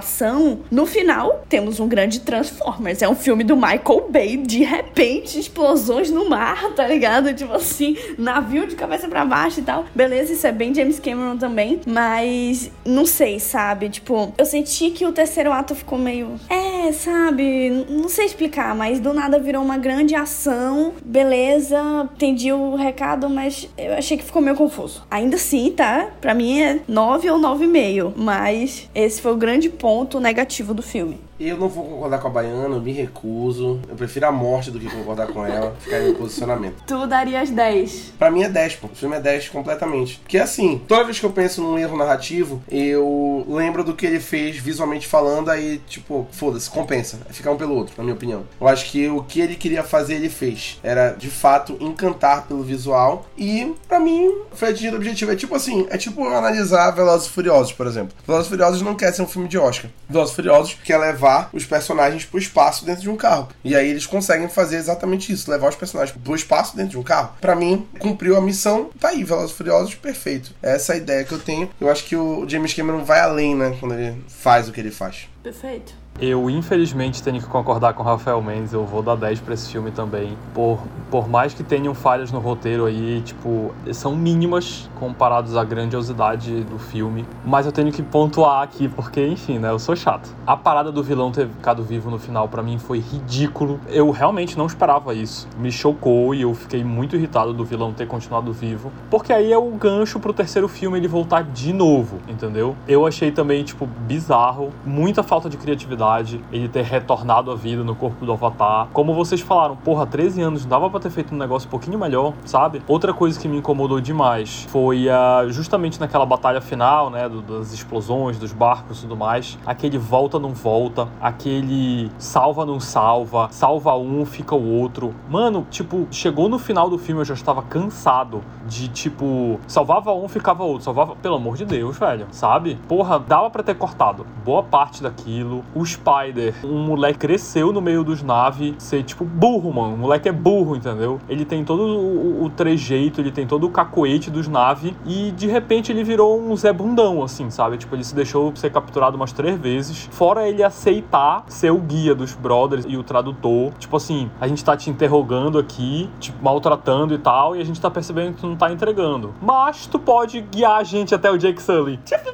no 0.71 0.87
final 0.87 1.45
temos 1.49 1.81
um 1.81 1.89
grande 1.89 2.21
Transformers. 2.21 3.03
É 3.03 3.09
um 3.09 3.15
filme 3.15 3.45
do 3.45 3.57
Michael 3.57 4.09
Bay, 4.11 4.37
de 4.37 4.63
repente, 4.63 5.39
explosões 5.39 6.11
no 6.11 6.29
mar, 6.29 6.73
tá 6.75 6.87
ligado? 6.87 7.33
Tipo 7.35 7.55
assim, 7.55 7.97
navio 8.19 8.67
de 8.67 8.75
cabeça 8.75 9.09
para 9.09 9.25
baixo 9.25 9.61
e 9.61 9.63
tal. 9.63 9.85
Beleza, 9.95 10.33
isso 10.33 10.47
é 10.47 10.53
bem 10.53 10.75
James 10.75 10.99
Cameron 10.99 11.37
também, 11.37 11.81
mas 11.87 12.71
não 12.85 13.05
sei, 13.07 13.41
sabe? 13.41 13.89
Tipo, 13.89 14.33
eu 14.37 14.45
senti 14.45 14.91
que 14.91 15.05
o 15.07 15.13
terceiro 15.13 15.53
ato 15.53 15.75
ficou 15.75 15.99
meio. 15.99 16.39
É, 16.49 16.93
sabe? 16.93 17.85
Não 17.89 18.09
sei 18.09 18.27
explicar, 18.27 18.75
mas 18.75 19.01
do 19.01 19.13
nada 19.13 19.39
virou 19.39 19.63
uma 19.63 19.79
grande 19.79 20.15
ação. 20.15 20.93
Beleza, 21.05 21.79
entendi 22.15 22.53
o 22.53 22.75
recado, 22.75 23.29
mas 23.29 23.69
eu 23.77 23.95
achei 23.95 24.17
que 24.17 24.25
ficou 24.25 24.41
meio 24.43 24.57
confuso. 24.57 25.05
Ainda 25.11 25.37
assim, 25.37 25.73
tá? 25.73 26.09
Pra 26.21 26.35
mim 26.35 26.61
é 26.61 26.81
9 26.87 27.31
ou 27.31 27.39
9,5, 27.39 28.13
mas 28.17 28.89
esse 28.95 29.21
foi 29.21 29.33
o 29.33 29.37
grande 29.37 29.69
ponto 29.69 29.90
negativo 30.21 30.73
do 30.73 30.83
filme. 30.83 31.30
Eu 31.41 31.57
não 31.57 31.71
vou 31.71 31.87
concordar 31.87 32.19
com 32.19 32.29
a 32.29 32.31
Baiana, 32.31 32.77
eu 32.77 32.83
me 32.83 32.93
recuso. 32.93 33.81
Eu 33.89 33.97
prefiro 33.97 34.27
a 34.27 34.31
morte 34.31 34.71
do 34.71 34.79
que 34.79 34.91
concordar 34.91 35.27
com 35.29 35.43
ela, 35.47 35.75
ficar 35.81 35.99
em 36.03 36.13
posicionamento. 36.13 36.83
Tu 36.87 37.07
darias 37.07 37.49
10. 37.49 38.13
Pra 38.19 38.31
mim 38.31 38.43
é 38.43 38.49
10, 38.51 38.77
pô. 38.77 38.89
O 38.89 38.95
filme 38.95 39.17
é 39.17 39.21
10 39.21 39.49
completamente. 39.49 40.19
Porque 40.19 40.37
assim, 40.37 40.83
toda 40.87 41.03
vez 41.03 41.19
que 41.19 41.25
eu 41.25 41.31
penso 41.31 41.63
num 41.63 41.79
erro 41.79 41.97
narrativo, 41.97 42.63
eu 42.71 43.47
lembro 43.49 43.83
do 43.83 43.95
que 43.95 44.05
ele 44.05 44.21
fez 44.21 44.59
visualmente 44.59 45.07
falando, 45.07 45.51
aí, 45.51 45.81
tipo, 45.89 46.29
foda-se, 46.31 46.69
compensa. 46.69 47.21
É 47.27 47.33
ficar 47.33 47.53
um 47.53 47.57
pelo 47.57 47.75
outro, 47.75 47.95
na 47.97 48.05
minha 48.05 48.15
opinião. 48.15 48.43
Eu 48.61 48.69
acho 48.69 48.91
que 48.91 49.09
o 49.09 49.23
que 49.23 49.41
ele 49.41 49.57
queria 49.57 49.83
fazer, 49.83 50.17
ele 50.17 50.29
fez. 50.29 50.79
Era, 50.83 51.13
de 51.13 51.31
fato, 51.31 51.75
encantar 51.81 52.47
pelo 52.47 52.63
visual. 52.63 53.25
E, 53.39 53.75
pra 53.89 53.99
mim, 53.99 54.31
foi 54.53 54.69
atingido 54.69 54.97
o 54.97 54.99
objetivo. 54.99 55.33
É 55.33 55.37
tipo 55.37 55.55
assim, 55.55 55.87
é 55.89 55.97
tipo 55.97 56.23
analisar 56.29 56.91
Velozes 56.91 57.29
e 57.29 57.31
Furiosos, 57.31 57.73
por 57.73 57.87
exemplo. 57.87 58.15
Velozes 58.27 58.47
e 58.47 58.51
Furiosos 58.51 58.83
não 58.83 58.95
quer 58.95 59.11
ser 59.15 59.23
um 59.23 59.27
filme 59.27 59.49
de 59.49 59.57
Oscar. 59.57 59.91
Velozes 60.07 60.33
e 60.35 60.37
Furiosos 60.37 60.77
quer 60.85 60.99
levar 60.99 61.30
levar 61.31 61.51
os 61.53 61.65
personagens 61.65 62.25
pro 62.25 62.39
espaço 62.39 62.85
dentro 62.85 63.03
de 63.03 63.11
um 63.11 63.17
carro. 63.17 63.49
E 63.65 63.77
aí 63.77 63.89
eles 63.89 64.07
conseguem 64.07 64.49
fazer 64.49 64.77
exatamente 64.77 65.33
isso, 65.33 65.51
levar 65.51 65.69
os 65.69 65.77
personagens 65.77 66.17
pro 66.17 66.35
espaço 66.35 66.77
dentro 66.77 66.93
de 66.93 66.99
um 66.99 67.03
carro. 67.03 67.35
Para 67.41 67.55
mim, 67.55 67.87
cumpriu 67.99 68.37
a 68.37 68.41
missão, 68.41 68.91
tá 68.99 69.09
aí, 69.09 69.23
Velozes 69.23 69.53
Furiosos, 69.53 69.95
perfeito. 69.95 70.55
Essa 70.63 70.93
é 70.93 70.97
a 70.97 70.99
ideia 70.99 71.25
que 71.25 71.33
eu 71.33 71.39
tenho. 71.39 71.71
Eu 71.81 71.91
acho 71.91 72.05
que 72.05 72.17
o 72.17 72.49
James 72.49 72.75
Cameron 72.75 73.05
vai 73.05 73.21
além, 73.21 73.55
né, 73.55 73.77
quando 73.79 73.95
ele 73.95 74.23
faz 74.29 74.69
o 74.69 74.73
que 74.73 74.81
ele 74.81 74.91
faz. 74.91 75.29
Perfeito. 75.43 75.95
Eu, 76.21 76.51
infelizmente, 76.51 77.23
tenho 77.23 77.41
que 77.41 77.47
concordar 77.47 77.95
com 77.95 78.03
o 78.03 78.07
Rafael 78.07 78.43
Mendes. 78.43 78.75
Eu 78.75 78.85
vou 78.85 79.01
dar 79.01 79.17
10 79.17 79.41
pra 79.41 79.55
esse 79.55 79.71
filme 79.73 79.91
também. 79.91 80.37
Por, 80.53 80.79
por 81.11 81.27
mais 81.27 81.55
que 81.55 81.63
tenham 81.63 81.95
falhas 81.95 82.31
no 82.31 82.39
roteiro 82.41 82.85
aí, 82.85 83.23
tipo, 83.23 83.73
são 83.91 84.15
mínimas 84.15 84.91
comparados 84.99 85.57
à 85.57 85.65
grandiosidade 85.65 86.63
do 86.65 86.79
filme. 86.79 87.25
Mas 87.43 87.65
eu 87.65 87.73
tenho 87.73 87.91
que 87.91 88.03
pontuar 88.03 88.63
aqui, 88.63 88.87
porque, 88.87 89.27
enfim, 89.27 89.59
né? 89.59 89.71
Eu 89.71 89.79
sou 89.79 89.97
chato. 89.97 90.29
A 90.47 90.55
parada 90.59 90.93
do 90.93 91.03
vilão 91.03 91.33
ter 91.33 91.49
ficado 91.49 91.83
vivo 91.83 92.11
no 92.11 92.19
final, 92.19 92.47
para 92.49 92.63
mim, 92.63 92.79
foi 92.79 92.99
ridículo. 92.99 93.81
Eu 93.89 94.11
realmente 94.11 94.59
não 94.59 94.67
esperava 94.67 95.15
isso. 95.15 95.49
Me 95.59 95.73
chocou 95.73 96.35
e 96.35 96.43
eu 96.43 96.53
fiquei 96.53 96.85
muito 96.85 97.17
irritado 97.17 97.55
do 97.55 97.65
vilão 97.65 97.95
ter 97.95 98.07
continuado 98.07 98.53
vivo. 98.53 98.93
Porque 99.09 99.33
aí 99.33 99.51
é 99.51 99.59
o 99.59 99.71
gancho 99.71 100.21
pro 100.21 100.35
terceiro 100.35 100.69
filme 100.69 100.99
ele 100.99 101.09
voltar 101.09 101.45
de 101.45 101.73
novo, 101.73 102.19
entendeu? 102.29 102.77
Eu 102.87 103.07
achei 103.07 103.33
também, 103.33 103.65
tipo, 103.65 103.87
bizarro. 103.87 104.71
Muita 104.85 105.23
falta 105.23 105.49
de 105.49 105.57
criatividade 105.57 106.10
ele 106.53 106.69
ter 106.69 106.85
retornado 106.85 107.51
à 107.51 107.55
vida 107.55 107.85
no 107.85 107.95
corpo 107.95 108.25
do 108.25 108.33
Avatar. 108.33 108.89
Como 108.93 109.15
vocês 109.15 109.41
falaram, 109.41 109.77
porra, 109.77 110.07
13 110.07 110.41
anos, 110.43 110.65
dava 110.65 110.89
pra 110.91 111.01
ter 111.01 111.11
feito 111.11 111.35
um 111.35 111.39
negócio 111.39 111.67
um 111.67 111.71
pouquinho 111.71 111.99
melhor, 111.99 112.35
sabe? 112.45 112.83
Outra 112.87 113.13
coisa 113.13 113.39
que 113.39 113.49
me 113.49 113.59
incomodou 113.59 114.01
demais 114.01 114.67
foi 114.71 115.07
uh, 115.09 115.51
justamente 115.51 116.01
naquela 116.01 116.27
batalha 116.27 116.61
final, 116.61 117.11
né, 117.11 117.29
do, 117.29 117.43
das 117.43 117.73
explosões, 117.73 118.39
dos 118.39 118.53
barcos 118.53 118.99
e 118.99 119.03
tudo 119.03 119.17
mais, 119.17 119.59
aquele 119.67 119.99
volta 119.99 120.39
não 120.39 120.51
volta, 120.51 121.09
aquele 121.21 122.11
salva 122.19 122.67
não 122.67 122.81
salva, 122.81 123.49
salva 123.51 123.97
um, 123.97 124.25
fica 124.25 124.55
o 124.55 124.81
outro. 124.81 125.15
Mano, 125.29 125.67
tipo, 125.71 126.07
chegou 126.11 126.49
no 126.49 126.59
final 126.59 126.89
do 126.89 126.99
filme 126.99 127.21
eu 127.21 127.25
já 127.25 127.35
estava 127.35 127.63
cansado 127.63 128.43
de, 128.67 128.89
tipo, 128.89 129.59
salvava 129.67 130.13
um, 130.13 130.29
ficava 130.29 130.65
outro, 130.65 130.85
salvava, 130.85 131.17
pelo 131.17 131.37
amor 131.37 131.57
de 131.57 131.65
Deus, 131.65 131.99
velho, 131.99 132.27
sabe? 132.31 132.79
Porra, 132.89 133.19
dava 133.19 133.51
para 133.51 133.63
ter 133.63 133.75
cortado 133.75 134.27
boa 134.45 134.63
parte 134.63 135.03
daquilo. 135.03 135.65
Os 135.75 135.90
Spider, 135.93 136.55
um 136.65 136.85
moleque 136.85 137.19
cresceu 137.19 137.73
no 137.73 137.81
meio 137.81 138.03
dos 138.03 138.23
naves, 138.23 138.75
ser 138.79 139.03
tipo 139.03 139.25
burro, 139.25 139.73
mano. 139.73 139.95
O 139.95 139.99
moleque 139.99 140.29
é 140.29 140.33
burro, 140.33 140.77
entendeu? 140.77 141.21
Ele 141.29 141.45
tem 141.45 141.65
todo 141.65 141.83
o, 141.83 142.45
o 142.45 142.51
trejeito, 142.51 143.21
ele 143.21 143.31
tem 143.31 143.47
todo 143.47 143.67
o 143.67 143.71
cacoete 143.71 144.31
dos 144.31 144.49
naves 144.49 144.93
e 145.07 145.31
de 145.33 145.47
repente 145.47 145.93
ele 145.93 146.05
virou 146.05 146.41
um 146.41 146.57
Zé 146.57 146.73
Bundão, 146.73 147.23
assim, 147.23 147.51
sabe? 147.51 147.77
Tipo, 147.77 147.95
ele 147.95 148.05
se 148.05 148.15
deixou 148.15 148.55
ser 148.57 148.71
capturado 148.71 149.17
umas 149.17 149.33
três 149.33 149.59
vezes. 149.59 150.09
Fora 150.11 150.49
ele 150.49 150.63
aceitar 150.63 151.45
ser 151.49 151.71
o 151.71 151.79
guia 151.79 152.15
dos 152.15 152.35
brothers 152.35 152.85
e 152.89 152.97
o 152.97 153.03
tradutor. 153.03 153.73
Tipo 153.79 153.97
assim, 153.97 154.31
a 154.41 154.49
gente 154.49 154.65
tá 154.65 154.77
te 154.77 154.91
interrogando 154.91 155.59
aqui, 155.59 156.09
te 156.19 156.33
maltratando 156.41 157.15
e 157.15 157.19
tal, 157.19 157.57
e 157.57 157.61
a 157.61 157.65
gente 157.65 157.81
tá 157.81 157.91
percebendo 157.91 158.35
que 158.35 158.41
tu 158.41 158.47
não 158.47 158.57
tá 158.57 158.73
entregando. 158.73 159.35
Mas 159.41 159.87
tu 159.87 159.99
pode 159.99 160.41
guiar 160.41 160.79
a 160.79 160.85
gente 160.85 161.15
até 161.15 161.31
o 161.31 161.37
Jake 161.37 161.63
Sully. 161.63 161.99
Tipo, 162.05 162.31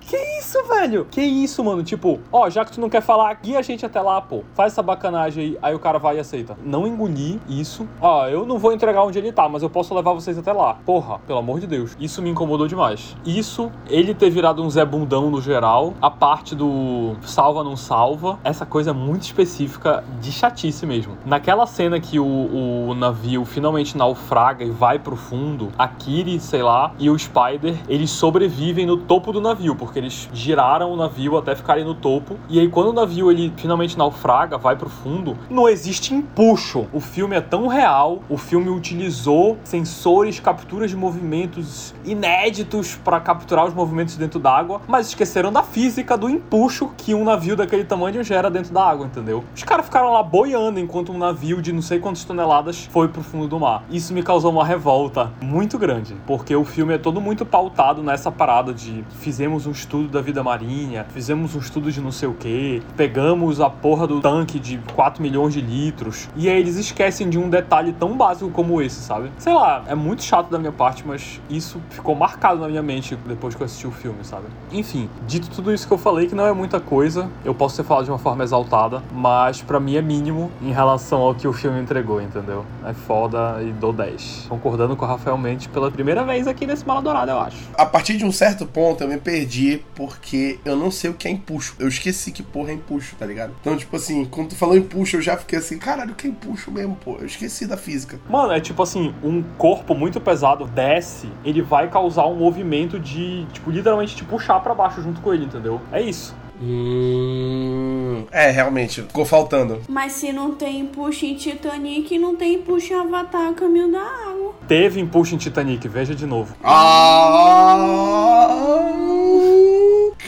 que 0.00 0.16
isso, 0.38 0.62
velho? 0.66 1.06
Que 1.10 1.22
isso, 1.22 1.62
mano? 1.62 1.82
Tipo, 1.82 2.20
ó, 2.32 2.48
já 2.50 2.64
que 2.64 2.72
tu 2.72 2.80
não 2.80 2.88
quer 2.94 3.00
falar, 3.00 3.34
guia 3.42 3.58
a 3.58 3.62
gente 3.62 3.84
até 3.84 4.00
lá, 4.00 4.20
pô. 4.20 4.44
Faz 4.54 4.72
essa 4.72 4.80
bacanagem 4.80 5.44
aí. 5.44 5.58
Aí 5.60 5.74
o 5.74 5.80
cara 5.80 5.98
vai 5.98 6.16
e 6.16 6.20
aceita. 6.20 6.56
Não 6.64 6.86
engolir 6.86 7.40
isso. 7.48 7.88
Ó, 8.00 8.28
eu 8.28 8.46
não 8.46 8.56
vou 8.56 8.72
entregar 8.72 9.02
onde 9.02 9.18
ele 9.18 9.32
tá, 9.32 9.48
mas 9.48 9.64
eu 9.64 9.70
posso 9.70 9.92
levar 9.92 10.12
vocês 10.12 10.38
até 10.38 10.52
lá. 10.52 10.74
Porra, 10.86 11.18
pelo 11.26 11.40
amor 11.40 11.58
de 11.58 11.66
Deus. 11.66 11.96
Isso 11.98 12.22
me 12.22 12.30
incomodou 12.30 12.68
demais. 12.68 13.16
Isso, 13.26 13.72
ele 13.88 14.14
ter 14.14 14.30
virado 14.30 14.62
um 14.62 14.70
Zé 14.70 14.84
Bundão 14.84 15.28
no 15.28 15.40
geral, 15.42 15.94
a 16.00 16.08
parte 16.08 16.54
do 16.54 17.16
salva 17.22 17.64
não 17.64 17.76
salva, 17.76 18.38
essa 18.44 18.64
coisa 18.64 18.90
é 18.90 18.92
muito 18.92 19.22
específica 19.22 20.04
de 20.20 20.30
chatice 20.30 20.86
mesmo. 20.86 21.18
Naquela 21.26 21.66
cena 21.66 21.98
que 21.98 22.20
o, 22.20 22.90
o 22.90 22.94
navio 22.94 23.44
finalmente 23.44 23.98
naufraga 23.98 24.64
e 24.64 24.70
vai 24.70 25.00
pro 25.00 25.16
fundo, 25.16 25.72
a 25.76 25.88
Kiri, 25.88 26.38
sei 26.38 26.62
lá, 26.62 26.92
e 26.96 27.10
o 27.10 27.18
Spider, 27.18 27.74
eles 27.88 28.10
sobrevivem 28.10 28.86
no 28.86 28.98
topo 28.98 29.32
do 29.32 29.40
navio, 29.40 29.74
porque 29.74 29.98
eles 29.98 30.28
giraram 30.32 30.92
o 30.92 30.96
navio 30.96 31.36
até 31.36 31.56
ficarem 31.56 31.84
no 31.84 31.94
topo. 31.94 32.36
E 32.48 32.60
aí, 32.60 32.68
quando 32.68 32.83
quando 32.84 32.98
o 32.98 33.00
navio 33.00 33.30
ele 33.30 33.50
finalmente 33.56 33.96
naufraga, 33.96 34.58
vai 34.58 34.76
pro 34.76 34.90
fundo, 34.90 35.38
não 35.48 35.66
existe 35.66 36.12
empuxo. 36.12 36.86
O 36.92 37.00
filme 37.00 37.34
é 37.34 37.40
tão 37.40 37.66
real, 37.66 38.22
o 38.28 38.36
filme 38.36 38.68
utilizou 38.68 39.56
sensores, 39.64 40.38
capturas 40.38 40.90
de 40.90 40.96
movimentos 40.96 41.94
inéditos 42.04 42.94
para 43.02 43.18
capturar 43.20 43.64
os 43.64 43.72
movimentos 43.72 44.18
dentro 44.18 44.38
d'água, 44.38 44.82
mas 44.86 45.06
esqueceram 45.06 45.50
da 45.50 45.62
física 45.62 46.14
do 46.14 46.28
empuxo 46.28 46.90
que 46.94 47.14
um 47.14 47.24
navio 47.24 47.56
daquele 47.56 47.84
tamanho 47.84 48.22
gera 48.22 48.50
dentro 48.50 48.74
da 48.74 48.84
água, 48.84 49.06
entendeu? 49.06 49.42
Os 49.56 49.62
caras 49.62 49.86
ficaram 49.86 50.12
lá 50.12 50.22
boiando 50.22 50.78
enquanto 50.78 51.10
um 51.10 51.16
navio 51.16 51.62
de 51.62 51.72
não 51.72 51.80
sei 51.80 51.98
quantas 51.98 52.22
toneladas 52.24 52.84
foi 52.90 53.08
pro 53.08 53.22
fundo 53.22 53.48
do 53.48 53.58
mar. 53.58 53.82
Isso 53.88 54.12
me 54.12 54.22
causou 54.22 54.52
uma 54.52 54.64
revolta 54.64 55.32
muito 55.40 55.78
grande, 55.78 56.14
porque 56.26 56.54
o 56.54 56.66
filme 56.66 56.92
é 56.92 56.98
todo 56.98 57.18
muito 57.18 57.46
pautado 57.46 58.02
nessa 58.02 58.30
parada 58.30 58.74
de 58.74 59.02
fizemos 59.20 59.66
um 59.66 59.70
estudo 59.70 60.08
da 60.08 60.20
vida 60.20 60.42
marinha, 60.42 61.06
fizemos 61.14 61.56
um 61.56 61.60
estudo 61.60 61.90
de 61.90 61.98
não 62.02 62.12
sei 62.12 62.28
o 62.28 62.34
que, 62.34 62.73
pegamos 62.96 63.60
a 63.60 63.68
porra 63.68 64.06
do 64.06 64.20
tanque 64.20 64.58
de 64.58 64.78
4 64.94 65.22
milhões 65.22 65.52
de 65.52 65.60
litros. 65.60 66.28
E 66.36 66.48
aí 66.48 66.58
eles 66.58 66.76
esquecem 66.76 67.28
de 67.28 67.38
um 67.38 67.48
detalhe 67.48 67.92
tão 67.92 68.16
básico 68.16 68.50
como 68.50 68.80
esse, 68.80 69.00
sabe? 69.00 69.30
Sei 69.38 69.52
lá, 69.52 69.84
é 69.86 69.94
muito 69.94 70.22
chato 70.22 70.48
da 70.50 70.58
minha 70.58 70.72
parte, 70.72 71.04
mas 71.06 71.40
isso 71.48 71.80
ficou 71.90 72.14
marcado 72.14 72.60
na 72.60 72.68
minha 72.68 72.82
mente 72.82 73.16
depois 73.26 73.54
que 73.54 73.62
eu 73.62 73.64
assisti 73.64 73.86
o 73.86 73.90
filme, 73.90 74.24
sabe? 74.24 74.44
Enfim, 74.72 75.08
dito 75.26 75.48
tudo 75.50 75.72
isso 75.72 75.86
que 75.86 75.92
eu 75.92 75.98
falei, 75.98 76.26
que 76.26 76.34
não 76.34 76.46
é 76.46 76.52
muita 76.52 76.80
coisa, 76.80 77.28
eu 77.44 77.54
posso 77.54 77.76
ter 77.76 77.84
falado 77.84 78.04
de 78.04 78.10
uma 78.10 78.18
forma 78.18 78.44
exaltada, 78.44 79.02
mas 79.12 79.62
para 79.62 79.78
mim 79.80 79.96
é 79.96 80.02
mínimo 80.02 80.50
em 80.62 80.72
relação 80.72 81.20
ao 81.20 81.34
que 81.34 81.46
o 81.46 81.52
filme 81.52 81.80
entregou, 81.80 82.20
entendeu? 82.20 82.64
É 82.84 82.92
foda 82.92 83.62
e 83.62 83.72
dou 83.72 83.92
10. 83.92 84.46
Concordando 84.48 84.96
com 84.96 85.04
o 85.04 85.08
Rafael 85.08 85.36
Mendes 85.38 85.66
pela 85.66 85.90
primeira 85.90 86.24
vez 86.24 86.46
aqui 86.46 86.66
nesse 86.66 86.86
Mala 86.86 87.02
Dourada, 87.02 87.32
eu 87.32 87.40
acho. 87.40 87.56
A 87.76 87.86
partir 87.86 88.16
de 88.16 88.24
um 88.24 88.32
certo 88.32 88.66
ponto 88.66 89.02
eu 89.02 89.08
me 89.08 89.18
perdi 89.18 89.82
porque 89.94 90.58
eu 90.64 90.76
não 90.76 90.90
sei 90.90 91.10
o 91.10 91.14
que 91.14 91.28
é 91.28 91.30
empuxo. 91.30 91.74
Eu 91.78 91.88
esqueci 91.88 92.32
que 92.32 92.42
porra 92.42 92.63
é 92.70 92.74
empuxo, 92.74 93.16
tá 93.16 93.26
ligado? 93.26 93.54
Então, 93.60 93.76
tipo 93.76 93.94
assim, 93.96 94.24
quando 94.24 94.50
tu 94.50 94.56
falou 94.56 94.76
empuxo, 94.76 95.16
eu 95.16 95.22
já 95.22 95.36
fiquei 95.36 95.58
assim, 95.58 95.78
caralho, 95.78 96.14
que 96.14 96.28
empuxo 96.28 96.70
mesmo, 96.70 96.96
pô. 96.96 97.16
Eu 97.18 97.26
esqueci 97.26 97.66
da 97.66 97.76
física. 97.76 98.18
Mano, 98.28 98.52
é 98.52 98.60
tipo 98.60 98.82
assim, 98.82 99.14
um 99.22 99.42
corpo 99.56 99.94
muito 99.94 100.20
pesado 100.20 100.66
desce, 100.66 101.28
ele 101.44 101.62
vai 101.62 101.88
causar 101.88 102.26
um 102.26 102.34
movimento 102.34 102.98
de, 102.98 103.46
tipo, 103.52 103.70
literalmente 103.70 104.16
te 104.16 104.24
puxar 104.24 104.60
para 104.60 104.74
baixo 104.74 105.02
junto 105.02 105.20
com 105.20 105.32
ele, 105.32 105.44
entendeu? 105.44 105.80
É 105.92 106.00
isso. 106.00 106.34
Hum, 106.60 108.24
é, 108.30 108.50
realmente, 108.50 109.02
ficou 109.02 109.24
faltando. 109.24 109.80
Mas 109.88 110.12
se 110.12 110.32
não 110.32 110.54
tem 110.54 110.86
push 110.86 111.24
em 111.24 111.34
Titanic, 111.34 112.18
não 112.18 112.36
tem 112.36 112.62
push 112.62 112.90
em 112.90 112.94
Avatar 112.94 113.52
Caminho 113.54 113.90
da 113.90 114.00
Água. 114.00 114.54
Teve 114.66 115.00
impulso 115.00 115.34
em 115.34 115.38
Titanic, 115.38 115.86
veja 115.88 116.14
de 116.14 116.26
novo. 116.26 116.54
Ah! 116.62 117.74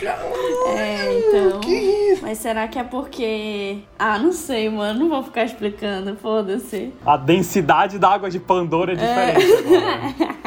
É, 0.05 1.19
então. 1.19 1.61
Que 1.61 1.75
isso? 1.75 2.23
Mas 2.23 2.39
será 2.39 2.69
que 2.69 2.79
é 2.79 2.85
porque. 2.85 3.79
Ah, 3.99 4.19
não 4.19 4.33
sei, 4.33 4.69
mano. 4.69 5.01
Não 5.01 5.09
vou 5.09 5.23
ficar 5.23 5.45
explicando. 5.45 6.17
Foda-se. 6.17 6.93
A 7.05 7.17
densidade 7.17 7.99
da 7.99 8.09
água 8.09 8.29
de 8.31 8.39
Pandora 8.39 8.93
é 8.93 8.97
diferente 8.97 9.53
agora. 9.53 10.37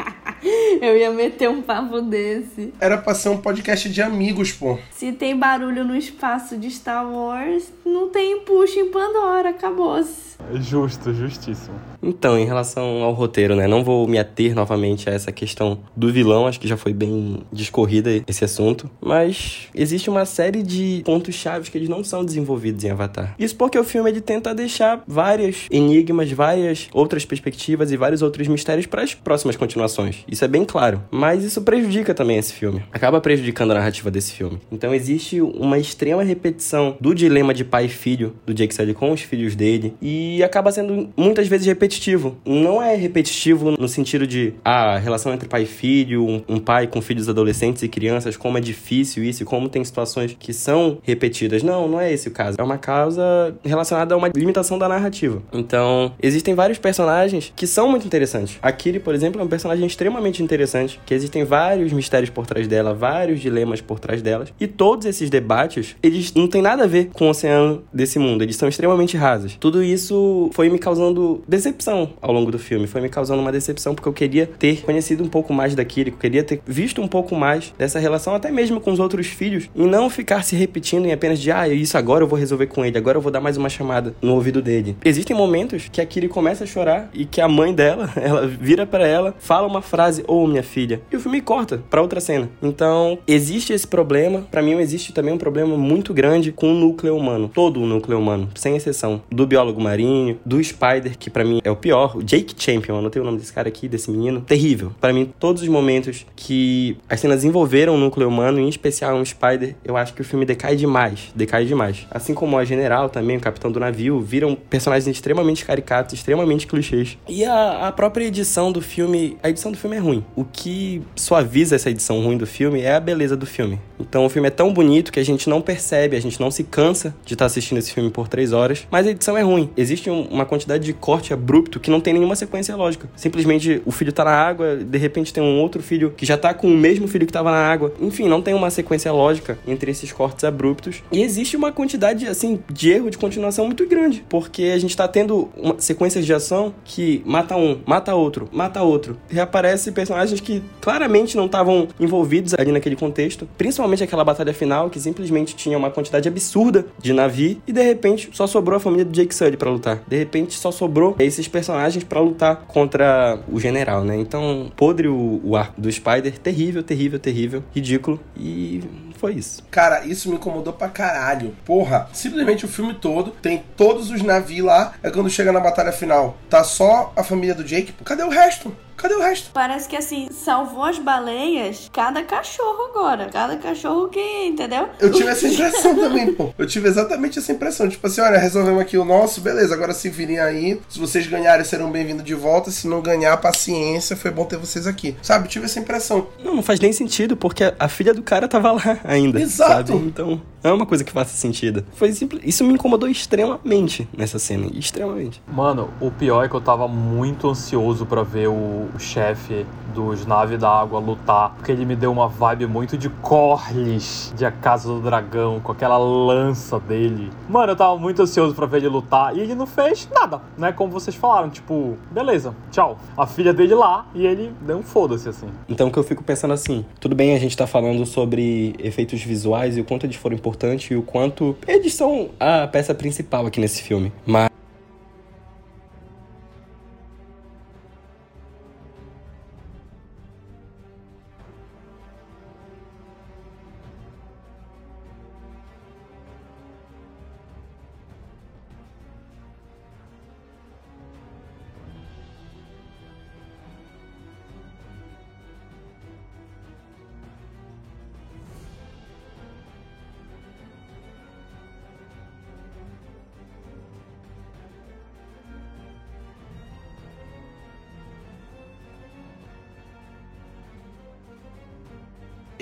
Eu 0.80 0.96
ia 0.96 1.10
meter 1.10 1.50
um 1.50 1.60
papo 1.60 2.00
desse. 2.00 2.72
Era 2.80 2.96
pra 2.96 3.14
ser 3.14 3.28
um 3.28 3.36
podcast 3.36 3.90
de 3.90 4.00
amigos, 4.00 4.52
pô. 4.52 4.78
Se 4.90 5.12
tem 5.12 5.36
barulho 5.36 5.84
no 5.84 5.94
espaço 5.94 6.56
de 6.56 6.70
Star 6.70 7.06
Wars, 7.06 7.70
não 7.84 8.08
tem 8.08 8.40
push 8.40 8.76
em 8.76 8.90
Pandora. 8.90 9.50
Acabou-se. 9.50 10.36
Justo, 10.54 11.12
justíssimo. 11.12 11.78
Então, 12.02 12.38
em 12.38 12.44
relação 12.44 13.02
ao 13.02 13.12
roteiro, 13.12 13.54
né? 13.54 13.66
Não 13.66 13.84
vou 13.84 14.06
me 14.06 14.18
ater 14.18 14.54
novamente 14.54 15.08
a 15.08 15.12
essa 15.12 15.30
questão 15.30 15.78
do 15.96 16.12
vilão, 16.12 16.46
acho 16.46 16.60
que 16.60 16.68
já 16.68 16.76
foi 16.76 16.92
bem 16.92 17.42
discorrida 17.52 18.10
esse 18.26 18.44
assunto. 18.44 18.90
Mas 19.00 19.68
existe 19.74 20.08
uma 20.08 20.24
série 20.24 20.62
de 20.62 21.02
pontos 21.04 21.34
chaves 21.34 21.68
que 21.68 21.76
eles 21.76 21.88
não 21.88 22.02
são 22.02 22.24
desenvolvidos 22.24 22.84
em 22.84 22.90
Avatar. 22.90 23.34
Isso 23.38 23.56
porque 23.56 23.78
o 23.78 23.84
filme 23.84 24.10
ele 24.10 24.20
tenta 24.20 24.54
deixar 24.54 25.02
várias 25.06 25.66
enigmas, 25.70 26.30
várias 26.32 26.88
outras 26.92 27.24
perspectivas 27.24 27.90
e 27.92 27.96
vários 27.96 28.22
outros 28.22 28.48
mistérios 28.48 28.86
para 28.86 29.02
as 29.02 29.14
próximas 29.14 29.56
continuações. 29.56 30.24
Isso 30.26 30.44
é 30.44 30.48
bem 30.48 30.64
claro. 30.64 31.02
Mas 31.10 31.44
isso 31.44 31.62
prejudica 31.62 32.14
também 32.14 32.38
esse 32.38 32.52
filme. 32.52 32.82
Acaba 32.92 33.20
prejudicando 33.20 33.72
a 33.72 33.74
narrativa 33.74 34.10
desse 34.10 34.32
filme. 34.32 34.58
Então 34.70 34.94
existe 34.94 35.40
uma 35.40 35.78
extrema 35.78 36.22
repetição 36.22 36.96
do 37.00 37.14
dilema 37.14 37.52
de 37.52 37.64
pai 37.64 37.86
e 37.86 37.88
filho 37.88 38.34
do 38.46 38.54
Jake 38.54 38.74
Sully 38.74 38.94
com 38.94 39.12
os 39.12 39.20
filhos 39.20 39.54
dele. 39.54 39.94
E 40.00 40.42
acaba 40.42 40.72
sendo 40.72 41.10
muitas 41.16 41.48
vezes 41.48 41.66
repetitivo. 41.90 42.36
Não 42.44 42.80
é 42.80 42.94
repetitivo 42.94 43.72
no 43.72 43.88
sentido 43.88 44.26
de 44.26 44.54
ah, 44.64 44.94
a 44.94 44.98
relação 44.98 45.32
entre 45.32 45.48
pai 45.48 45.62
e 45.62 45.66
filho, 45.66 46.24
um, 46.24 46.42
um 46.48 46.58
pai 46.58 46.86
com 46.86 47.02
filhos 47.02 47.28
adolescentes 47.28 47.82
e 47.82 47.88
crianças, 47.88 48.36
como 48.36 48.56
é 48.56 48.60
difícil 48.60 49.24
isso 49.24 49.44
como 49.44 49.68
tem 49.68 49.82
situações 49.84 50.36
que 50.38 50.52
são 50.52 50.98
repetidas. 51.02 51.62
Não, 51.62 51.88
não 51.88 52.00
é 52.00 52.12
esse 52.12 52.28
o 52.28 52.30
caso. 52.30 52.56
É 52.60 52.62
uma 52.62 52.78
causa 52.78 53.22
relacionada 53.64 54.14
a 54.14 54.16
uma 54.16 54.28
limitação 54.28 54.78
da 54.78 54.88
narrativa. 54.88 55.42
Então, 55.52 56.12
existem 56.22 56.54
vários 56.54 56.78
personagens 56.78 57.52
que 57.56 57.66
são 57.66 57.88
muito 57.90 58.06
interessantes. 58.06 58.58
A 58.62 58.70
Kiri, 58.70 59.00
por 59.00 59.14
exemplo, 59.14 59.40
é 59.40 59.44
um 59.44 59.48
personagem 59.48 59.86
extremamente 59.86 60.42
interessante, 60.42 61.00
que 61.04 61.14
existem 61.14 61.42
vários 61.42 61.92
mistérios 61.92 62.30
por 62.30 62.46
trás 62.46 62.68
dela, 62.68 62.94
vários 62.94 63.40
dilemas 63.40 63.80
por 63.80 63.98
trás 63.98 64.22
delas, 64.22 64.52
e 64.60 64.66
todos 64.66 65.06
esses 65.06 65.28
debates, 65.30 65.96
eles 66.02 66.32
não 66.34 66.46
têm 66.46 66.62
nada 66.62 66.84
a 66.84 66.86
ver 66.86 67.10
com 67.12 67.26
o 67.26 67.30
oceano 67.30 67.82
desse 67.92 68.18
mundo, 68.18 68.42
eles 68.42 68.56
são 68.56 68.68
extremamente 68.68 69.16
rasos. 69.16 69.56
Tudo 69.58 69.82
isso 69.82 70.50
foi 70.52 70.68
me 70.68 70.78
causando 70.78 71.42
decepção 71.48 71.79
ao 71.88 72.32
longo 72.32 72.50
do 72.50 72.58
filme, 72.58 72.86
foi 72.86 73.00
me 73.00 73.08
causando 73.08 73.40
uma 73.40 73.52
decepção 73.52 73.94
porque 73.94 74.08
eu 74.08 74.12
queria 74.12 74.46
ter 74.46 74.82
conhecido 74.82 75.22
um 75.24 75.28
pouco 75.28 75.52
mais 75.52 75.74
da 75.74 75.84
Kiri, 75.84 76.10
eu 76.10 76.16
queria 76.16 76.42
ter 76.42 76.60
visto 76.66 77.00
um 77.00 77.08
pouco 77.08 77.34
mais 77.34 77.72
dessa 77.78 77.98
relação, 77.98 78.34
até 78.34 78.50
mesmo 78.50 78.80
com 78.80 78.92
os 78.92 78.98
outros 78.98 79.26
filhos, 79.26 79.68
e 79.74 79.82
não 79.82 80.10
ficar 80.10 80.42
se 80.42 80.56
repetindo 80.56 81.06
em 81.06 81.12
apenas 81.12 81.38
de, 81.38 81.50
ah, 81.50 81.68
isso 81.68 81.96
agora 81.96 82.24
eu 82.24 82.28
vou 82.28 82.38
resolver 82.38 82.66
com 82.66 82.84
ele, 82.84 82.98
agora 82.98 83.18
eu 83.18 83.22
vou 83.22 83.32
dar 83.32 83.40
mais 83.40 83.56
uma 83.56 83.68
chamada 83.68 84.14
no 84.20 84.34
ouvido 84.34 84.60
dele. 84.62 84.96
Existem 85.04 85.36
momentos 85.36 85.88
que 85.90 86.00
a 86.00 86.06
Kiri 86.06 86.28
começa 86.28 86.64
a 86.64 86.66
chorar 86.66 87.10
e 87.12 87.24
que 87.24 87.40
a 87.40 87.48
mãe 87.48 87.72
dela, 87.72 88.10
ela 88.16 88.46
vira 88.46 88.86
para 88.86 89.06
ela, 89.06 89.34
fala 89.38 89.66
uma 89.66 89.82
frase, 89.82 90.22
ô 90.26 90.42
oh, 90.42 90.46
minha 90.46 90.62
filha, 90.62 91.00
e 91.10 91.16
o 91.16 91.20
filme 91.20 91.40
corta 91.40 91.82
para 91.90 92.02
outra 92.02 92.20
cena. 92.20 92.48
Então, 92.62 93.18
existe 93.26 93.72
esse 93.72 93.86
problema, 93.86 94.46
para 94.50 94.62
mim 94.62 94.72
existe 94.74 95.12
também 95.12 95.34
um 95.34 95.38
problema 95.38 95.76
muito 95.76 96.12
grande 96.12 96.52
com 96.52 96.72
o 96.72 96.74
núcleo 96.74 97.16
humano, 97.16 97.50
todo 97.52 97.80
o 97.80 97.86
núcleo 97.86 98.18
humano, 98.18 98.48
sem 98.54 98.76
exceção, 98.76 99.22
do 99.30 99.46
biólogo 99.46 99.80
marinho, 99.80 100.38
do 100.44 100.62
Spider, 100.62 101.16
que 101.18 101.30
para 101.30 101.44
mim 101.44 101.60
é 101.64 101.69
o 101.70 101.76
pior, 101.76 102.16
o 102.16 102.22
Jake 102.22 102.54
Champion, 102.56 102.98
anotei 102.98 103.20
o 103.20 103.24
nome 103.24 103.38
desse 103.38 103.52
cara 103.52 103.68
aqui, 103.68 103.88
desse 103.88 104.10
menino, 104.10 104.40
terrível. 104.40 104.92
Para 105.00 105.12
mim, 105.12 105.32
todos 105.38 105.62
os 105.62 105.68
momentos 105.68 106.26
que 106.36 106.96
as 107.08 107.20
cenas 107.20 107.44
envolveram 107.44 107.94
o 107.94 107.98
núcleo 107.98 108.28
humano, 108.28 108.58
em 108.58 108.68
especial 108.68 109.16
um 109.16 109.24
Spider, 109.24 109.74
eu 109.84 109.96
acho 109.96 110.14
que 110.14 110.20
o 110.20 110.24
filme 110.24 110.44
decai 110.44 110.76
demais, 110.76 111.32
decai 111.34 111.64
demais. 111.64 112.06
Assim 112.10 112.34
como 112.34 112.58
a 112.58 112.64
General 112.64 113.08
também, 113.08 113.36
o 113.36 113.40
capitão 113.40 113.70
do 113.70 113.80
navio, 113.80 114.20
viram 114.20 114.54
personagens 114.54 115.06
extremamente 115.06 115.64
caricatos, 115.64 116.14
extremamente 116.14 116.66
clichês. 116.66 117.18
E 117.28 117.44
a, 117.44 117.88
a 117.88 117.92
própria 117.92 118.24
edição 118.24 118.72
do 118.72 118.80
filme, 118.80 119.36
a 119.42 119.48
edição 119.48 119.72
do 119.72 119.78
filme 119.78 119.96
é 119.96 120.00
ruim. 120.00 120.24
O 120.34 120.44
que 120.44 121.02
suaviza 121.14 121.76
essa 121.76 121.90
edição 121.90 122.20
ruim 122.22 122.36
do 122.36 122.46
filme 122.46 122.80
é 122.80 122.94
a 122.94 123.00
beleza 123.00 123.36
do 123.36 123.46
filme. 123.46 123.78
Então 123.98 124.24
o 124.24 124.28
filme 124.28 124.48
é 124.48 124.50
tão 124.50 124.72
bonito 124.72 125.12
que 125.12 125.20
a 125.20 125.24
gente 125.24 125.48
não 125.48 125.60
percebe, 125.60 126.16
a 126.16 126.20
gente 126.20 126.40
não 126.40 126.50
se 126.50 126.64
cansa 126.64 127.14
de 127.24 127.34
estar 127.34 127.46
assistindo 127.46 127.78
esse 127.78 127.92
filme 127.92 128.10
por 128.10 128.28
três 128.28 128.52
horas, 128.52 128.86
mas 128.90 129.06
a 129.06 129.10
edição 129.10 129.36
é 129.36 129.42
ruim. 129.42 129.70
Existe 129.76 130.10
um, 130.10 130.22
uma 130.22 130.46
quantidade 130.46 130.84
de 130.84 130.92
corte 130.92 131.32
abrupto 131.32 131.59
que 131.62 131.90
não 131.90 132.00
tem 132.00 132.14
nenhuma 132.14 132.36
sequência 132.36 132.74
lógica. 132.76 133.08
Simplesmente 133.16 133.82
o 133.84 133.90
filho 133.90 134.12
tá 134.12 134.24
na 134.24 134.32
água, 134.32 134.76
de 134.76 134.98
repente 134.98 135.32
tem 135.32 135.42
um 135.42 135.60
outro 135.60 135.82
filho 135.82 136.12
que 136.16 136.24
já 136.24 136.36
tá 136.36 136.54
com 136.54 136.66
o 136.68 136.76
mesmo 136.76 137.06
filho 137.08 137.26
que 137.26 137.32
tava 137.32 137.50
na 137.50 137.70
água. 137.70 137.92
Enfim, 138.00 138.28
não 138.28 138.40
tem 138.40 138.54
uma 138.54 138.70
sequência 138.70 139.12
lógica 139.12 139.58
entre 139.66 139.90
esses 139.90 140.12
cortes 140.12 140.44
abruptos. 140.44 141.02
E 141.12 141.22
existe 141.22 141.56
uma 141.56 141.72
quantidade, 141.72 142.26
assim, 142.26 142.60
de 142.72 142.90
erro 142.90 143.10
de 143.10 143.18
continuação 143.18 143.66
muito 143.66 143.86
grande, 143.86 144.24
porque 144.28 144.64
a 144.74 144.78
gente 144.78 144.96
tá 144.96 145.06
tendo 145.06 145.48
sequências 145.78 146.24
de 146.24 146.32
ação 146.32 146.74
que 146.84 147.22
mata 147.24 147.56
um, 147.56 147.80
mata 147.86 148.14
outro, 148.14 148.48
mata 148.52 148.82
outro. 148.82 149.16
Reaparece 149.28 149.92
personagens 149.92 150.40
que 150.40 150.62
claramente 150.80 151.36
não 151.36 151.46
estavam 151.46 151.88
envolvidos 151.98 152.54
ali 152.54 152.72
naquele 152.72 152.96
contexto, 152.96 153.48
principalmente 153.58 154.02
aquela 154.02 154.24
batalha 154.24 154.52
final 154.54 154.90
que 154.90 155.00
simplesmente 155.00 155.54
tinha 155.54 155.76
uma 155.76 155.90
quantidade 155.90 156.28
absurda 156.28 156.86
de 156.98 157.12
navio 157.12 157.60
e 157.66 157.72
de 157.72 157.82
repente 157.82 158.30
só 158.32 158.46
sobrou 158.46 158.76
a 158.76 158.80
família 158.80 159.04
do 159.04 159.12
Jake 159.12 159.34
Sully 159.34 159.56
para 159.56 159.70
lutar. 159.70 160.02
De 160.06 160.16
repente 160.16 160.54
só 160.54 160.70
sobrou 160.70 161.16
esses 161.18 161.48
personagens 161.50 162.04
para 162.04 162.20
lutar 162.20 162.56
contra 162.66 163.38
o 163.48 163.60
general, 163.60 164.04
né? 164.04 164.16
Então, 164.16 164.70
podre 164.76 165.08
o, 165.08 165.40
o 165.44 165.56
arco 165.56 165.80
do 165.80 165.90
Spider, 165.90 166.38
terrível, 166.38 166.82
terrível, 166.82 167.18
terrível, 167.18 167.64
ridículo 167.74 168.20
e 168.36 168.82
foi 169.20 169.34
isso. 169.34 169.62
Cara, 169.70 170.06
isso 170.06 170.30
me 170.30 170.36
incomodou 170.36 170.72
pra 170.72 170.88
caralho. 170.88 171.54
Porra, 171.64 172.08
simplesmente 172.10 172.64
o 172.64 172.68
filme 172.68 172.94
todo 172.94 173.32
tem 173.32 173.62
todos 173.76 174.10
os 174.10 174.22
navios 174.22 174.66
lá. 174.66 174.94
É 175.02 175.10
quando 175.10 175.28
chega 175.28 175.52
na 175.52 175.60
batalha 175.60 175.92
final, 175.92 176.38
tá 176.48 176.64
só 176.64 177.12
a 177.14 177.22
família 177.22 177.54
do 177.54 177.62
Jake. 177.62 177.92
Cadê 178.02 178.22
o 178.22 178.30
resto? 178.30 178.74
Cadê 179.00 179.14
o 179.14 179.20
resto? 179.20 179.50
Parece 179.54 179.88
que 179.88 179.96
assim, 179.96 180.28
salvou 180.30 180.84
as 180.84 180.98
baleias 180.98 181.90
cada 181.90 182.22
cachorro 182.22 182.90
agora. 182.90 183.30
Cada 183.32 183.56
cachorro 183.56 184.08
que, 184.08 184.20
entendeu? 184.46 184.90
Eu 185.00 185.10
tive 185.10 185.30
essa 185.30 185.48
impressão 185.48 185.94
também, 185.94 186.34
pô. 186.34 186.52
Eu 186.58 186.66
tive 186.66 186.86
exatamente 186.86 187.38
essa 187.38 187.50
impressão. 187.50 187.88
Tipo 187.88 188.06
assim, 188.06 188.20
olha, 188.20 188.38
resolvemos 188.38 188.82
aqui 188.82 188.98
o 188.98 189.04
nosso, 189.04 189.40
beleza. 189.40 189.74
Agora 189.74 189.94
se 189.94 190.10
virem 190.10 190.38
aí. 190.38 190.78
Se 190.86 190.98
vocês 190.98 191.26
ganharem, 191.26 191.64
serão 191.64 191.90
bem-vindos 191.90 192.24
de 192.24 192.34
volta. 192.34 192.70
Se 192.70 192.86
não 192.86 193.00
ganhar, 193.00 193.34
paciência. 193.38 194.14
Foi 194.14 194.30
bom 194.30 194.44
ter 194.44 194.58
vocês 194.58 194.86
aqui. 194.86 195.16
Sabe? 195.22 195.46
Eu 195.46 195.50
tive 195.50 195.64
essa 195.64 195.80
impressão. 195.80 196.26
Não, 196.44 196.56
não 196.56 196.62
faz 196.62 196.78
nem 196.78 196.92
sentido, 196.92 197.38
porque 197.38 197.72
a 197.78 197.88
filha 197.88 198.12
do 198.12 198.22
cara 198.22 198.46
tava 198.46 198.70
lá 198.72 198.98
ainda. 199.04 199.40
Exato. 199.40 199.92
Sabe? 199.92 200.04
Então, 200.04 200.42
é 200.62 200.70
uma 200.70 200.84
coisa 200.84 201.02
que 201.02 201.12
faça 201.12 201.34
sentido. 201.34 201.84
Foi 201.94 202.12
simples. 202.12 202.42
Isso 202.44 202.62
me 202.64 202.74
incomodou 202.74 203.08
extremamente 203.08 204.06
nessa 204.14 204.38
cena. 204.38 204.66
Extremamente. 204.74 205.40
Mano, 205.48 205.88
o 206.00 206.10
pior 206.10 206.44
é 206.44 206.48
que 206.48 206.54
eu 206.54 206.60
tava 206.60 206.86
muito 206.86 207.48
ansioso 207.48 208.04
para 208.04 208.22
ver 208.22 208.48
o 208.48 208.89
chefe 208.98 209.66
dos 209.94 210.24
Nave 210.24 210.56
da 210.56 210.70
Água 210.70 211.00
lutar, 211.00 211.50
porque 211.56 211.72
ele 211.72 211.84
me 211.84 211.96
deu 211.96 212.12
uma 212.12 212.28
vibe 212.28 212.66
muito 212.66 212.96
de 212.96 213.08
Corlys, 213.08 214.32
de 214.36 214.44
A 214.44 214.52
Casa 214.52 214.88
do 214.88 215.00
Dragão, 215.00 215.60
com 215.60 215.72
aquela 215.72 215.98
lança 215.98 216.78
dele. 216.78 217.30
Mano, 217.48 217.72
eu 217.72 217.76
tava 217.76 217.98
muito 217.98 218.22
ansioso 218.22 218.54
para 218.54 218.66
ver 218.66 218.78
ele 218.78 218.88
lutar 218.88 219.36
e 219.36 219.40
ele 219.40 219.54
não 219.54 219.66
fez 219.66 220.08
nada, 220.12 220.40
né? 220.56 220.72
Como 220.72 220.92
vocês 220.92 221.16
falaram, 221.16 221.50
tipo, 221.50 221.96
beleza, 222.10 222.54
tchau. 222.70 222.98
A 223.16 223.26
filha 223.26 223.52
dele 223.52 223.74
lá 223.74 224.06
e 224.14 224.26
ele 224.26 224.52
deu 224.60 224.78
um 224.78 224.82
foda-se 224.82 225.28
assim. 225.28 225.48
Então 225.68 225.88
o 225.88 225.92
que 225.92 225.98
eu 225.98 226.04
fico 226.04 226.22
pensando 226.22 226.54
assim, 226.54 226.84
tudo 226.98 227.14
bem 227.14 227.34
a 227.34 227.38
gente 227.38 227.56
tá 227.56 227.66
falando 227.66 228.06
sobre 228.06 228.74
efeitos 228.78 229.22
visuais 229.22 229.76
e 229.76 229.80
o 229.80 229.84
quanto 229.84 230.06
eles 230.06 230.16
foram 230.16 230.36
importantes 230.36 230.90
e 230.90 230.94
o 230.94 231.02
quanto 231.02 231.56
eles 231.66 231.94
são 231.94 232.30
a 232.38 232.66
peça 232.66 232.94
principal 232.94 233.46
aqui 233.46 233.60
nesse 233.60 233.82
filme, 233.82 234.12
mas 234.26 234.49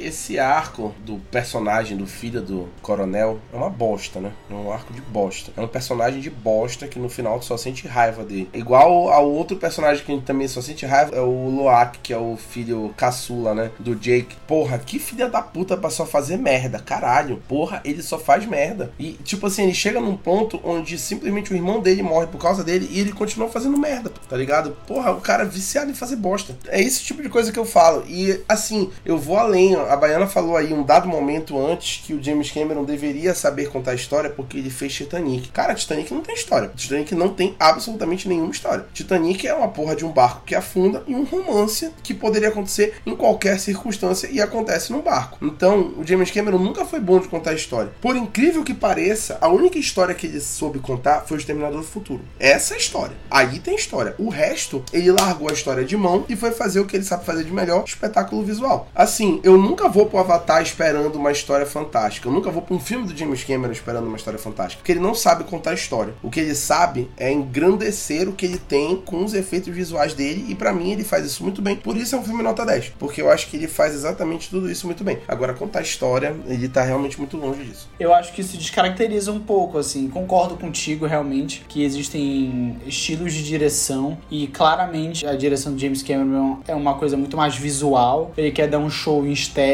esse 0.01 0.38
arco 0.38 0.94
do 1.05 1.16
personagem, 1.30 1.96
do 1.96 2.07
filho 2.07 2.40
do 2.40 2.68
coronel, 2.82 3.38
é 3.53 3.57
uma 3.57 3.70
bosta, 3.70 4.20
né? 4.20 4.32
É 4.51 4.55
um 4.55 4.72
arco 4.72 4.92
de 4.92 5.01
bosta. 5.01 5.53
É 5.57 5.61
um 5.61 5.68
personagem 5.68 6.20
de 6.20 6.30
bosta 6.30 6.86
que 6.86 6.99
no 6.99 7.09
final 7.09 7.38
tu 7.38 7.44
só 7.44 7.57
sente 7.57 7.86
raiva 7.86 8.24
dele. 8.24 8.49
Igual 8.53 9.11
ao 9.11 9.30
outro 9.30 9.57
personagem 9.57 10.05
que 10.05 10.12
a 10.12 10.14
gente 10.14 10.24
também 10.24 10.49
só 10.49 10.61
sente 10.61 10.86
raiva 10.86 11.14
é 11.14 11.20
o 11.20 11.49
Loak, 11.49 11.99
que 12.01 12.12
é 12.12 12.18
o 12.18 12.36
filho 12.36 12.92
caçula, 12.96 13.55
né? 13.55 13.70
Do 13.78 13.94
Jake. 13.94 14.36
Porra, 14.46 14.78
que 14.78 14.99
filha 14.99 15.28
da 15.28 15.42
puta 15.42 15.76
pra 15.76 15.90
só 15.90 16.07
fazer 16.07 16.36
merda. 16.36 16.78
Caralho. 16.78 17.42
Porra, 17.49 17.80
ele 17.84 18.03
só 18.03 18.18
faz 18.18 18.46
merda. 18.46 18.92
E, 18.99 19.12
tipo 19.24 19.46
assim, 19.46 19.64
ele 19.64 19.74
chega 19.74 20.01
num 20.01 20.16
ponto 20.16 20.61
onde 20.64 20.99
simplesmente 20.99 21.53
o 21.53 21.57
irmão 21.57 21.80
dele 21.80 22.03
morre 22.03 22.26
por 22.26 22.40
causa 22.40 22.62
dele 22.64 22.88
e 22.90 23.01
ele 23.01 23.12
continua 23.12 23.49
fazendo 23.49 23.78
merda, 23.78 24.11
tá 24.28 24.36
ligado? 24.36 24.76
Porra, 24.86 25.12
o 25.12 25.20
cara 25.20 25.42
é 25.42 25.46
viciado 25.46 25.90
em 25.90 25.94
fazer 25.94 26.16
bosta. 26.16 26.57
É 26.68 26.80
esse 26.80 27.03
tipo 27.03 27.22
de 27.22 27.28
coisa 27.28 27.53
que 27.53 27.59
eu 27.59 27.64
falo. 27.64 28.05
E, 28.07 28.40
assim, 28.49 28.90
eu 29.05 29.18
vou 29.18 29.36
além. 29.36 29.74
A 29.89 29.97
Baiana 29.97 30.26
falou 30.26 30.57
aí 30.57 30.72
um 30.72 30.82
dado 30.82 31.09
momento 31.09 31.59
antes 31.59 32.03
que 32.05 32.12
o 32.12 32.22
James 32.22 32.51
Cameron 32.51 32.84
deveria 32.84 33.34
saber 33.34 33.70
contar 33.70 33.93
a 33.93 33.95
história 33.95 34.28
porque 34.28 34.59
ele 34.59 34.70
fez 34.70 34.93
Titanic. 34.93 35.49
Cara, 35.49 35.74
Titanic 35.74 36.12
não 36.12 36.20
tem 36.20 36.34
história. 36.34 36.70
Titanic 36.74 37.14
não 37.14 37.30
tem 37.30 37.57
absolutamente 37.59 38.28
nenhuma 38.28 38.51
história. 38.51 38.86
Titanic 38.93 39.47
é 39.47 39.55
uma 39.55 39.68
porra 39.68 39.97
de 39.97 40.05
um 40.05 40.12
barco 40.12 40.43
que 40.45 40.55
afunda 40.55 41.03
e 41.07 41.14
um 41.14 41.24
romance 41.24 41.91
que 42.03 42.12
poderia 42.12 42.49
acontecer 42.49 43.01
em 43.07 43.16
qualquer 43.16 43.59
circunstância 43.59 44.28
e 44.30 44.41
acontece 44.41 44.93
no 44.93 45.01
barco. 45.01 45.39
Então, 45.43 45.95
o 45.97 46.07
James 46.07 46.30
Cameron 46.30 46.59
nunca 46.59 46.84
foi 46.84 47.01
bom 47.01 47.18
de 47.18 47.28
contar 47.28 47.55
história. 47.55 47.91
Por 48.01 48.16
incrível 48.16 48.62
que 48.62 48.74
pareça, 48.74 49.39
a 49.41 49.49
única 49.49 49.78
história 49.78 50.14
que 50.14 50.26
ele 50.26 50.41
soube 50.41 50.78
contar 50.78 51.22
foi 51.22 51.36
o 51.36 51.41
Exterminador 51.41 51.80
do 51.80 51.86
Futuro. 51.86 52.22
Essa 52.39 52.74
é 52.74 52.76
a 52.76 52.80
história. 52.80 53.16
Aí 53.30 53.59
tem 53.59 53.74
história. 53.74 54.14
O 54.18 54.28
resto, 54.28 54.84
ele 54.93 55.11
largou 55.11 55.49
a 55.49 55.55
história 55.55 55.84
de 55.84 55.97
mão 55.97 56.24
e 56.28 56.36
foi 56.36 56.51
fazer 56.51 56.80
o 56.80 56.86
que 56.86 56.97
ele 56.97 57.05
sabe 57.05 57.24
fazer 57.24 57.45
de 57.45 57.53
melhor, 57.53 57.84
espetáculo 57.86 58.43
visual. 58.43 58.89
Assim, 58.95 59.41
eu 59.43 59.57
nunca 59.57 59.78
vou 59.87 60.07
pro 60.07 60.18
Avatar 60.18 60.62
esperando 60.62 61.16
uma 61.16 61.31
história 61.31 61.66
fantástica. 61.66 62.26
Eu 62.26 62.33
nunca 62.33 62.51
vou 62.51 62.62
pra 62.62 62.74
um 62.74 62.81
filme 62.81 63.07
do 63.07 63.16
James 63.16 63.45
Cameron 63.45 63.70
esperando 63.70 64.07
uma 64.07 64.16
história 64.16 64.39
fantástica. 64.39 64.81
Porque 64.81 64.93
ele 64.93 65.01
não 65.01 65.14
sabe 65.14 65.45
contar 65.45 65.74
história. 65.74 66.14
O 66.22 66.31
que 66.31 66.41
ele 66.41 66.55
sabe 66.55 67.11
é 67.16 67.31
engrandecer 67.31 68.29
o 68.29 68.33
que 68.33 68.47
ele 68.47 68.59
tem 68.59 68.97
com 68.97 69.22
os 69.22 69.35
efeitos 69.35 69.72
visuais 69.72 70.14
dele. 70.14 70.47
E 70.49 70.55
para 70.55 70.72
mim 70.72 70.91
ele 70.93 71.05
faz 71.05 71.24
isso 71.26 71.43
muito 71.43 71.61
bem. 71.61 71.76
Por 71.76 71.97
isso 71.97 72.16
é 72.16 72.18
um 72.18 72.24
filme 72.24 72.43
nota 72.43 72.64
10. 72.64 72.95
Porque 72.99 73.20
eu 73.22 73.31
acho 73.31 73.49
que 73.49 73.57
ele 73.57 73.68
faz 73.68 73.95
exatamente 73.95 74.51
tudo 74.51 74.70
isso 74.70 74.87
muito 74.87 75.05
bem. 75.05 75.18
Agora, 75.29 75.55
contar 75.55 75.83
história, 75.83 76.35
ele 76.47 76.68
tá 76.68 76.83
realmente 76.83 77.18
muito 77.18 77.37
longe 77.37 77.62
disso. 77.62 77.89
Eu 78.01 78.14
acho 78.14 78.33
que 78.33 78.41
isso 78.41 78.57
descaracteriza 78.57 79.31
um 79.31 79.41
pouco, 79.41 79.76
assim. 79.76 80.09
Concordo 80.09 80.57
contigo, 80.57 81.07
realmente, 81.07 81.64
que 81.68 81.85
existem 81.85 82.79
estilos 82.87 83.35
de 83.35 83.45
direção. 83.45 84.16
E 84.31 84.47
claramente 84.47 85.26
a 85.26 85.37
direção 85.37 85.74
do 85.74 85.79
James 85.79 86.03
Cameron 86.03 86.61
é 86.66 86.74
uma 86.74 86.95
coisa 86.95 87.16
muito 87.16 87.37
mais 87.37 87.55
visual. 87.55 88.33
Ele 88.35 88.51
quer 88.51 88.66
dar 88.66 88.79
um 88.79 88.91
show 88.91 89.26
em 89.26 89.33
estética 89.33 89.68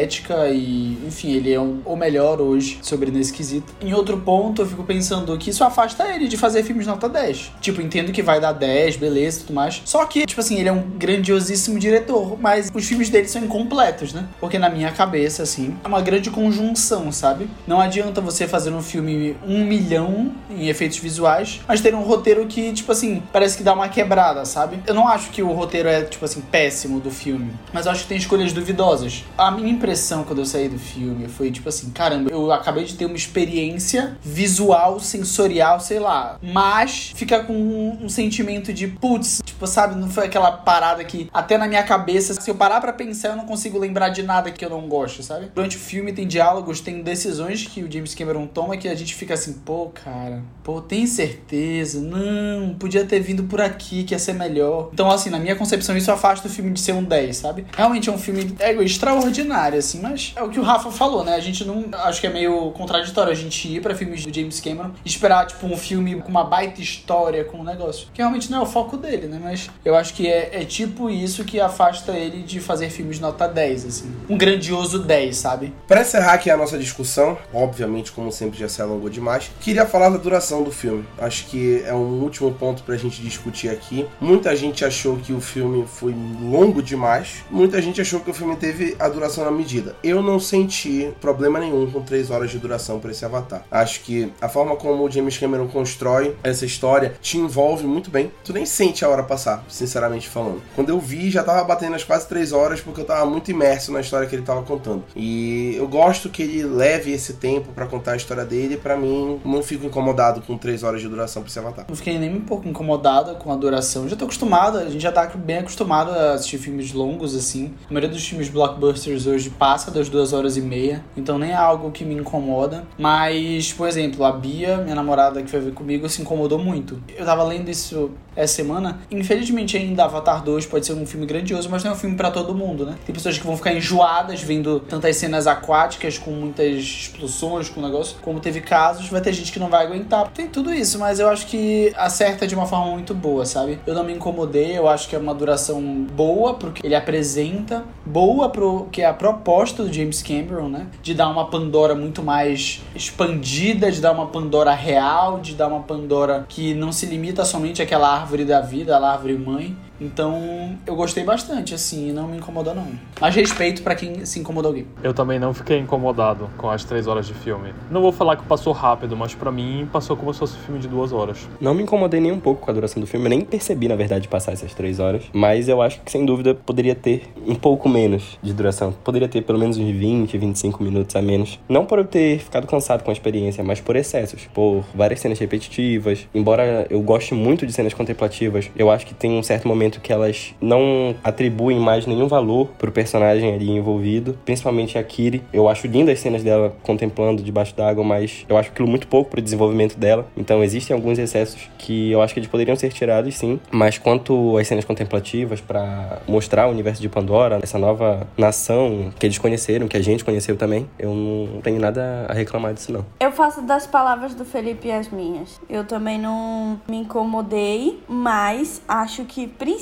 e, 0.51 0.97
enfim, 1.07 1.33
ele 1.33 1.53
é 1.53 1.59
o 1.59 1.95
melhor 1.95 2.41
hoje 2.41 2.79
sobre 2.81 3.11
nesse 3.11 3.33
quesito. 3.33 3.73
Em 3.81 3.93
outro 3.93 4.17
ponto, 4.17 4.61
eu 4.61 4.65
fico 4.65 4.83
pensando 4.83 5.37
que 5.37 5.49
isso 5.49 5.63
afasta 5.63 6.07
ele 6.13 6.27
de 6.27 6.37
fazer 6.37 6.63
filmes 6.63 6.87
nota 6.87 7.07
10. 7.07 7.51
Tipo, 7.61 7.81
entendo 7.81 8.11
que 8.11 8.21
vai 8.21 8.39
dar 8.39 8.51
10, 8.51 8.97
beleza 8.97 9.41
tudo 9.41 9.53
mais. 9.53 9.81
Só 9.85 10.05
que, 10.05 10.25
tipo 10.25 10.41
assim, 10.41 10.59
ele 10.59 10.69
é 10.69 10.71
um 10.71 10.81
grandiosíssimo 10.81 11.79
diretor, 11.79 12.37
mas 12.39 12.71
os 12.73 12.85
filmes 12.85 13.09
dele 13.09 13.27
são 13.27 13.43
incompletos, 13.43 14.13
né? 14.13 14.27
Porque 14.39 14.57
na 14.57 14.69
minha 14.69 14.91
cabeça, 14.91 15.43
assim, 15.43 15.75
é 15.83 15.87
uma 15.87 16.01
grande 16.01 16.29
conjunção, 16.29 17.11
sabe? 17.11 17.47
Não 17.67 17.79
adianta 17.79 18.21
você 18.21 18.47
fazer 18.47 18.71
um 18.71 18.81
filme 18.81 19.35
um 19.47 19.63
milhão 19.65 20.31
em 20.49 20.67
efeitos 20.67 20.97
visuais, 20.97 21.61
mas 21.67 21.81
ter 21.81 21.93
um 21.93 22.01
roteiro 22.01 22.45
que, 22.47 22.73
tipo 22.73 22.91
assim, 22.91 23.21
parece 23.31 23.57
que 23.57 23.63
dá 23.63 23.73
uma 23.73 23.89
quebrada, 23.89 24.45
sabe? 24.45 24.79
Eu 24.85 24.93
não 24.93 25.07
acho 25.07 25.29
que 25.29 25.41
o 25.41 25.51
roteiro 25.51 25.87
é, 25.89 26.01
tipo 26.03 26.25
assim, 26.25 26.41
péssimo 26.41 26.99
do 26.99 27.11
filme, 27.11 27.51
mas 27.73 27.85
eu 27.85 27.91
acho 27.91 28.03
que 28.03 28.09
tem 28.09 28.17
escolhas 28.17 28.53
duvidosas. 28.53 29.23
A 29.37 29.51
minha 29.51 29.69
impressão 29.85 30.23
quando 30.23 30.39
eu 30.39 30.45
saí 30.45 30.67
do 30.67 30.79
filme 30.79 31.27
foi, 31.27 31.51
tipo 31.51 31.69
assim, 31.69 31.91
caramba, 31.91 32.31
eu 32.31 32.51
acabei 32.51 32.83
de 32.85 32.95
ter 32.95 33.05
uma 33.05 33.15
experiência 33.15 34.17
visual, 34.23 34.99
sensorial, 34.99 35.79
sei 35.79 35.99
lá, 35.99 36.39
mas 36.41 37.13
fica 37.15 37.43
com 37.43 37.53
um, 37.53 38.05
um 38.05 38.09
sentimento 38.09 38.73
de, 38.73 38.87
putz, 38.87 39.43
tipo, 39.45 39.67
sabe? 39.67 39.95
Não 39.95 40.09
foi 40.09 40.25
aquela 40.25 40.51
parada 40.51 41.03
que 41.03 41.29
até 41.31 41.55
na 41.57 41.67
minha 41.67 41.83
cabeça, 41.83 42.33
se 42.33 42.49
eu 42.49 42.55
parar 42.55 42.81
pra 42.81 42.91
pensar, 42.91 43.29
eu 43.29 43.35
não 43.35 43.45
consigo 43.45 43.77
lembrar 43.77 44.09
de 44.09 44.23
nada 44.23 44.51
que 44.51 44.65
eu 44.65 44.69
não 44.71 44.87
gosto, 44.87 45.21
sabe? 45.21 45.51
Durante 45.53 45.77
o 45.77 45.79
filme 45.79 46.11
tem 46.11 46.27
diálogos, 46.27 46.81
tem 46.81 47.03
decisões 47.03 47.67
que 47.67 47.83
o 47.83 47.91
James 47.91 48.15
Cameron 48.15 48.47
toma 48.47 48.77
que 48.77 48.87
a 48.87 48.95
gente 48.95 49.13
fica 49.13 49.35
assim, 49.35 49.53
pô, 49.53 49.91
cara, 49.93 50.41
pô, 50.63 50.81
tem 50.81 51.05
certeza? 51.05 52.01
Não, 52.01 52.73
podia 52.73 53.05
ter 53.05 53.19
vindo 53.19 53.43
por 53.43 53.61
aqui 53.61 54.03
que 54.03 54.15
ia 54.15 54.19
ser 54.19 54.33
melhor. 54.33 54.89
Então, 54.91 55.11
assim, 55.11 55.29
na 55.29 55.37
minha 55.37 55.55
concepção, 55.55 55.95
isso 55.95 56.11
afasta 56.11 56.47
o 56.47 56.51
filme 56.51 56.71
de 56.71 56.79
ser 56.79 56.93
um 56.93 57.03
10, 57.03 57.37
sabe? 57.37 57.65
Realmente 57.77 58.09
é 58.09 58.11
um 58.11 58.17
filme 58.17 58.55
é, 58.59 58.73
extraordinário, 58.83 59.74
assim, 59.77 59.99
mas 60.01 60.33
é 60.35 60.43
o 60.43 60.49
que 60.49 60.59
o 60.59 60.63
Rafa 60.63 60.91
falou, 60.91 61.23
né? 61.23 61.35
A 61.35 61.39
gente 61.39 61.63
não. 61.65 61.85
Acho 61.91 62.21
que 62.21 62.27
é 62.27 62.29
meio 62.29 62.71
contraditório 62.71 63.31
a 63.31 63.35
gente 63.35 63.67
ir 63.67 63.81
pra 63.81 63.95
filmes 63.95 64.25
do 64.25 64.33
James 64.33 64.59
Cameron 64.59 64.91
e 65.03 65.09
esperar, 65.09 65.45
tipo, 65.47 65.65
um 65.65 65.77
filme 65.77 66.15
com 66.21 66.29
uma 66.29 66.43
baita 66.43 66.81
história, 66.81 67.43
com 67.43 67.59
um 67.59 67.63
negócio. 67.63 68.07
Que 68.13 68.21
realmente 68.21 68.49
não 68.51 68.59
é 68.59 68.61
o 68.61 68.65
foco 68.65 68.97
dele, 68.97 69.27
né? 69.27 69.39
Mas 69.41 69.69
eu 69.83 69.95
acho 69.95 70.13
que 70.13 70.27
é, 70.27 70.61
é 70.61 70.65
tipo 70.65 71.09
isso 71.09 71.43
que 71.43 71.59
afasta 71.59 72.11
ele 72.13 72.43
de 72.43 72.59
fazer 72.59 72.89
filmes 72.89 73.19
nota 73.19 73.47
10, 73.47 73.85
assim. 73.85 74.15
Um 74.29 74.37
grandioso 74.37 74.99
10, 74.99 75.35
sabe? 75.35 75.73
Pra 75.87 76.01
encerrar 76.01 76.33
aqui 76.33 76.49
a 76.49 76.57
nossa 76.57 76.77
discussão, 76.77 77.37
obviamente, 77.53 78.11
como 78.11 78.31
sempre, 78.31 78.59
já 78.59 78.69
se 78.69 78.81
alongou 78.81 79.09
demais, 79.09 79.51
queria 79.59 79.85
falar 79.85 80.09
da 80.09 80.17
duração 80.17 80.63
do 80.63 80.71
filme. 80.71 81.05
Acho 81.17 81.45
que 81.45 81.83
é 81.85 81.93
um 81.93 82.21
último 82.21 82.51
ponto 82.53 82.83
pra 82.83 82.97
gente 82.97 83.21
discutir 83.21 83.69
aqui. 83.69 84.05
Muita 84.19 84.55
gente 84.55 84.83
achou 84.83 85.17
que 85.17 85.33
o 85.33 85.41
filme 85.41 85.85
foi 85.87 86.15
longo 86.41 86.81
demais, 86.81 87.43
muita 87.49 87.81
gente 87.81 88.01
achou 88.01 88.19
que 88.19 88.29
o 88.29 88.33
filme 88.33 88.55
teve 88.55 88.95
a 88.99 89.07
duração 89.07 89.45
na 89.45 89.51
medida. 89.65 89.95
Eu 90.03 90.21
não 90.21 90.39
senti 90.39 91.11
problema 91.19 91.59
nenhum 91.59 91.89
com 91.89 92.01
3 92.01 92.29
horas 92.29 92.51
de 92.51 92.59
duração 92.59 92.99
para 92.99 93.09
esse 93.09 93.25
Avatar. 93.25 93.65
Acho 93.71 94.01
que 94.01 94.31
a 94.39 94.47
forma 94.47 94.75
como 94.75 95.03
o 95.03 95.09
James 95.09 95.37
Cameron 95.37 95.67
constrói 95.67 96.35
essa 96.43 96.65
história 96.65 97.15
te 97.19 97.39
envolve 97.39 97.85
muito 97.85 98.11
bem. 98.11 98.31
Tu 98.43 98.53
nem 98.53 98.65
sente 98.65 99.03
a 99.03 99.09
hora 99.09 99.23
passar, 99.23 99.65
sinceramente 99.67 100.29
falando. 100.29 100.61
Quando 100.75 100.89
eu 100.89 100.99
vi, 100.99 101.31
já 101.31 101.43
tava 101.43 101.63
batendo 101.63 101.95
as 101.95 102.03
quase 102.03 102.27
3 102.27 102.51
horas 102.51 102.79
porque 102.79 103.01
eu 103.01 103.05
tava 103.05 103.25
muito 103.25 103.49
imerso 103.49 103.91
na 103.91 104.01
história 104.01 104.27
que 104.27 104.35
ele 104.35 104.43
tava 104.43 104.61
contando. 104.61 105.03
E 105.15 105.75
eu 105.75 105.87
gosto 105.87 106.29
que 106.29 106.43
ele 106.43 106.63
leve 106.63 107.11
esse 107.11 107.33
tempo 107.33 107.71
para 107.73 107.87
contar 107.87 108.11
a 108.11 108.15
história 108.15 108.45
dele. 108.45 108.77
Para 108.77 108.95
mim, 108.95 109.41
não 109.43 109.63
fico 109.63 109.87
incomodado 109.87 110.41
com 110.41 110.57
3 110.57 110.83
horas 110.83 111.01
de 111.01 111.07
duração 111.07 111.41
pra 111.41 111.49
esse 111.49 111.57
Avatar. 111.57 111.85
Não 111.89 111.95
fiquei 111.95 112.19
nem 112.19 112.35
um 112.35 112.41
pouco 112.41 112.67
incomodada 112.67 113.33
com 113.33 113.51
a 113.51 113.55
duração. 113.55 114.07
Já 114.07 114.15
tô 114.15 114.25
acostumado, 114.25 114.77
a 114.77 114.87
gente 114.89 115.01
já 115.01 115.11
tá 115.11 115.25
bem 115.25 115.57
acostumado 115.57 116.11
a 116.11 116.33
assistir 116.33 116.59
filmes 116.59 116.93
longos 116.93 117.35
assim. 117.35 117.73
A 117.89 117.93
maioria 117.93 118.09
dos 118.09 118.27
filmes 118.27 118.47
blockbusters 118.49 119.25
hoje 119.25 119.49
passa 119.57 119.91
das 119.91 120.09
duas 120.09 120.33
horas 120.33 120.57
e 120.57 120.61
meia, 120.61 121.03
então 121.15 121.37
nem 121.37 121.51
é 121.51 121.55
algo 121.55 121.91
que 121.91 122.03
me 122.03 122.15
incomoda. 122.15 122.83
Mas, 122.97 123.71
por 123.73 123.87
exemplo, 123.87 124.23
a 124.23 124.31
Bia, 124.31 124.77
minha 124.77 124.95
namorada 124.95 125.41
que 125.41 125.49
foi 125.49 125.59
ver 125.59 125.73
comigo, 125.73 126.07
se 126.09 126.21
incomodou 126.21 126.59
muito. 126.59 127.01
Eu 127.15 127.25
tava 127.25 127.43
lendo 127.43 127.69
isso 127.69 128.11
essa 128.35 128.53
semana. 128.53 128.99
Infelizmente, 129.09 129.77
ainda 129.77 130.03
Avatar 130.03 130.43
2 130.43 130.65
pode 130.65 130.85
ser 130.85 130.93
um 130.93 131.05
filme 131.05 131.25
grandioso, 131.25 131.69
mas 131.69 131.83
não 131.83 131.91
é 131.91 131.93
um 131.93 131.97
filme 131.97 132.15
para 132.15 132.29
todo 132.29 132.53
mundo, 132.53 132.85
né? 132.85 132.95
Tem 133.05 133.13
pessoas 133.13 133.37
que 133.37 133.45
vão 133.45 133.55
ficar 133.55 133.73
enjoadas 133.73 134.41
vendo 134.41 134.79
tantas 134.81 135.15
cenas 135.15 135.47
aquáticas 135.47 136.17
com 136.17 136.31
muitas 136.31 136.75
explosões, 136.75 137.69
com 137.69 137.81
negócio. 137.81 138.17
Como 138.21 138.39
teve 138.39 138.61
casos, 138.61 139.09
vai 139.09 139.21
ter 139.21 139.33
gente 139.33 139.51
que 139.51 139.59
não 139.59 139.69
vai 139.69 139.85
aguentar. 139.85 140.29
Tem 140.31 140.47
tudo 140.47 140.73
isso, 140.73 140.99
mas 140.99 141.19
eu 141.19 141.29
acho 141.29 141.47
que 141.47 141.93
acerta 141.95 142.45
de 142.45 142.55
uma 142.55 142.65
forma 142.65 142.91
muito 142.91 143.13
boa, 143.13 143.45
sabe? 143.45 143.79
Eu 143.85 143.93
não 143.93 144.03
me 144.03 144.13
incomodei, 144.13 144.77
eu 144.77 144.87
acho 144.87 145.07
que 145.07 145.15
é 145.15 145.19
uma 145.19 145.33
duração 145.33 145.81
boa 145.81 146.55
pro 146.55 146.71
que 146.71 146.85
ele 146.85 146.95
apresenta, 146.95 147.83
boa 148.05 148.49
pro 148.49 148.87
que 148.91 149.01
é 149.01 149.05
a 149.05 149.13
proposta 149.35 149.83
do 149.83 149.93
James 149.93 150.23
Cameron, 150.23 150.69
né? 150.69 150.87
De 151.01 151.13
dar 151.13 151.29
uma 151.29 151.45
Pandora 151.47 151.93
muito 151.93 152.23
mais 152.23 152.81
expandida, 152.95 153.91
de 153.91 154.01
dar 154.01 154.11
uma 154.11 154.27
Pandora 154.27 154.73
real, 154.73 155.39
de 155.39 155.53
dar 155.53 155.67
uma 155.67 155.81
Pandora 155.81 156.45
que 156.47 156.73
não 156.73 156.91
se 156.91 157.05
limita 157.05 157.43
somente 157.45 157.81
àquela 157.81 158.09
árvore 158.09 158.45
da 158.45 158.61
vida, 158.61 158.97
a 158.97 159.11
árvore 159.11 159.37
mãe. 159.37 159.75
Então, 159.99 160.77
eu 160.85 160.95
gostei 160.95 161.23
bastante, 161.23 161.73
assim, 161.73 162.11
não 162.11 162.27
me 162.27 162.37
incomodou 162.37 162.75
não. 162.75 162.87
Mas 163.19 163.35
respeito 163.35 163.81
para 163.81 163.95
quem 163.95 164.25
se 164.25 164.39
incomodou 164.39 164.69
alguém. 164.69 164.87
Eu 165.01 165.13
também 165.13 165.39
não 165.39 165.53
fiquei 165.53 165.77
incomodado 165.77 166.49
com 166.57 166.69
as 166.69 166.83
três 166.83 167.07
horas 167.07 167.27
de 167.27 167.33
filme. 167.33 167.73
Não 167.89 168.01
vou 168.01 168.11
falar 168.11 168.35
que 168.35 168.43
passou 168.45 168.73
rápido, 168.73 169.15
mas 169.15 169.33
para 169.33 169.51
mim 169.51 169.87
passou 169.91 170.17
como 170.17 170.33
se 170.33 170.39
fosse 170.39 170.57
um 170.57 170.61
filme 170.61 170.79
de 170.79 170.87
duas 170.87 171.11
horas. 171.11 171.47
Não 171.61 171.73
me 171.73 171.83
incomodei 171.83 172.19
nem 172.19 172.31
um 172.31 172.39
pouco 172.39 172.61
com 172.61 172.71
a 172.71 172.73
duração 172.73 172.99
do 172.99 173.07
filme, 173.07 173.25
eu 173.25 173.29
nem 173.29 173.41
percebi, 173.41 173.87
na 173.87 173.95
verdade, 173.95 174.27
passar 174.27 174.51
essas 174.51 174.73
três 174.73 174.99
horas. 174.99 175.23
Mas 175.33 175.69
eu 175.69 175.81
acho 175.81 176.01
que, 176.01 176.11
sem 176.11 176.25
dúvida, 176.25 176.53
poderia 176.53 176.95
ter 176.95 177.23
um 177.47 177.55
pouco 177.55 177.87
menos 177.87 178.37
de 178.41 178.53
duração. 178.53 178.91
Poderia 178.91 179.27
ter 179.27 179.41
pelo 179.41 179.59
menos 179.59 179.77
uns 179.77 179.91
20, 179.95 180.37
25 180.37 180.83
minutos 180.83 181.15
a 181.15 181.21
menos. 181.21 181.59
Não 181.69 181.85
por 181.85 181.99
eu 181.99 182.05
ter 182.05 182.39
ficado 182.39 182.67
cansado 182.67 183.03
com 183.03 183.09
a 183.11 183.13
experiência, 183.13 183.63
mas 183.63 183.79
por 183.79 183.95
excessos. 183.95 184.47
Por 184.53 184.83
várias 184.93 185.19
cenas 185.19 185.39
repetitivas. 185.39 186.27
Embora 186.33 186.85
eu 186.89 187.01
goste 187.01 187.33
muito 187.33 187.65
de 187.65 187.73
cenas 187.73 187.93
contemplativas, 187.93 188.69
eu 188.75 188.91
acho 188.91 189.05
que 189.05 189.13
tem 189.13 189.31
um 189.31 189.43
certo 189.43 189.67
momento 189.67 189.84
momento 189.85 190.01
que 190.01 190.11
elas 190.11 190.53
não 190.59 191.15
atribuem 191.23 191.79
mais 191.79 192.05
nenhum 192.05 192.27
valor 192.27 192.67
pro 192.77 192.91
personagem 192.91 193.53
ali 193.53 193.69
envolvido, 193.69 194.37
principalmente 194.43 194.97
a 194.97 195.03
Kiri. 195.03 195.43
Eu 195.53 195.69
acho 195.69 195.87
linda 195.87 196.11
as 196.11 196.19
cenas 196.19 196.43
dela 196.43 196.75
contemplando 196.81 197.43
debaixo 197.43 197.75
d'água, 197.75 198.03
mas 198.03 198.45
eu 198.49 198.57
acho 198.57 198.69
aquilo 198.69 198.87
muito 198.87 199.07
pouco 199.07 199.29
pro 199.29 199.41
desenvolvimento 199.41 199.97
dela. 199.97 200.25
Então 200.35 200.63
existem 200.63 200.95
alguns 200.95 201.19
excessos 201.19 201.69
que 201.77 202.11
eu 202.11 202.21
acho 202.21 202.33
que 202.33 202.39
eles 202.39 202.49
poderiam 202.49 202.75
ser 202.75 202.91
tirados, 202.91 203.35
sim. 203.35 203.59
Mas 203.71 203.97
quanto 203.97 204.57
às 204.57 204.67
cenas 204.67 204.85
contemplativas 204.85 205.61
para 205.61 206.19
mostrar 206.27 206.67
o 206.67 206.71
universo 206.71 207.01
de 207.01 207.09
Pandora, 207.09 207.59
essa 207.61 207.77
nova 207.77 208.27
nação 208.37 209.13
que 209.19 209.25
eles 209.25 209.37
conheceram, 209.37 209.87
que 209.87 209.97
a 209.97 210.03
gente 210.03 210.25
conheceu 210.25 210.57
também, 210.57 210.89
eu 210.97 211.13
não 211.13 211.61
tenho 211.61 211.79
nada 211.79 212.25
a 212.27 212.33
reclamar 212.33 212.73
disso 212.73 212.91
não. 212.91 213.05
Eu 213.19 213.31
faço 213.31 213.61
das 213.61 213.85
palavras 213.85 214.33
do 214.33 214.43
Felipe 214.43 214.91
as 214.91 215.09
minhas. 215.09 215.59
Eu 215.69 215.85
também 215.85 216.17
não 216.19 216.79
me 216.87 216.97
incomodei, 216.97 217.99
mas 218.07 218.81
acho 218.87 219.25
que 219.25 219.47
principalmente 219.47 219.74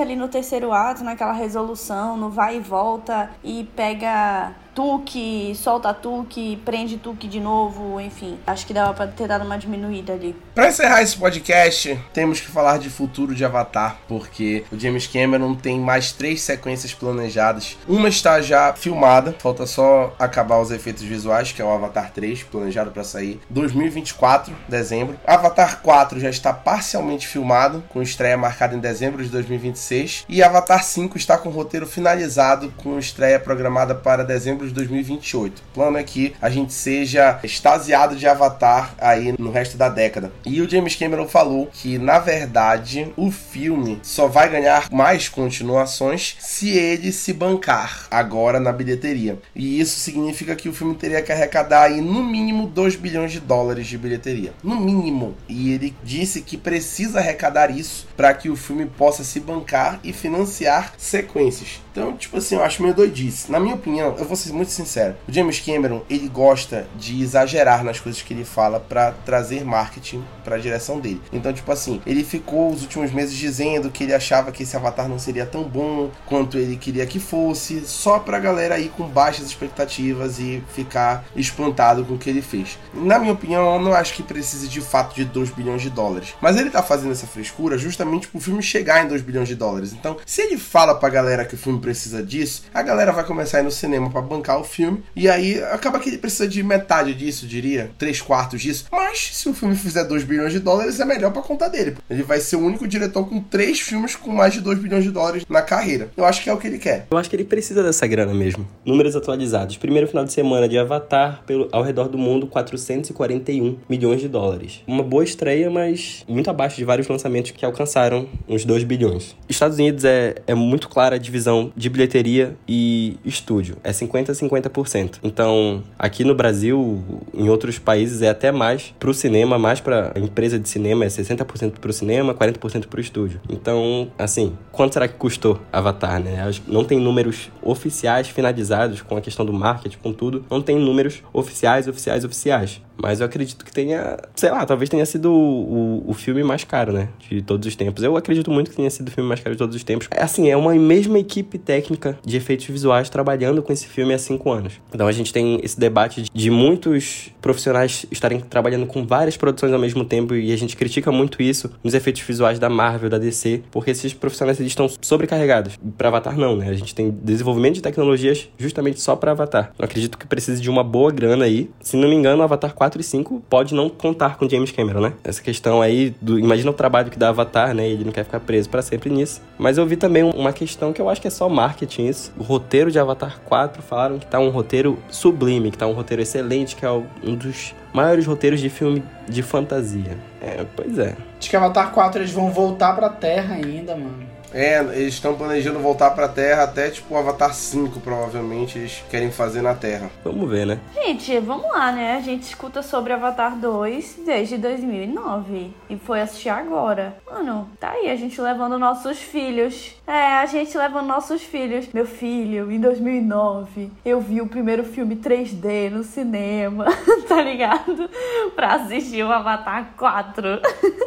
ali 0.00 0.16
no 0.16 0.28
terceiro 0.28 0.72
ato, 0.72 1.04
naquela 1.04 1.32
resolução, 1.32 2.16
no 2.16 2.30
vai 2.30 2.56
e 2.56 2.60
volta 2.60 3.30
e 3.42 3.64
pega 3.76 4.54
Tuque, 4.74 5.54
solta 5.54 5.94
Tuque, 5.94 6.60
prende 6.64 6.96
Tuque 6.98 7.28
de 7.28 7.38
novo, 7.38 8.00
enfim. 8.00 8.38
Acho 8.46 8.66
que 8.66 8.74
dava 8.74 8.92
pra 8.92 9.06
ter 9.06 9.28
dado 9.28 9.44
uma 9.44 9.56
diminuída 9.56 10.12
ali. 10.12 10.34
Pra 10.54 10.68
encerrar 10.68 11.02
esse 11.02 11.16
podcast, 11.16 11.98
temos 12.12 12.40
que 12.40 12.48
falar 12.48 12.78
de 12.78 12.90
futuro 12.90 13.34
de 13.34 13.44
Avatar, 13.44 13.98
porque 14.08 14.64
o 14.72 14.78
James 14.78 15.06
Cameron 15.06 15.54
tem 15.54 15.78
mais 15.78 16.12
três 16.12 16.42
sequências 16.42 16.92
planejadas. 16.92 17.76
Uma 17.88 18.08
está 18.08 18.40
já 18.40 18.72
filmada, 18.74 19.34
falta 19.38 19.66
só 19.66 20.14
acabar 20.18 20.60
os 20.60 20.70
efeitos 20.70 21.02
visuais, 21.02 21.52
que 21.52 21.62
é 21.62 21.64
o 21.64 21.70
Avatar 21.70 22.12
3, 22.12 22.42
planejado 22.42 22.90
para 22.90 23.04
sair 23.04 23.40
2024, 23.50 24.54
dezembro. 24.68 25.18
Avatar 25.26 25.80
4 25.82 26.18
já 26.18 26.30
está 26.30 26.52
parcialmente 26.52 27.28
filmado, 27.28 27.84
com 27.88 28.02
estreia 28.02 28.36
marcada 28.36 28.74
em 28.74 28.80
dezembro 28.80 29.22
de 29.22 29.28
2026. 29.28 30.24
E 30.28 30.42
Avatar 30.42 30.82
5 30.82 31.16
está 31.16 31.38
com 31.38 31.48
o 31.48 31.52
roteiro 31.52 31.86
finalizado, 31.86 32.72
com 32.76 32.98
estreia 32.98 33.38
programada 33.38 33.94
para 33.94 34.24
dezembro 34.24 34.63
de 34.66 34.74
2028. 34.74 35.58
O 35.58 35.74
plano 35.74 35.98
é 35.98 36.02
que 36.02 36.34
a 36.40 36.50
gente 36.50 36.72
seja 36.72 37.38
extasiado 37.42 38.16
de 38.16 38.26
Avatar 38.26 38.94
aí 38.98 39.34
no 39.38 39.50
resto 39.50 39.76
da 39.76 39.88
década. 39.88 40.32
E 40.44 40.60
o 40.60 40.68
James 40.68 40.96
Cameron 40.96 41.28
falou 41.28 41.68
que, 41.72 41.98
na 41.98 42.18
verdade, 42.18 43.12
o 43.16 43.30
filme 43.30 43.98
só 44.02 44.26
vai 44.26 44.48
ganhar 44.48 44.88
mais 44.90 45.28
continuações 45.28 46.36
se 46.40 46.70
ele 46.70 47.12
se 47.12 47.32
bancar 47.32 48.06
agora 48.10 48.60
na 48.60 48.72
bilheteria. 48.72 49.38
E 49.54 49.80
isso 49.80 49.98
significa 50.00 50.56
que 50.56 50.68
o 50.68 50.72
filme 50.72 50.94
teria 50.94 51.22
que 51.22 51.32
arrecadar 51.32 51.84
aí 51.84 52.00
no 52.00 52.22
mínimo 52.22 52.66
2 52.66 52.96
bilhões 52.96 53.32
de 53.32 53.40
dólares 53.40 53.86
de 53.86 53.98
bilheteria. 53.98 54.52
No 54.62 54.76
mínimo. 54.80 55.34
E 55.48 55.72
ele 55.72 55.94
disse 56.02 56.40
que 56.40 56.56
precisa 56.56 57.18
arrecadar 57.18 57.70
isso 57.70 58.06
para 58.16 58.32
que 58.34 58.48
o 58.48 58.56
filme 58.56 58.86
possa 58.86 59.24
se 59.24 59.40
bancar 59.40 60.00
e 60.02 60.12
financiar 60.12 60.94
sequências. 60.96 61.80
Então, 61.92 62.16
tipo 62.16 62.36
assim, 62.38 62.56
eu 62.56 62.64
acho 62.64 62.82
meio 62.82 62.94
doidice. 62.94 63.50
Na 63.50 63.60
minha 63.60 63.74
opinião, 63.74 64.16
eu 64.18 64.24
vou 64.24 64.36
ser 64.36 64.52
muito 64.54 64.72
sincero. 64.72 65.16
O 65.28 65.32
James 65.32 65.60
Cameron, 65.60 66.02
ele 66.08 66.28
gosta 66.28 66.86
de 66.96 67.22
exagerar 67.22 67.84
nas 67.84 68.00
coisas 68.00 68.22
que 68.22 68.32
ele 68.32 68.44
fala 68.44 68.80
para 68.80 69.12
trazer 69.24 69.64
marketing 69.64 70.24
para 70.44 70.56
a 70.56 70.58
direção 70.58 71.00
dele. 71.00 71.20
Então, 71.32 71.52
tipo 71.52 71.70
assim, 71.70 72.00
ele 72.06 72.24
ficou 72.24 72.70
os 72.70 72.82
últimos 72.82 73.12
meses 73.12 73.34
dizendo 73.34 73.90
que 73.90 74.04
ele 74.04 74.14
achava 74.14 74.52
que 74.52 74.62
esse 74.62 74.76
Avatar 74.76 75.08
não 75.08 75.18
seria 75.18 75.46
tão 75.46 75.64
bom 75.64 76.10
quanto 76.26 76.58
ele 76.58 76.76
queria 76.76 77.06
que 77.06 77.18
fosse, 77.18 77.80
só 77.86 78.18
pra 78.18 78.38
galera 78.38 78.78
ir 78.78 78.90
com 78.90 79.06
baixas 79.06 79.46
expectativas 79.46 80.38
e 80.38 80.62
ficar 80.74 81.24
espantado 81.34 82.04
com 82.04 82.14
o 82.14 82.18
que 82.18 82.30
ele 82.30 82.42
fez. 82.42 82.78
Na 82.92 83.18
minha 83.18 83.32
opinião, 83.32 83.74
eu 83.74 83.80
não 83.80 83.92
acho 83.92 84.14
que 84.14 84.22
precise 84.22 84.68
de 84.68 84.80
fato 84.80 85.14
de 85.14 85.24
2 85.24 85.50
bilhões 85.50 85.82
de 85.82 85.90
dólares. 85.90 86.34
Mas 86.40 86.56
ele 86.56 86.70
tá 86.70 86.82
fazendo 86.82 87.12
essa 87.12 87.26
frescura 87.26 87.78
justamente 87.78 88.28
pro 88.28 88.40
filme 88.40 88.62
chegar 88.62 89.04
em 89.04 89.08
2 89.08 89.22
bilhões 89.22 89.48
de 89.48 89.54
dólares. 89.54 89.92
Então, 89.92 90.16
se 90.24 90.42
ele 90.42 90.58
fala 90.58 90.94
pra 90.94 91.08
galera 91.08 91.44
que 91.44 91.54
o 91.54 91.58
filme 91.58 91.80
precisa 91.80 92.22
disso, 92.22 92.64
a 92.72 92.82
galera 92.82 93.12
vai 93.12 93.24
começar 93.24 93.58
a 93.58 93.60
ir 93.60 93.64
no 93.64 93.70
cinema 93.70 94.10
para 94.10 94.20
bancar 94.20 94.43
o 94.52 94.64
filme. 94.64 95.02
E 95.16 95.28
aí 95.28 95.62
acaba 95.64 95.98
que 95.98 96.08
ele 96.08 96.18
precisa 96.18 96.46
de 96.46 96.62
metade 96.62 97.14
disso, 97.14 97.46
diria, 97.46 97.90
três 97.98 98.20
quartos 98.20 98.60
disso. 98.60 98.86
Mas 98.92 99.30
se 99.32 99.48
o 99.48 99.54
filme 99.54 99.74
fizer 99.74 100.04
2 100.04 100.24
bilhões 100.24 100.52
de 100.52 100.58
dólares, 100.58 101.00
é 101.00 101.04
melhor 101.04 101.32
pra 101.32 101.42
conta 101.42 101.68
dele. 101.68 101.96
Ele 102.08 102.22
vai 102.22 102.40
ser 102.40 102.56
o 102.56 102.60
único 102.60 102.86
diretor 102.86 103.28
com 103.28 103.40
três 103.40 103.80
filmes 103.80 104.16
com 104.16 104.32
mais 104.32 104.52
de 104.52 104.60
2 104.60 104.78
bilhões 104.78 105.04
de 105.04 105.10
dólares 105.10 105.44
na 105.48 105.62
carreira. 105.62 106.10
Eu 106.16 106.24
acho 106.24 106.42
que 106.42 106.50
é 106.50 106.52
o 106.52 106.58
que 106.58 106.66
ele 106.66 106.78
quer. 106.78 107.06
Eu 107.10 107.18
acho 107.18 107.30
que 107.30 107.36
ele 107.36 107.44
precisa 107.44 107.82
dessa 107.82 108.06
grana 108.06 108.34
mesmo. 108.34 108.66
Números 108.84 109.16
atualizados. 109.16 109.76
Primeiro 109.76 110.06
final 110.06 110.24
de 110.24 110.32
semana 110.32 110.68
de 110.68 110.78
Avatar, 110.78 111.42
pelo, 111.46 111.68
ao 111.72 111.82
redor 111.82 112.08
do 112.08 112.18
mundo, 112.18 112.46
441 112.46 113.78
milhões 113.88 114.20
de 114.20 114.28
dólares. 114.28 114.82
Uma 114.86 115.02
boa 115.02 115.24
estreia, 115.24 115.70
mas 115.70 116.24
muito 116.28 116.50
abaixo 116.50 116.76
de 116.76 116.84
vários 116.84 117.08
lançamentos 117.08 117.50
que 117.52 117.64
alcançaram 117.64 118.28
uns 118.48 118.64
2 118.64 118.84
bilhões. 118.84 119.36
Estados 119.48 119.78
Unidos 119.78 120.04
é, 120.04 120.34
é 120.46 120.54
muito 120.54 120.88
clara 120.88 121.16
a 121.16 121.18
divisão 121.18 121.72
de 121.76 121.88
bilheteria 121.88 122.56
e 122.68 123.16
estúdio. 123.24 123.76
É 123.84 123.92
50 123.92 124.32
a 124.32 124.33
50%. 124.34 125.18
Então, 125.22 125.82
aqui 125.98 126.24
no 126.24 126.34
Brasil, 126.34 127.02
em 127.32 127.48
outros 127.48 127.78
países, 127.78 128.22
é 128.22 128.28
até 128.28 128.52
mais 128.52 128.94
pro 128.98 129.14
cinema, 129.14 129.58
mais 129.58 129.80
pra 129.80 130.12
empresa 130.16 130.58
de 130.58 130.68
cinema, 130.68 131.04
é 131.04 131.08
60% 131.08 131.72
pro 131.80 131.92
cinema, 131.92 132.34
40% 132.34 132.86
pro 132.86 133.00
estúdio. 133.00 133.40
Então, 133.48 134.10
assim, 134.18 134.52
quanto 134.72 134.94
será 134.94 135.08
que 135.08 135.14
custou 135.14 135.58
Avatar, 135.72 136.20
né? 136.20 136.50
Não 136.66 136.84
tem 136.84 136.98
números 136.98 137.50
oficiais 137.62 138.28
finalizados 138.28 139.02
com 139.02 139.16
a 139.16 139.20
questão 139.20 139.44
do 139.44 139.52
marketing, 139.52 139.98
com 139.98 140.12
tudo. 140.12 140.44
Não 140.50 140.60
tem 140.60 140.78
números 140.78 141.22
oficiais, 141.32 141.88
oficiais, 141.88 142.24
oficiais. 142.24 142.80
Mas 142.96 143.20
eu 143.20 143.26
acredito 143.26 143.64
que 143.64 143.72
tenha, 143.72 144.16
sei 144.34 144.50
lá, 144.50 144.64
talvez 144.64 144.88
tenha 144.88 145.04
sido 145.04 145.32
o, 145.32 146.02
o, 146.06 146.10
o, 146.10 146.14
filme 146.14 146.42
mais 146.42 146.64
caro, 146.64 146.92
né? 146.92 147.08
De 147.28 147.42
todos 147.42 147.66
os 147.66 147.76
tempos. 147.76 148.02
Eu 148.02 148.16
acredito 148.16 148.50
muito 148.50 148.70
que 148.70 148.76
tenha 148.76 148.90
sido 148.90 149.08
o 149.08 149.10
filme 149.10 149.28
mais 149.28 149.40
caro 149.40 149.54
de 149.54 149.58
todos 149.58 149.74
os 149.74 149.84
tempos. 149.84 150.08
É 150.10 150.22
assim, 150.22 150.48
é 150.48 150.56
uma 150.56 150.74
mesma 150.74 151.18
equipe 151.18 151.58
técnica 151.58 152.18
de 152.24 152.36
efeitos 152.36 152.66
visuais 152.66 153.08
trabalhando 153.08 153.62
com 153.62 153.72
esse 153.72 153.86
filme 153.86 154.14
há 154.14 154.18
cinco 154.18 154.50
anos. 154.50 154.74
Então 154.92 155.06
a 155.06 155.12
gente 155.12 155.32
tem 155.32 155.60
esse 155.62 155.78
debate 155.78 156.24
de 156.32 156.50
muitos 156.50 157.30
profissionais 157.40 158.06
estarem 158.10 158.40
trabalhando 158.40 158.86
com 158.86 159.04
várias 159.04 159.36
produções 159.36 159.72
ao 159.72 159.78
mesmo 159.78 160.04
tempo 160.04 160.34
e 160.34 160.52
a 160.52 160.56
gente 160.56 160.76
critica 160.76 161.10
muito 161.10 161.42
isso 161.42 161.70
nos 161.82 161.94
efeitos 161.94 162.22
visuais 162.22 162.58
da 162.58 162.68
Marvel, 162.68 163.10
da 163.10 163.18
DC, 163.18 163.62
porque 163.70 163.90
esses 163.90 164.14
profissionais 164.14 164.58
eles 164.60 164.72
estão 164.72 164.88
sobrecarregados. 165.00 165.78
Para 165.98 166.08
Avatar 166.08 166.38
não, 166.38 166.56
né? 166.56 166.68
A 166.68 166.74
gente 166.74 166.94
tem 166.94 167.10
desenvolvimento 167.10 167.74
de 167.74 167.82
tecnologias 167.82 168.48
justamente 168.58 169.00
só 169.00 169.16
para 169.16 169.32
Avatar. 169.32 169.72
Eu 169.78 169.84
acredito 169.84 170.16
que 170.16 170.26
precisa 170.26 170.60
de 170.60 170.70
uma 170.70 170.84
boa 170.84 171.10
grana 171.10 171.44
aí. 171.44 171.70
Se 171.80 171.96
não 171.96 172.08
me 172.08 172.14
engano, 172.14 172.42
Avatar 172.42 172.74
4 172.74 172.83
4 172.84 173.00
e 173.00 173.04
5 173.04 173.42
pode 173.48 173.74
não 173.74 173.88
contar 173.88 174.36
com 174.36 174.48
James 174.48 174.70
Cameron, 174.70 175.00
né? 175.00 175.12
Essa 175.24 175.42
questão 175.42 175.80
aí 175.80 176.14
do. 176.20 176.38
Imagina 176.38 176.70
o 176.70 176.74
trabalho 176.74 177.10
que 177.10 177.18
dá 177.18 177.30
Avatar, 177.30 177.74
né? 177.74 177.88
Ele 177.88 178.04
não 178.04 178.12
quer 178.12 178.24
ficar 178.24 178.40
preso 178.40 178.68
para 178.68 178.82
sempre 178.82 179.08
nisso. 179.08 179.40
Mas 179.58 179.78
eu 179.78 179.86
vi 179.86 179.96
também 179.96 180.22
uma 180.22 180.52
questão 180.52 180.92
que 180.92 181.00
eu 181.00 181.08
acho 181.08 181.20
que 181.20 181.26
é 181.26 181.30
só 181.30 181.48
marketing 181.48 182.08
isso. 182.08 182.32
O 182.38 182.42
roteiro 182.42 182.90
de 182.90 182.98
Avatar 182.98 183.40
4 183.46 183.82
falaram 183.82 184.18
que 184.18 184.26
tá 184.26 184.38
um 184.38 184.50
roteiro 184.50 184.98
sublime, 185.08 185.70
que 185.70 185.78
tá 185.78 185.86
um 185.86 185.92
roteiro 185.92 186.22
excelente, 186.22 186.76
que 186.76 186.84
é 186.84 186.90
um 186.90 187.34
dos 187.34 187.74
maiores 187.92 188.26
roteiros 188.26 188.60
de 188.60 188.68
filme 188.68 189.02
de 189.26 189.42
fantasia. 189.42 190.18
É, 190.42 190.66
pois 190.76 190.98
é. 190.98 191.16
Acho 191.38 191.48
que 191.48 191.56
Avatar 191.56 191.90
4 191.90 192.20
eles 192.20 192.32
vão 192.32 192.50
voltar 192.50 192.94
pra 192.94 193.08
Terra 193.08 193.54
ainda, 193.54 193.96
mano. 193.96 194.33
É, 194.54 194.78
eles 194.78 195.14
estão 195.14 195.34
planejando 195.34 195.80
voltar 195.80 196.12
pra 196.12 196.28
Terra 196.28 196.62
até 196.62 196.88
tipo 196.88 197.12
o 197.12 197.18
Avatar 197.18 197.52
5, 197.52 197.98
provavelmente, 197.98 198.78
eles 198.78 199.04
querem 199.10 199.32
fazer 199.32 199.62
na 199.62 199.74
Terra. 199.74 200.08
Vamos 200.22 200.48
ver, 200.48 200.64
né? 200.64 200.78
Gente, 200.94 201.40
vamos 201.40 201.68
lá, 201.72 201.90
né? 201.90 202.16
A 202.16 202.20
gente 202.20 202.44
escuta 202.44 202.80
sobre 202.80 203.12
Avatar 203.12 203.56
2 203.56 204.20
desde 204.24 204.56
2009 204.56 205.72
e 205.90 205.96
foi 205.96 206.20
assistir 206.20 206.50
agora. 206.50 207.16
Mano, 207.26 207.68
tá 207.80 207.90
aí 207.90 208.08
a 208.08 208.14
gente 208.14 208.40
levando 208.40 208.78
nossos 208.78 209.18
filhos. 209.18 209.96
É, 210.06 210.34
a 210.34 210.46
gente 210.46 210.78
levando 210.78 211.06
nossos 211.06 211.42
filhos. 211.42 211.88
Meu 211.92 212.06
filho, 212.06 212.70
em 212.70 212.78
2009, 212.78 213.90
eu 214.04 214.20
vi 214.20 214.40
o 214.40 214.46
primeiro 214.46 214.84
filme 214.84 215.16
3D 215.16 215.90
no 215.90 216.04
cinema, 216.04 216.84
tá 217.26 217.42
ligado? 217.42 218.08
Pra 218.54 218.74
assistir 218.74 219.24
o 219.24 219.32
Avatar 219.32 219.94
4. 219.96 220.60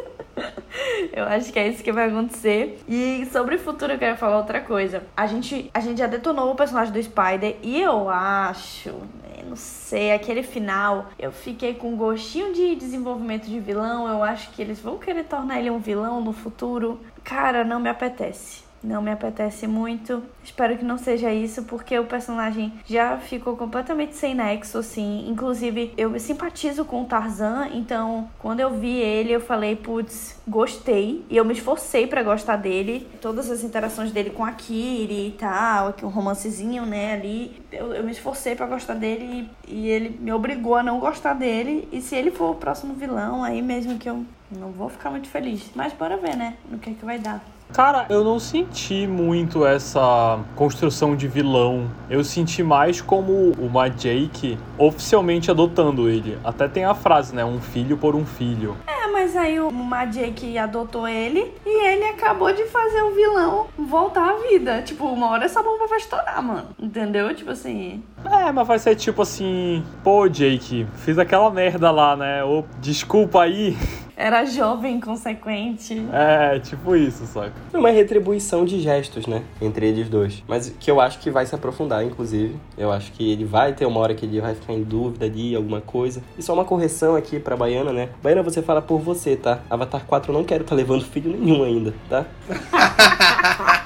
Eu 1.12 1.24
acho 1.24 1.52
que 1.52 1.58
é 1.58 1.68
isso 1.68 1.82
que 1.82 1.92
vai 1.92 2.08
acontecer. 2.08 2.82
E 2.88 3.26
sobre 3.32 3.56
o 3.56 3.58
futuro 3.58 3.92
eu 3.92 3.98
quero 3.98 4.16
falar 4.16 4.38
outra 4.38 4.60
coisa. 4.60 5.02
A 5.16 5.26
gente, 5.26 5.70
a 5.72 5.80
gente 5.80 5.98
já 5.98 6.06
detonou 6.06 6.50
o 6.50 6.54
personagem 6.54 6.92
do 6.92 7.02
Spider 7.02 7.56
e 7.62 7.80
eu 7.80 8.08
acho, 8.08 8.90
né, 8.90 9.44
não 9.46 9.56
sei, 9.56 10.12
aquele 10.12 10.42
final, 10.42 11.06
eu 11.18 11.32
fiquei 11.32 11.74
com 11.74 11.92
um 11.92 11.96
gostinho 11.96 12.52
de 12.52 12.74
desenvolvimento 12.74 13.46
de 13.46 13.58
vilão. 13.60 14.08
Eu 14.08 14.22
acho 14.22 14.50
que 14.50 14.62
eles 14.62 14.80
vão 14.80 14.98
querer 14.98 15.24
tornar 15.24 15.58
ele 15.58 15.70
um 15.70 15.78
vilão 15.78 16.20
no 16.20 16.32
futuro. 16.32 17.00
Cara, 17.24 17.64
não 17.64 17.80
me 17.80 17.88
apetece 17.88 18.67
não 18.82 19.02
me 19.02 19.10
apetece 19.10 19.66
muito. 19.66 20.22
Espero 20.42 20.76
que 20.76 20.84
não 20.84 20.98
seja 20.98 21.32
isso, 21.32 21.64
porque 21.64 21.98
o 21.98 22.04
personagem 22.04 22.72
já 22.86 23.18
ficou 23.18 23.56
completamente 23.56 24.14
sem 24.14 24.34
nexo, 24.34 24.78
assim. 24.78 25.28
Inclusive, 25.28 25.92
eu 25.96 26.18
simpatizo 26.18 26.84
com 26.84 27.02
o 27.02 27.04
Tarzan, 27.04 27.68
então 27.74 28.28
quando 28.38 28.60
eu 28.60 28.70
vi 28.70 28.96
ele, 28.98 29.32
eu 29.32 29.40
falei, 29.40 29.76
putz, 29.76 30.40
gostei. 30.46 31.24
E 31.28 31.36
eu 31.36 31.44
me 31.44 31.52
esforcei 31.52 32.06
para 32.06 32.22
gostar 32.22 32.56
dele. 32.56 33.06
Todas 33.20 33.50
as 33.50 33.62
interações 33.62 34.12
dele 34.12 34.30
com 34.30 34.44
a 34.44 34.52
Kiri 34.52 35.28
e 35.28 35.32
tal, 35.32 35.94
um 36.02 36.08
romancezinho, 36.08 36.86
né, 36.86 37.14
ali. 37.14 37.60
Eu, 37.72 37.94
eu 37.94 38.04
me 38.04 38.12
esforcei 38.12 38.54
para 38.54 38.66
gostar 38.66 38.94
dele 38.94 39.48
e, 39.66 39.74
e 39.74 39.88
ele 39.88 40.18
me 40.20 40.32
obrigou 40.32 40.76
a 40.76 40.82
não 40.82 40.98
gostar 40.98 41.34
dele. 41.34 41.88
E 41.92 42.00
se 42.00 42.14
ele 42.14 42.30
for 42.30 42.52
o 42.52 42.54
próximo 42.54 42.94
vilão, 42.94 43.42
aí 43.42 43.60
mesmo 43.60 43.98
que 43.98 44.08
eu 44.08 44.24
não 44.50 44.70
vou 44.70 44.88
ficar 44.88 45.10
muito 45.10 45.28
feliz. 45.28 45.70
Mas 45.74 45.92
bora 45.92 46.16
ver, 46.16 46.36
né, 46.36 46.56
no 46.70 46.78
que 46.78 46.90
é 46.90 46.94
que 46.94 47.04
vai 47.04 47.18
dar. 47.18 47.57
Cara, 47.72 48.06
eu 48.08 48.24
não 48.24 48.38
senti 48.38 49.06
muito 49.06 49.64
essa 49.64 50.38
construção 50.56 51.14
de 51.14 51.28
vilão. 51.28 51.88
Eu 52.08 52.24
senti 52.24 52.62
mais 52.62 53.00
como 53.00 53.52
uma 53.58 53.88
Jake 53.88 54.58
oficialmente 54.78 55.50
adotando 55.50 56.08
ele. 56.08 56.38
Até 56.42 56.66
tem 56.66 56.84
a 56.84 56.94
frase, 56.94 57.34
né? 57.34 57.44
Um 57.44 57.60
filho 57.60 57.96
por 57.96 58.16
um 58.16 58.24
filho. 58.24 58.74
É, 58.86 58.97
mas 59.18 59.34
aí 59.34 59.58
o 59.58 59.68
Jake 60.12 60.56
adotou 60.56 61.08
ele 61.08 61.52
e 61.66 61.86
ele 61.88 62.04
acabou 62.04 62.52
de 62.52 62.62
fazer 62.66 63.02
o 63.02 63.10
vilão 63.10 63.66
voltar 63.76 64.30
à 64.30 64.36
vida. 64.48 64.80
Tipo, 64.82 65.06
uma 65.06 65.30
hora 65.30 65.44
essa 65.44 65.60
bomba 65.60 65.88
vai 65.88 65.98
estourar, 65.98 66.40
mano. 66.40 66.68
Entendeu? 66.78 67.34
Tipo 67.34 67.50
assim. 67.50 68.00
É, 68.24 68.52
mas 68.52 68.66
vai 68.66 68.78
ser 68.78 68.94
tipo 68.94 69.22
assim, 69.22 69.84
pô, 70.04 70.28
Jake, 70.28 70.86
fiz 70.98 71.18
aquela 71.18 71.50
merda 71.50 71.90
lá, 71.90 72.16
né? 72.16 72.44
Ô, 72.44 72.62
desculpa 72.80 73.42
aí. 73.42 73.76
Era 74.18 74.44
jovem, 74.44 74.96
inconsequente. 74.96 76.04
É, 76.12 76.58
tipo 76.58 76.96
isso, 76.96 77.24
saca? 77.24 77.52
É 77.72 77.78
uma 77.78 77.90
retribuição 77.90 78.64
de 78.64 78.80
gestos, 78.80 79.28
né? 79.28 79.44
Entre 79.62 79.86
eles 79.86 80.08
dois. 80.08 80.42
Mas 80.48 80.68
que 80.70 80.90
eu 80.90 81.00
acho 81.00 81.20
que 81.20 81.30
vai 81.30 81.46
se 81.46 81.54
aprofundar, 81.54 82.04
inclusive. 82.04 82.56
Eu 82.76 82.90
acho 82.90 83.12
que 83.12 83.30
ele 83.30 83.44
vai 83.44 83.72
ter 83.74 83.86
uma 83.86 84.00
hora 84.00 84.16
que 84.16 84.26
ele 84.26 84.40
vai 84.40 84.56
ficar 84.56 84.72
em 84.72 84.82
dúvida 84.82 85.30
de 85.30 85.54
alguma 85.54 85.80
coisa. 85.80 86.20
E 86.36 86.42
só 86.42 86.52
uma 86.52 86.64
correção 86.64 87.14
aqui 87.14 87.38
pra 87.38 87.56
Baiana, 87.56 87.92
né? 87.92 88.08
Baiana, 88.20 88.42
você 88.42 88.60
fala 88.60 88.82
por 88.82 88.98
você, 89.08 89.36
tá? 89.36 89.60
Avatar 89.70 90.04
4 90.04 90.30
eu 90.30 90.36
não 90.36 90.44
quero 90.44 90.64
tá 90.64 90.74
levando 90.74 91.04
filho 91.04 91.30
nenhum 91.30 91.64
ainda, 91.64 91.94
tá? 92.08 92.26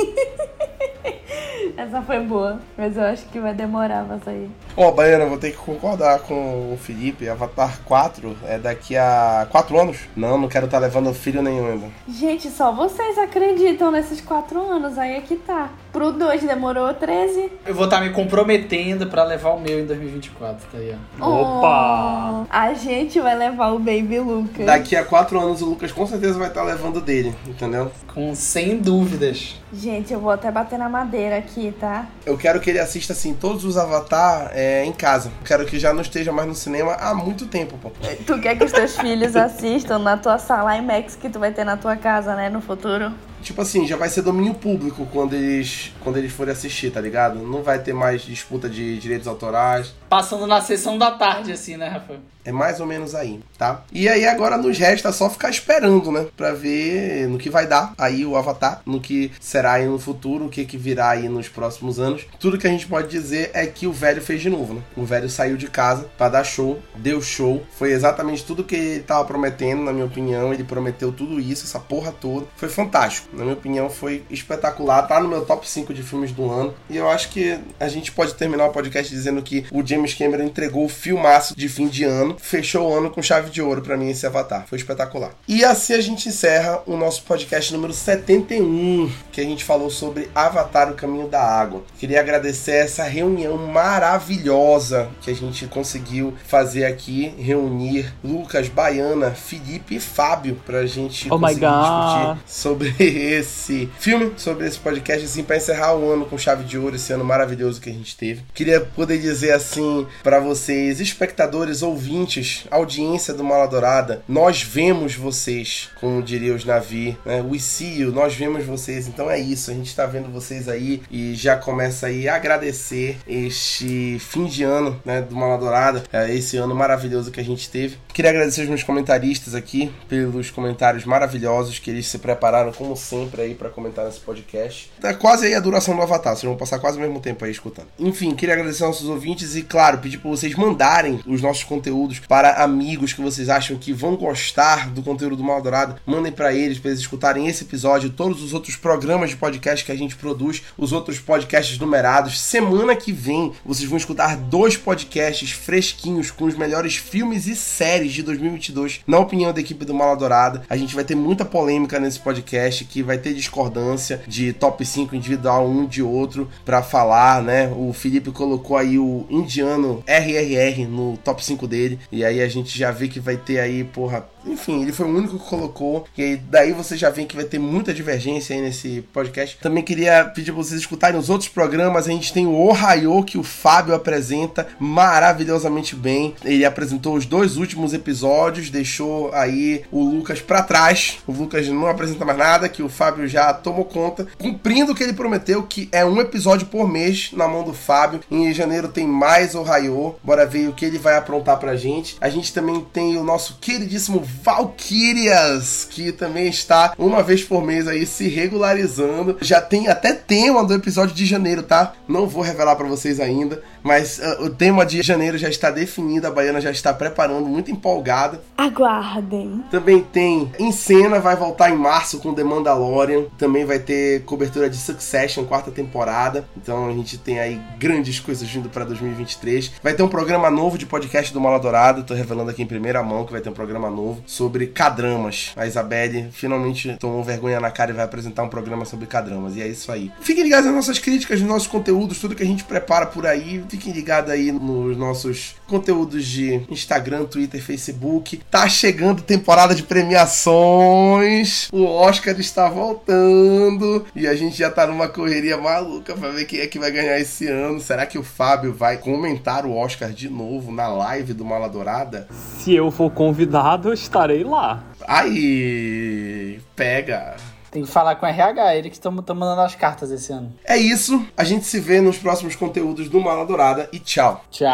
Essa 1.76 2.02
foi 2.02 2.20
boa, 2.20 2.60
mas 2.76 2.96
eu 2.96 3.04
acho 3.04 3.26
que 3.26 3.38
vai 3.38 3.52
demorar 3.54 4.04
pra 4.04 4.18
sair. 4.20 4.50
Ó, 4.80 4.88
oh, 4.88 4.92
Baiana, 4.92 5.26
vou 5.26 5.36
ter 5.36 5.50
que 5.50 5.58
concordar 5.58 6.20
com 6.20 6.72
o 6.72 6.78
Felipe. 6.78 7.28
Avatar 7.28 7.80
4 7.84 8.34
é 8.46 8.58
daqui 8.58 8.96
a 8.96 9.46
4 9.50 9.78
anos? 9.78 9.98
Não, 10.16 10.38
não 10.38 10.48
quero 10.48 10.64
estar 10.64 10.78
tá 10.78 10.86
levando 10.86 11.12
filho 11.12 11.42
nenhum 11.42 11.70
ainda. 11.70 11.88
Gente, 12.08 12.48
só 12.48 12.72
vocês 12.72 13.18
acreditam 13.18 13.90
nesses 13.90 14.22
4 14.22 14.58
anos, 14.58 14.96
aí 14.96 15.16
é 15.16 15.20
que 15.20 15.36
tá. 15.36 15.68
Pro 15.92 16.10
2 16.12 16.44
demorou 16.44 16.94
13. 16.94 17.52
Eu 17.66 17.74
vou 17.74 17.84
estar 17.84 17.98
tá 17.98 18.04
me 18.04 18.10
comprometendo 18.14 19.06
pra 19.06 19.22
levar 19.22 19.50
o 19.50 19.60
meu 19.60 19.80
em 19.80 19.84
2024, 19.84 20.66
tá 20.72 20.78
aí, 20.78 20.96
ó. 21.20 21.58
Opa! 21.58 22.40
Oh, 22.40 22.46
a 22.48 22.72
gente 22.72 23.20
vai 23.20 23.36
levar 23.36 23.72
o 23.72 23.78
Baby 23.78 24.18
Lucas. 24.18 24.64
Daqui 24.64 24.96
a 24.96 25.04
4 25.04 25.38
anos 25.38 25.60
o 25.60 25.66
Lucas 25.66 25.92
com 25.92 26.06
certeza 26.06 26.38
vai 26.38 26.48
estar 26.48 26.62
tá 26.62 26.66
levando 26.66 27.02
dele, 27.02 27.34
entendeu? 27.46 27.92
Com 28.14 28.34
sem 28.34 28.78
dúvidas. 28.78 29.60
Gente, 29.72 30.12
eu 30.12 30.18
vou 30.18 30.30
até 30.30 30.50
bater 30.50 30.78
na 30.78 30.88
madeira 30.88 31.36
aqui, 31.36 31.72
tá? 31.78 32.06
Eu 32.26 32.36
quero 32.36 32.58
que 32.60 32.70
ele 32.70 32.80
assista, 32.80 33.12
assim, 33.12 33.34
todos 33.34 33.64
os 33.64 33.76
Avatar 33.76 34.50
é, 34.52 34.69
em 34.84 34.92
casa. 34.92 35.30
Quero 35.44 35.64
que 35.66 35.78
já 35.78 35.92
não 35.92 36.02
esteja 36.02 36.32
mais 36.32 36.48
no 36.48 36.54
cinema 36.54 36.94
há 36.94 37.14
muito 37.14 37.46
tempo, 37.46 37.78
pô. 37.78 37.90
Tu 38.26 38.40
quer 38.40 38.56
que 38.56 38.64
os 38.64 38.72
teus 38.72 38.96
filhos 38.96 39.34
assistam 39.36 39.98
na 39.98 40.16
tua 40.16 40.38
sala 40.38 40.76
IMAX 40.76 41.16
que 41.16 41.28
tu 41.28 41.38
vai 41.38 41.52
ter 41.52 41.64
na 41.64 41.76
tua 41.76 41.96
casa, 41.96 42.34
né, 42.34 42.48
no 42.48 42.60
futuro? 42.60 43.12
tipo 43.42 43.60
assim, 43.62 43.86
já 43.86 43.96
vai 43.96 44.08
ser 44.08 44.22
domínio 44.22 44.54
público 44.54 45.06
quando 45.12 45.34
eles, 45.34 45.92
quando 46.00 46.16
eles 46.18 46.32
forem 46.32 46.52
assistir, 46.52 46.90
tá 46.90 47.00
ligado? 47.00 47.40
Não 47.40 47.62
vai 47.62 47.78
ter 47.78 47.92
mais 47.92 48.22
disputa 48.22 48.68
de 48.68 48.98
direitos 48.98 49.26
autorais. 49.26 49.94
Passando 50.10 50.44
na 50.44 50.60
sessão 50.60 50.98
da 50.98 51.12
tarde, 51.12 51.52
assim, 51.52 51.76
né, 51.76 51.86
Rafael? 51.86 52.18
É 52.44 52.50
mais 52.50 52.80
ou 52.80 52.86
menos 52.86 53.14
aí, 53.14 53.40
tá? 53.58 53.82
E 53.92 54.08
aí 54.08 54.26
agora 54.26 54.56
nos 54.56 54.78
resta 54.78 55.12
só 55.12 55.28
ficar 55.28 55.50
esperando, 55.50 56.10
né? 56.10 56.26
Pra 56.36 56.52
ver 56.52 57.28
no 57.28 57.38
que 57.38 57.50
vai 57.50 57.66
dar 57.66 57.92
aí 57.98 58.24
o 58.24 58.34
Avatar, 58.36 58.80
no 58.86 59.00
que 59.00 59.30
será 59.38 59.74
aí 59.74 59.86
no 59.86 59.98
futuro, 59.98 60.46
o 60.46 60.48
que, 60.48 60.64
que 60.64 60.78
virá 60.78 61.10
aí 61.10 61.28
nos 61.28 61.48
próximos 61.48 62.00
anos. 62.00 62.26
Tudo 62.38 62.56
que 62.56 62.66
a 62.66 62.70
gente 62.70 62.86
pode 62.86 63.08
dizer 63.08 63.50
é 63.52 63.66
que 63.66 63.86
o 63.86 63.92
velho 63.92 64.22
fez 64.22 64.40
de 64.40 64.48
novo, 64.48 64.74
né? 64.74 64.80
O 64.96 65.04
velho 65.04 65.28
saiu 65.28 65.56
de 65.56 65.68
casa 65.68 66.08
para 66.16 66.30
dar 66.30 66.44
show, 66.44 66.80
deu 66.96 67.20
show. 67.20 67.62
Foi 67.76 67.92
exatamente 67.92 68.44
tudo 68.44 68.64
que 68.64 68.74
ele 68.74 69.02
tava 69.02 69.24
prometendo, 69.24 69.82
na 69.82 69.92
minha 69.92 70.06
opinião. 70.06 70.52
Ele 70.52 70.64
prometeu 70.64 71.12
tudo 71.12 71.38
isso, 71.38 71.66
essa 71.66 71.78
porra 71.78 72.10
toda. 72.10 72.46
Foi 72.56 72.70
fantástico. 72.70 73.28
Na 73.34 73.42
minha 73.42 73.54
opinião, 73.54 73.90
foi 73.90 74.24
espetacular. 74.30 75.06
Tá 75.06 75.20
no 75.20 75.28
meu 75.28 75.44
top 75.44 75.68
5 75.68 75.92
de 75.92 76.02
filmes 76.02 76.32
do 76.32 76.50
ano. 76.50 76.74
E 76.88 76.96
eu 76.96 77.08
acho 77.08 77.28
que 77.28 77.58
a 77.78 77.88
gente 77.88 78.12
pode 78.12 78.34
terminar 78.34 78.66
o 78.66 78.72
podcast 78.72 79.12
dizendo 79.12 79.42
que 79.42 79.66
o 79.70 79.86
James 79.86 79.99
Cameron 80.14 80.44
entregou 80.44 80.84
o 80.84 80.88
filmaço 80.88 81.56
de 81.56 81.68
fim 81.68 81.88
de 81.88 82.04
ano 82.04 82.20
ano, 82.20 82.36
fechou 82.38 82.88
o 82.88 82.94
ano 82.94 83.10
com 83.10 83.22
chave 83.22 83.50
de 83.50 83.62
ouro 83.62 83.82
para 83.82 83.96
mim 83.96 84.10
esse 84.10 84.26
Avatar. 84.26 84.66
Foi 84.66 84.78
espetacular. 84.78 85.32
E 85.48 85.64
assim 85.64 85.94
a 85.94 86.00
gente 86.00 86.28
encerra 86.28 86.82
o 86.86 86.96
nosso 86.96 87.22
podcast 87.22 87.72
número 87.72 87.92
71, 87.92 89.10
que 89.32 89.40
a 89.40 89.44
gente 89.44 89.64
falou 89.64 89.90
sobre 89.90 90.28
Avatar 90.34 90.90
o 90.90 90.94
Caminho 90.94 91.28
da 91.28 91.42
Água. 91.42 91.82
Queria 91.98 92.20
agradecer 92.20 92.72
essa 92.72 93.04
reunião 93.04 93.56
maravilhosa 93.56 95.08
que 95.22 95.30
a 95.30 95.34
gente 95.34 95.66
conseguiu 95.66 96.34
fazer 96.46 96.84
aqui, 96.84 97.34
reunir 97.38 98.12
Lucas, 98.22 98.68
Baiana, 98.68 99.30
Felipe 99.30 99.96
e 99.96 100.00
Fábio 100.00 100.60
pra 100.66 100.86
gente 100.86 101.28
oh 101.30 101.38
conseguir 101.38 101.66
discutir 101.66 102.38
sobre 102.46 102.94
esse 103.00 103.88
filme, 103.98 104.32
sobre 104.36 104.66
esse 104.66 104.78
podcast, 104.78 105.24
assim, 105.24 105.42
pra 105.42 105.56
encerrar 105.56 105.94
o 105.94 106.10
ano 106.10 106.26
com 106.26 106.36
chave 106.36 106.64
de 106.64 106.78
ouro, 106.78 106.96
esse 106.96 107.12
ano 107.12 107.24
maravilhoso 107.24 107.80
que 107.80 107.90
a 107.90 107.92
gente 107.92 108.16
teve. 108.16 108.42
Queria 108.54 108.80
poder 108.80 109.18
dizer 109.18 109.52
assim 109.52 109.89
para 110.22 110.40
vocês, 110.40 111.00
espectadores, 111.00 111.82
ouvintes, 111.82 112.64
audiência 112.70 113.34
do 113.34 113.44
Maladourada, 113.44 114.22
nós 114.28 114.62
vemos 114.62 115.14
vocês, 115.14 115.88
como 116.00 116.22
diria 116.22 116.54
os 116.54 116.64
Navi, 116.64 117.16
né? 117.24 117.42
We 117.42 117.58
see 117.58 118.00
you, 118.00 118.12
nós 118.12 118.34
vemos 118.34 118.64
vocês. 118.64 119.08
Então 119.08 119.30
é 119.30 119.38
isso, 119.38 119.70
a 119.70 119.74
gente 119.74 119.94
tá 119.94 120.06
vendo 120.06 120.30
vocês 120.30 120.68
aí 120.68 121.02
e 121.10 121.34
já 121.34 121.56
começa 121.56 122.06
aí 122.06 122.28
a 122.28 122.36
agradecer 122.36 123.18
este 123.26 124.18
fim 124.18 124.44
de 124.46 124.62
ano, 124.62 125.00
né, 125.04 125.22
do 125.22 125.34
Maladourada, 125.34 126.04
é, 126.12 126.34
esse 126.34 126.56
ano 126.56 126.74
maravilhoso 126.74 127.30
que 127.30 127.40
a 127.40 127.44
gente 127.44 127.68
teve. 127.70 127.96
Queria 128.12 128.30
agradecer 128.30 128.62
os 128.62 128.68
meus 128.68 128.82
comentaristas 128.82 129.54
aqui 129.54 129.90
pelos 130.08 130.50
comentários 130.50 131.04
maravilhosos 131.04 131.78
que 131.78 131.90
eles 131.90 132.06
se 132.06 132.18
prepararam, 132.18 132.72
como 132.72 132.96
sempre, 132.96 133.42
aí 133.42 133.54
para 133.54 133.70
comentar 133.70 134.04
nesse 134.04 134.20
podcast. 134.20 134.90
Tá 135.00 135.14
quase 135.14 135.46
aí 135.46 135.54
a 135.54 135.60
duração 135.60 135.94
do 135.94 136.02
Avatar, 136.02 136.34
vocês 136.34 136.48
vão 136.48 136.56
passar 136.56 136.78
quase 136.78 136.98
o 136.98 137.00
mesmo 137.00 137.20
tempo 137.20 137.44
aí 137.44 137.50
escutando. 137.50 137.88
Enfim, 137.98 138.34
queria 138.34 138.54
agradecer 138.54 138.84
aos 138.84 138.96
nossos 138.96 139.08
ouvintes 139.08 139.54
e, 139.54 139.62
claro, 139.62 139.98
pedir 139.98 140.18
para 140.18 140.30
vocês 140.30 140.54
mandarem 140.54 141.20
os 141.26 141.40
nossos 141.40 141.64
conteúdos 141.64 142.18
para 142.18 142.62
amigos 142.62 143.12
que 143.12 143.20
vocês 143.20 143.48
acham 143.48 143.78
que 143.78 143.92
vão 143.92 144.16
gostar 144.16 144.90
do 144.90 145.02
conteúdo 145.02 145.36
do 145.36 145.44
Maldorado. 145.44 145.96
Mandem 146.04 146.32
para 146.32 146.52
eles, 146.52 146.78
para 146.78 146.90
eles 146.90 147.00
escutarem 147.00 147.46
esse 147.46 147.64
episódio, 147.64 148.10
todos 148.10 148.42
os 148.42 148.52
outros 148.52 148.76
programas 148.76 149.30
de 149.30 149.36
podcast 149.36 149.84
que 149.84 149.92
a 149.92 149.96
gente 149.96 150.16
produz, 150.16 150.62
os 150.76 150.92
outros 150.92 151.18
podcasts 151.18 151.78
numerados. 151.78 152.40
Semana 152.40 152.96
que 152.96 153.12
vem 153.12 153.52
vocês 153.64 153.88
vão 153.88 153.98
escutar 153.98 154.36
dois 154.36 154.76
podcasts 154.76 155.52
fresquinhos 155.52 156.30
com 156.30 156.44
os 156.44 156.56
melhores 156.56 156.96
filmes 156.96 157.46
e 157.46 157.54
séries 157.54 157.99
de 158.08 158.22
2022, 158.22 159.00
na 159.06 159.18
opinião 159.18 159.52
da 159.52 159.60
equipe 159.60 159.84
do 159.84 159.94
Maladorada. 159.94 160.62
A 160.68 160.76
gente 160.76 160.94
vai 160.94 161.04
ter 161.04 161.14
muita 161.14 161.44
polêmica 161.44 161.98
nesse 161.98 162.18
podcast, 162.18 162.84
que 162.84 163.02
vai 163.02 163.18
ter 163.18 163.34
discordância 163.34 164.22
de 164.26 164.52
top 164.52 164.84
5 164.84 165.14
individual 165.14 165.68
um 165.68 165.86
de 165.86 166.02
outro 166.02 166.48
para 166.64 166.82
falar, 166.82 167.42
né? 167.42 167.72
O 167.76 167.92
Felipe 167.92 168.30
colocou 168.30 168.76
aí 168.76 168.98
o 168.98 169.26
indiano 169.28 170.02
RRR 170.06 170.86
no 170.86 171.16
top 171.18 171.44
5 171.44 171.66
dele. 171.66 171.98
E 172.10 172.24
aí 172.24 172.40
a 172.40 172.48
gente 172.48 172.76
já 172.78 172.90
vê 172.90 173.08
que 173.08 173.20
vai 173.20 173.36
ter 173.36 173.60
aí, 173.60 173.84
porra, 173.84 174.26
enfim, 174.44 174.82
ele 174.82 174.92
foi 174.92 175.06
o 175.06 175.16
único 175.16 175.38
que 175.38 175.48
colocou. 175.48 176.06
E 176.16 176.22
aí, 176.22 176.36
daí 176.36 176.72
você 176.72 176.96
já 176.96 177.10
vê 177.10 177.24
que 177.24 177.36
vai 177.36 177.44
ter 177.44 177.58
muita 177.58 177.92
divergência 177.92 178.54
aí 178.54 178.62
nesse 178.62 179.02
podcast. 179.12 179.58
Também 179.60 179.82
queria 179.82 180.24
pedir 180.24 180.52
pra 180.52 180.62
vocês 180.62 180.80
escutarem 180.80 181.18
os 181.18 181.28
outros 181.28 181.48
programas. 181.48 182.06
A 182.06 182.10
gente 182.10 182.32
tem 182.32 182.46
o 182.46 182.54
Ohio, 182.54 183.22
que 183.22 183.38
o 183.38 183.42
Fábio 183.42 183.94
apresenta 183.94 184.66
maravilhosamente 184.78 185.94
bem. 185.94 186.34
Ele 186.44 186.64
apresentou 186.64 187.14
os 187.14 187.26
dois 187.26 187.56
últimos 187.56 187.89
episódios, 187.92 188.70
deixou 188.70 189.32
aí 189.32 189.82
o 189.90 190.02
Lucas 190.02 190.40
para 190.40 190.62
trás. 190.62 191.18
O 191.26 191.32
Lucas 191.32 191.68
não 191.68 191.86
apresenta 191.86 192.24
mais 192.24 192.38
nada, 192.38 192.68
que 192.68 192.82
o 192.82 192.88
Fábio 192.88 193.26
já 193.28 193.52
tomou 193.52 193.84
conta, 193.84 194.26
cumprindo 194.38 194.92
o 194.92 194.94
que 194.94 195.02
ele 195.02 195.12
prometeu, 195.12 195.62
que 195.62 195.88
é 195.92 196.04
um 196.04 196.20
episódio 196.20 196.66
por 196.66 196.88
mês 196.88 197.30
na 197.32 197.48
mão 197.48 197.62
do 197.62 197.72
Fábio. 197.72 198.20
Em 198.30 198.52
janeiro 198.52 198.88
tem 198.88 199.06
mais 199.06 199.54
Ohio. 199.54 200.16
Bora 200.22 200.46
ver 200.46 200.68
o 200.68 200.72
que 200.72 200.84
ele 200.84 200.98
vai 200.98 201.16
aprontar 201.16 201.58
pra 201.58 201.76
gente. 201.76 202.16
A 202.20 202.28
gente 202.28 202.52
também 202.52 202.86
tem 202.92 203.16
o 203.16 203.24
nosso 203.24 203.58
queridíssimo 203.60 204.22
Valkyrias, 204.42 205.86
que 205.88 206.12
também 206.12 206.48
está 206.48 206.94
uma 206.98 207.22
vez 207.22 207.42
por 207.42 207.62
mês 207.62 207.86
aí 207.86 208.06
se 208.06 208.28
regularizando. 208.28 209.36
Já 209.40 209.60
tem 209.60 209.88
até 209.88 210.12
tema 210.12 210.64
do 210.64 210.74
episódio 210.74 211.14
de 211.14 211.26
janeiro, 211.26 211.62
tá? 211.62 211.94
Não 212.08 212.26
vou 212.26 212.42
revelar 212.42 212.76
para 212.76 212.86
vocês 212.86 213.20
ainda, 213.20 213.62
mas 213.82 214.18
uh, 214.18 214.44
o 214.44 214.50
tema 214.50 214.84
de 214.84 215.02
janeiro 215.02 215.38
já 215.38 215.48
está 215.48 215.70
definido, 215.70 216.26
a 216.26 216.30
Baiana 216.30 216.60
já 216.60 216.70
está 216.70 216.92
preparando, 216.92 217.46
muito 217.46 217.70
empolgada. 217.80 218.42
Aguardem. 218.56 219.64
Também 219.70 220.02
tem 220.02 220.52
em 220.58 220.70
cena, 220.70 221.18
vai 221.18 221.34
voltar 221.34 221.70
em 221.70 221.76
março 221.76 222.18
com 222.18 222.34
The 222.34 222.44
Mandalorian. 222.44 223.24
Também 223.38 223.64
vai 223.64 223.78
ter 223.78 224.22
cobertura 224.24 224.68
de 224.68 224.76
Succession, 224.76 225.44
quarta 225.44 225.70
temporada. 225.70 226.46
Então 226.56 226.88
a 226.88 226.92
gente 226.92 227.16
tem 227.16 227.40
aí 227.40 227.58
grandes 227.78 228.20
coisas 228.20 228.46
vindo 228.48 228.68
para 228.68 228.84
2023. 228.84 229.72
Vai 229.82 229.94
ter 229.94 230.02
um 230.02 230.08
programa 230.08 230.50
novo 230.50 230.76
de 230.76 230.84
podcast 230.84 231.32
do 231.32 231.40
Maladourado, 231.40 232.04
tô 232.04 232.12
revelando 232.12 232.50
aqui 232.50 232.62
em 232.62 232.66
primeira 232.66 233.02
mão 233.02 233.24
que 233.24 233.32
vai 233.32 233.40
ter 233.40 233.48
um 233.48 233.54
programa 233.54 233.88
novo 233.88 234.22
sobre 234.26 234.66
cadramas. 234.66 235.52
A 235.56 235.66
Isabelle 235.66 236.28
finalmente 236.30 236.96
tomou 236.98 237.24
vergonha 237.24 237.58
na 237.60 237.70
cara 237.70 237.92
e 237.92 237.94
vai 237.94 238.04
apresentar 238.04 238.42
um 238.42 238.48
programa 238.48 238.84
sobre 238.84 239.06
cadramas. 239.06 239.56
E 239.56 239.62
é 239.62 239.68
isso 239.68 239.90
aí. 239.90 240.12
Fiquem 240.20 240.44
ligados 240.44 240.66
nas 240.66 240.74
nossas 240.74 240.98
críticas, 240.98 241.40
nos 241.40 241.48
nossos 241.48 241.68
conteúdos, 241.68 242.18
tudo 242.18 242.34
que 242.34 242.42
a 242.42 242.46
gente 242.46 242.64
prepara 242.64 243.06
por 243.06 243.26
aí. 243.26 243.64
Fiquem 243.68 243.92
ligados 243.92 244.30
aí 244.30 244.52
nos 244.52 244.96
nossos 244.98 245.54
conteúdos 245.66 246.26
de 246.26 246.60
Instagram, 246.68 247.24
Twitter, 247.24 247.62
Facebook. 247.70 248.40
Tá 248.50 248.68
chegando 248.68 249.22
temporada 249.22 249.74
de 249.74 249.84
premiações. 249.84 251.68
O 251.72 251.84
Oscar 251.84 252.38
está 252.40 252.68
voltando. 252.68 254.04
E 254.14 254.26
a 254.26 254.34
gente 254.34 254.58
já 254.58 254.70
tá 254.70 254.86
numa 254.86 255.08
correria 255.08 255.56
maluca 255.56 256.14
pra 256.14 256.30
ver 256.30 256.46
quem 256.46 256.60
é 256.60 256.66
que 256.66 256.78
vai 256.78 256.90
ganhar 256.90 257.18
esse 257.18 257.46
ano. 257.46 257.80
Será 257.80 258.06
que 258.06 258.18
o 258.18 258.24
Fábio 258.24 258.72
vai 258.72 258.96
comentar 258.96 259.64
o 259.64 259.76
Oscar 259.76 260.10
de 260.10 260.28
novo 260.28 260.72
na 260.72 260.88
live 260.88 261.32
do 261.32 261.44
Mala 261.44 261.68
Dourada? 261.68 262.26
Se 262.58 262.74
eu 262.74 262.90
for 262.90 263.10
convidado, 263.10 263.90
eu 263.90 263.94
estarei 263.94 264.42
lá. 264.42 264.82
Aí, 265.06 266.58
pega. 266.74 267.36
Tem 267.70 267.82
que 267.82 267.88
falar 267.88 268.16
com 268.16 268.26
o 268.26 268.28
RH, 268.28 268.74
ele 268.74 268.90
que 268.90 268.96
estão 268.96 269.12
mandando 269.12 269.60
as 269.60 269.76
cartas 269.76 270.10
esse 270.10 270.32
ano. 270.32 270.52
É 270.64 270.76
isso. 270.76 271.24
A 271.36 271.44
gente 271.44 271.64
se 271.66 271.78
vê 271.78 272.00
nos 272.00 272.18
próximos 272.18 272.56
conteúdos 272.56 273.08
do 273.08 273.20
Mala 273.20 273.46
Dourada 273.46 273.88
e 273.92 274.00
tchau. 274.00 274.44
Tchau! 274.50 274.70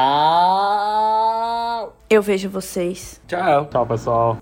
Eu 2.09 2.23
vejo 2.23 2.49
vocês. 2.49 3.21
Tchau. 3.27 3.67
Tchau, 3.67 3.87
pessoal. 3.87 4.39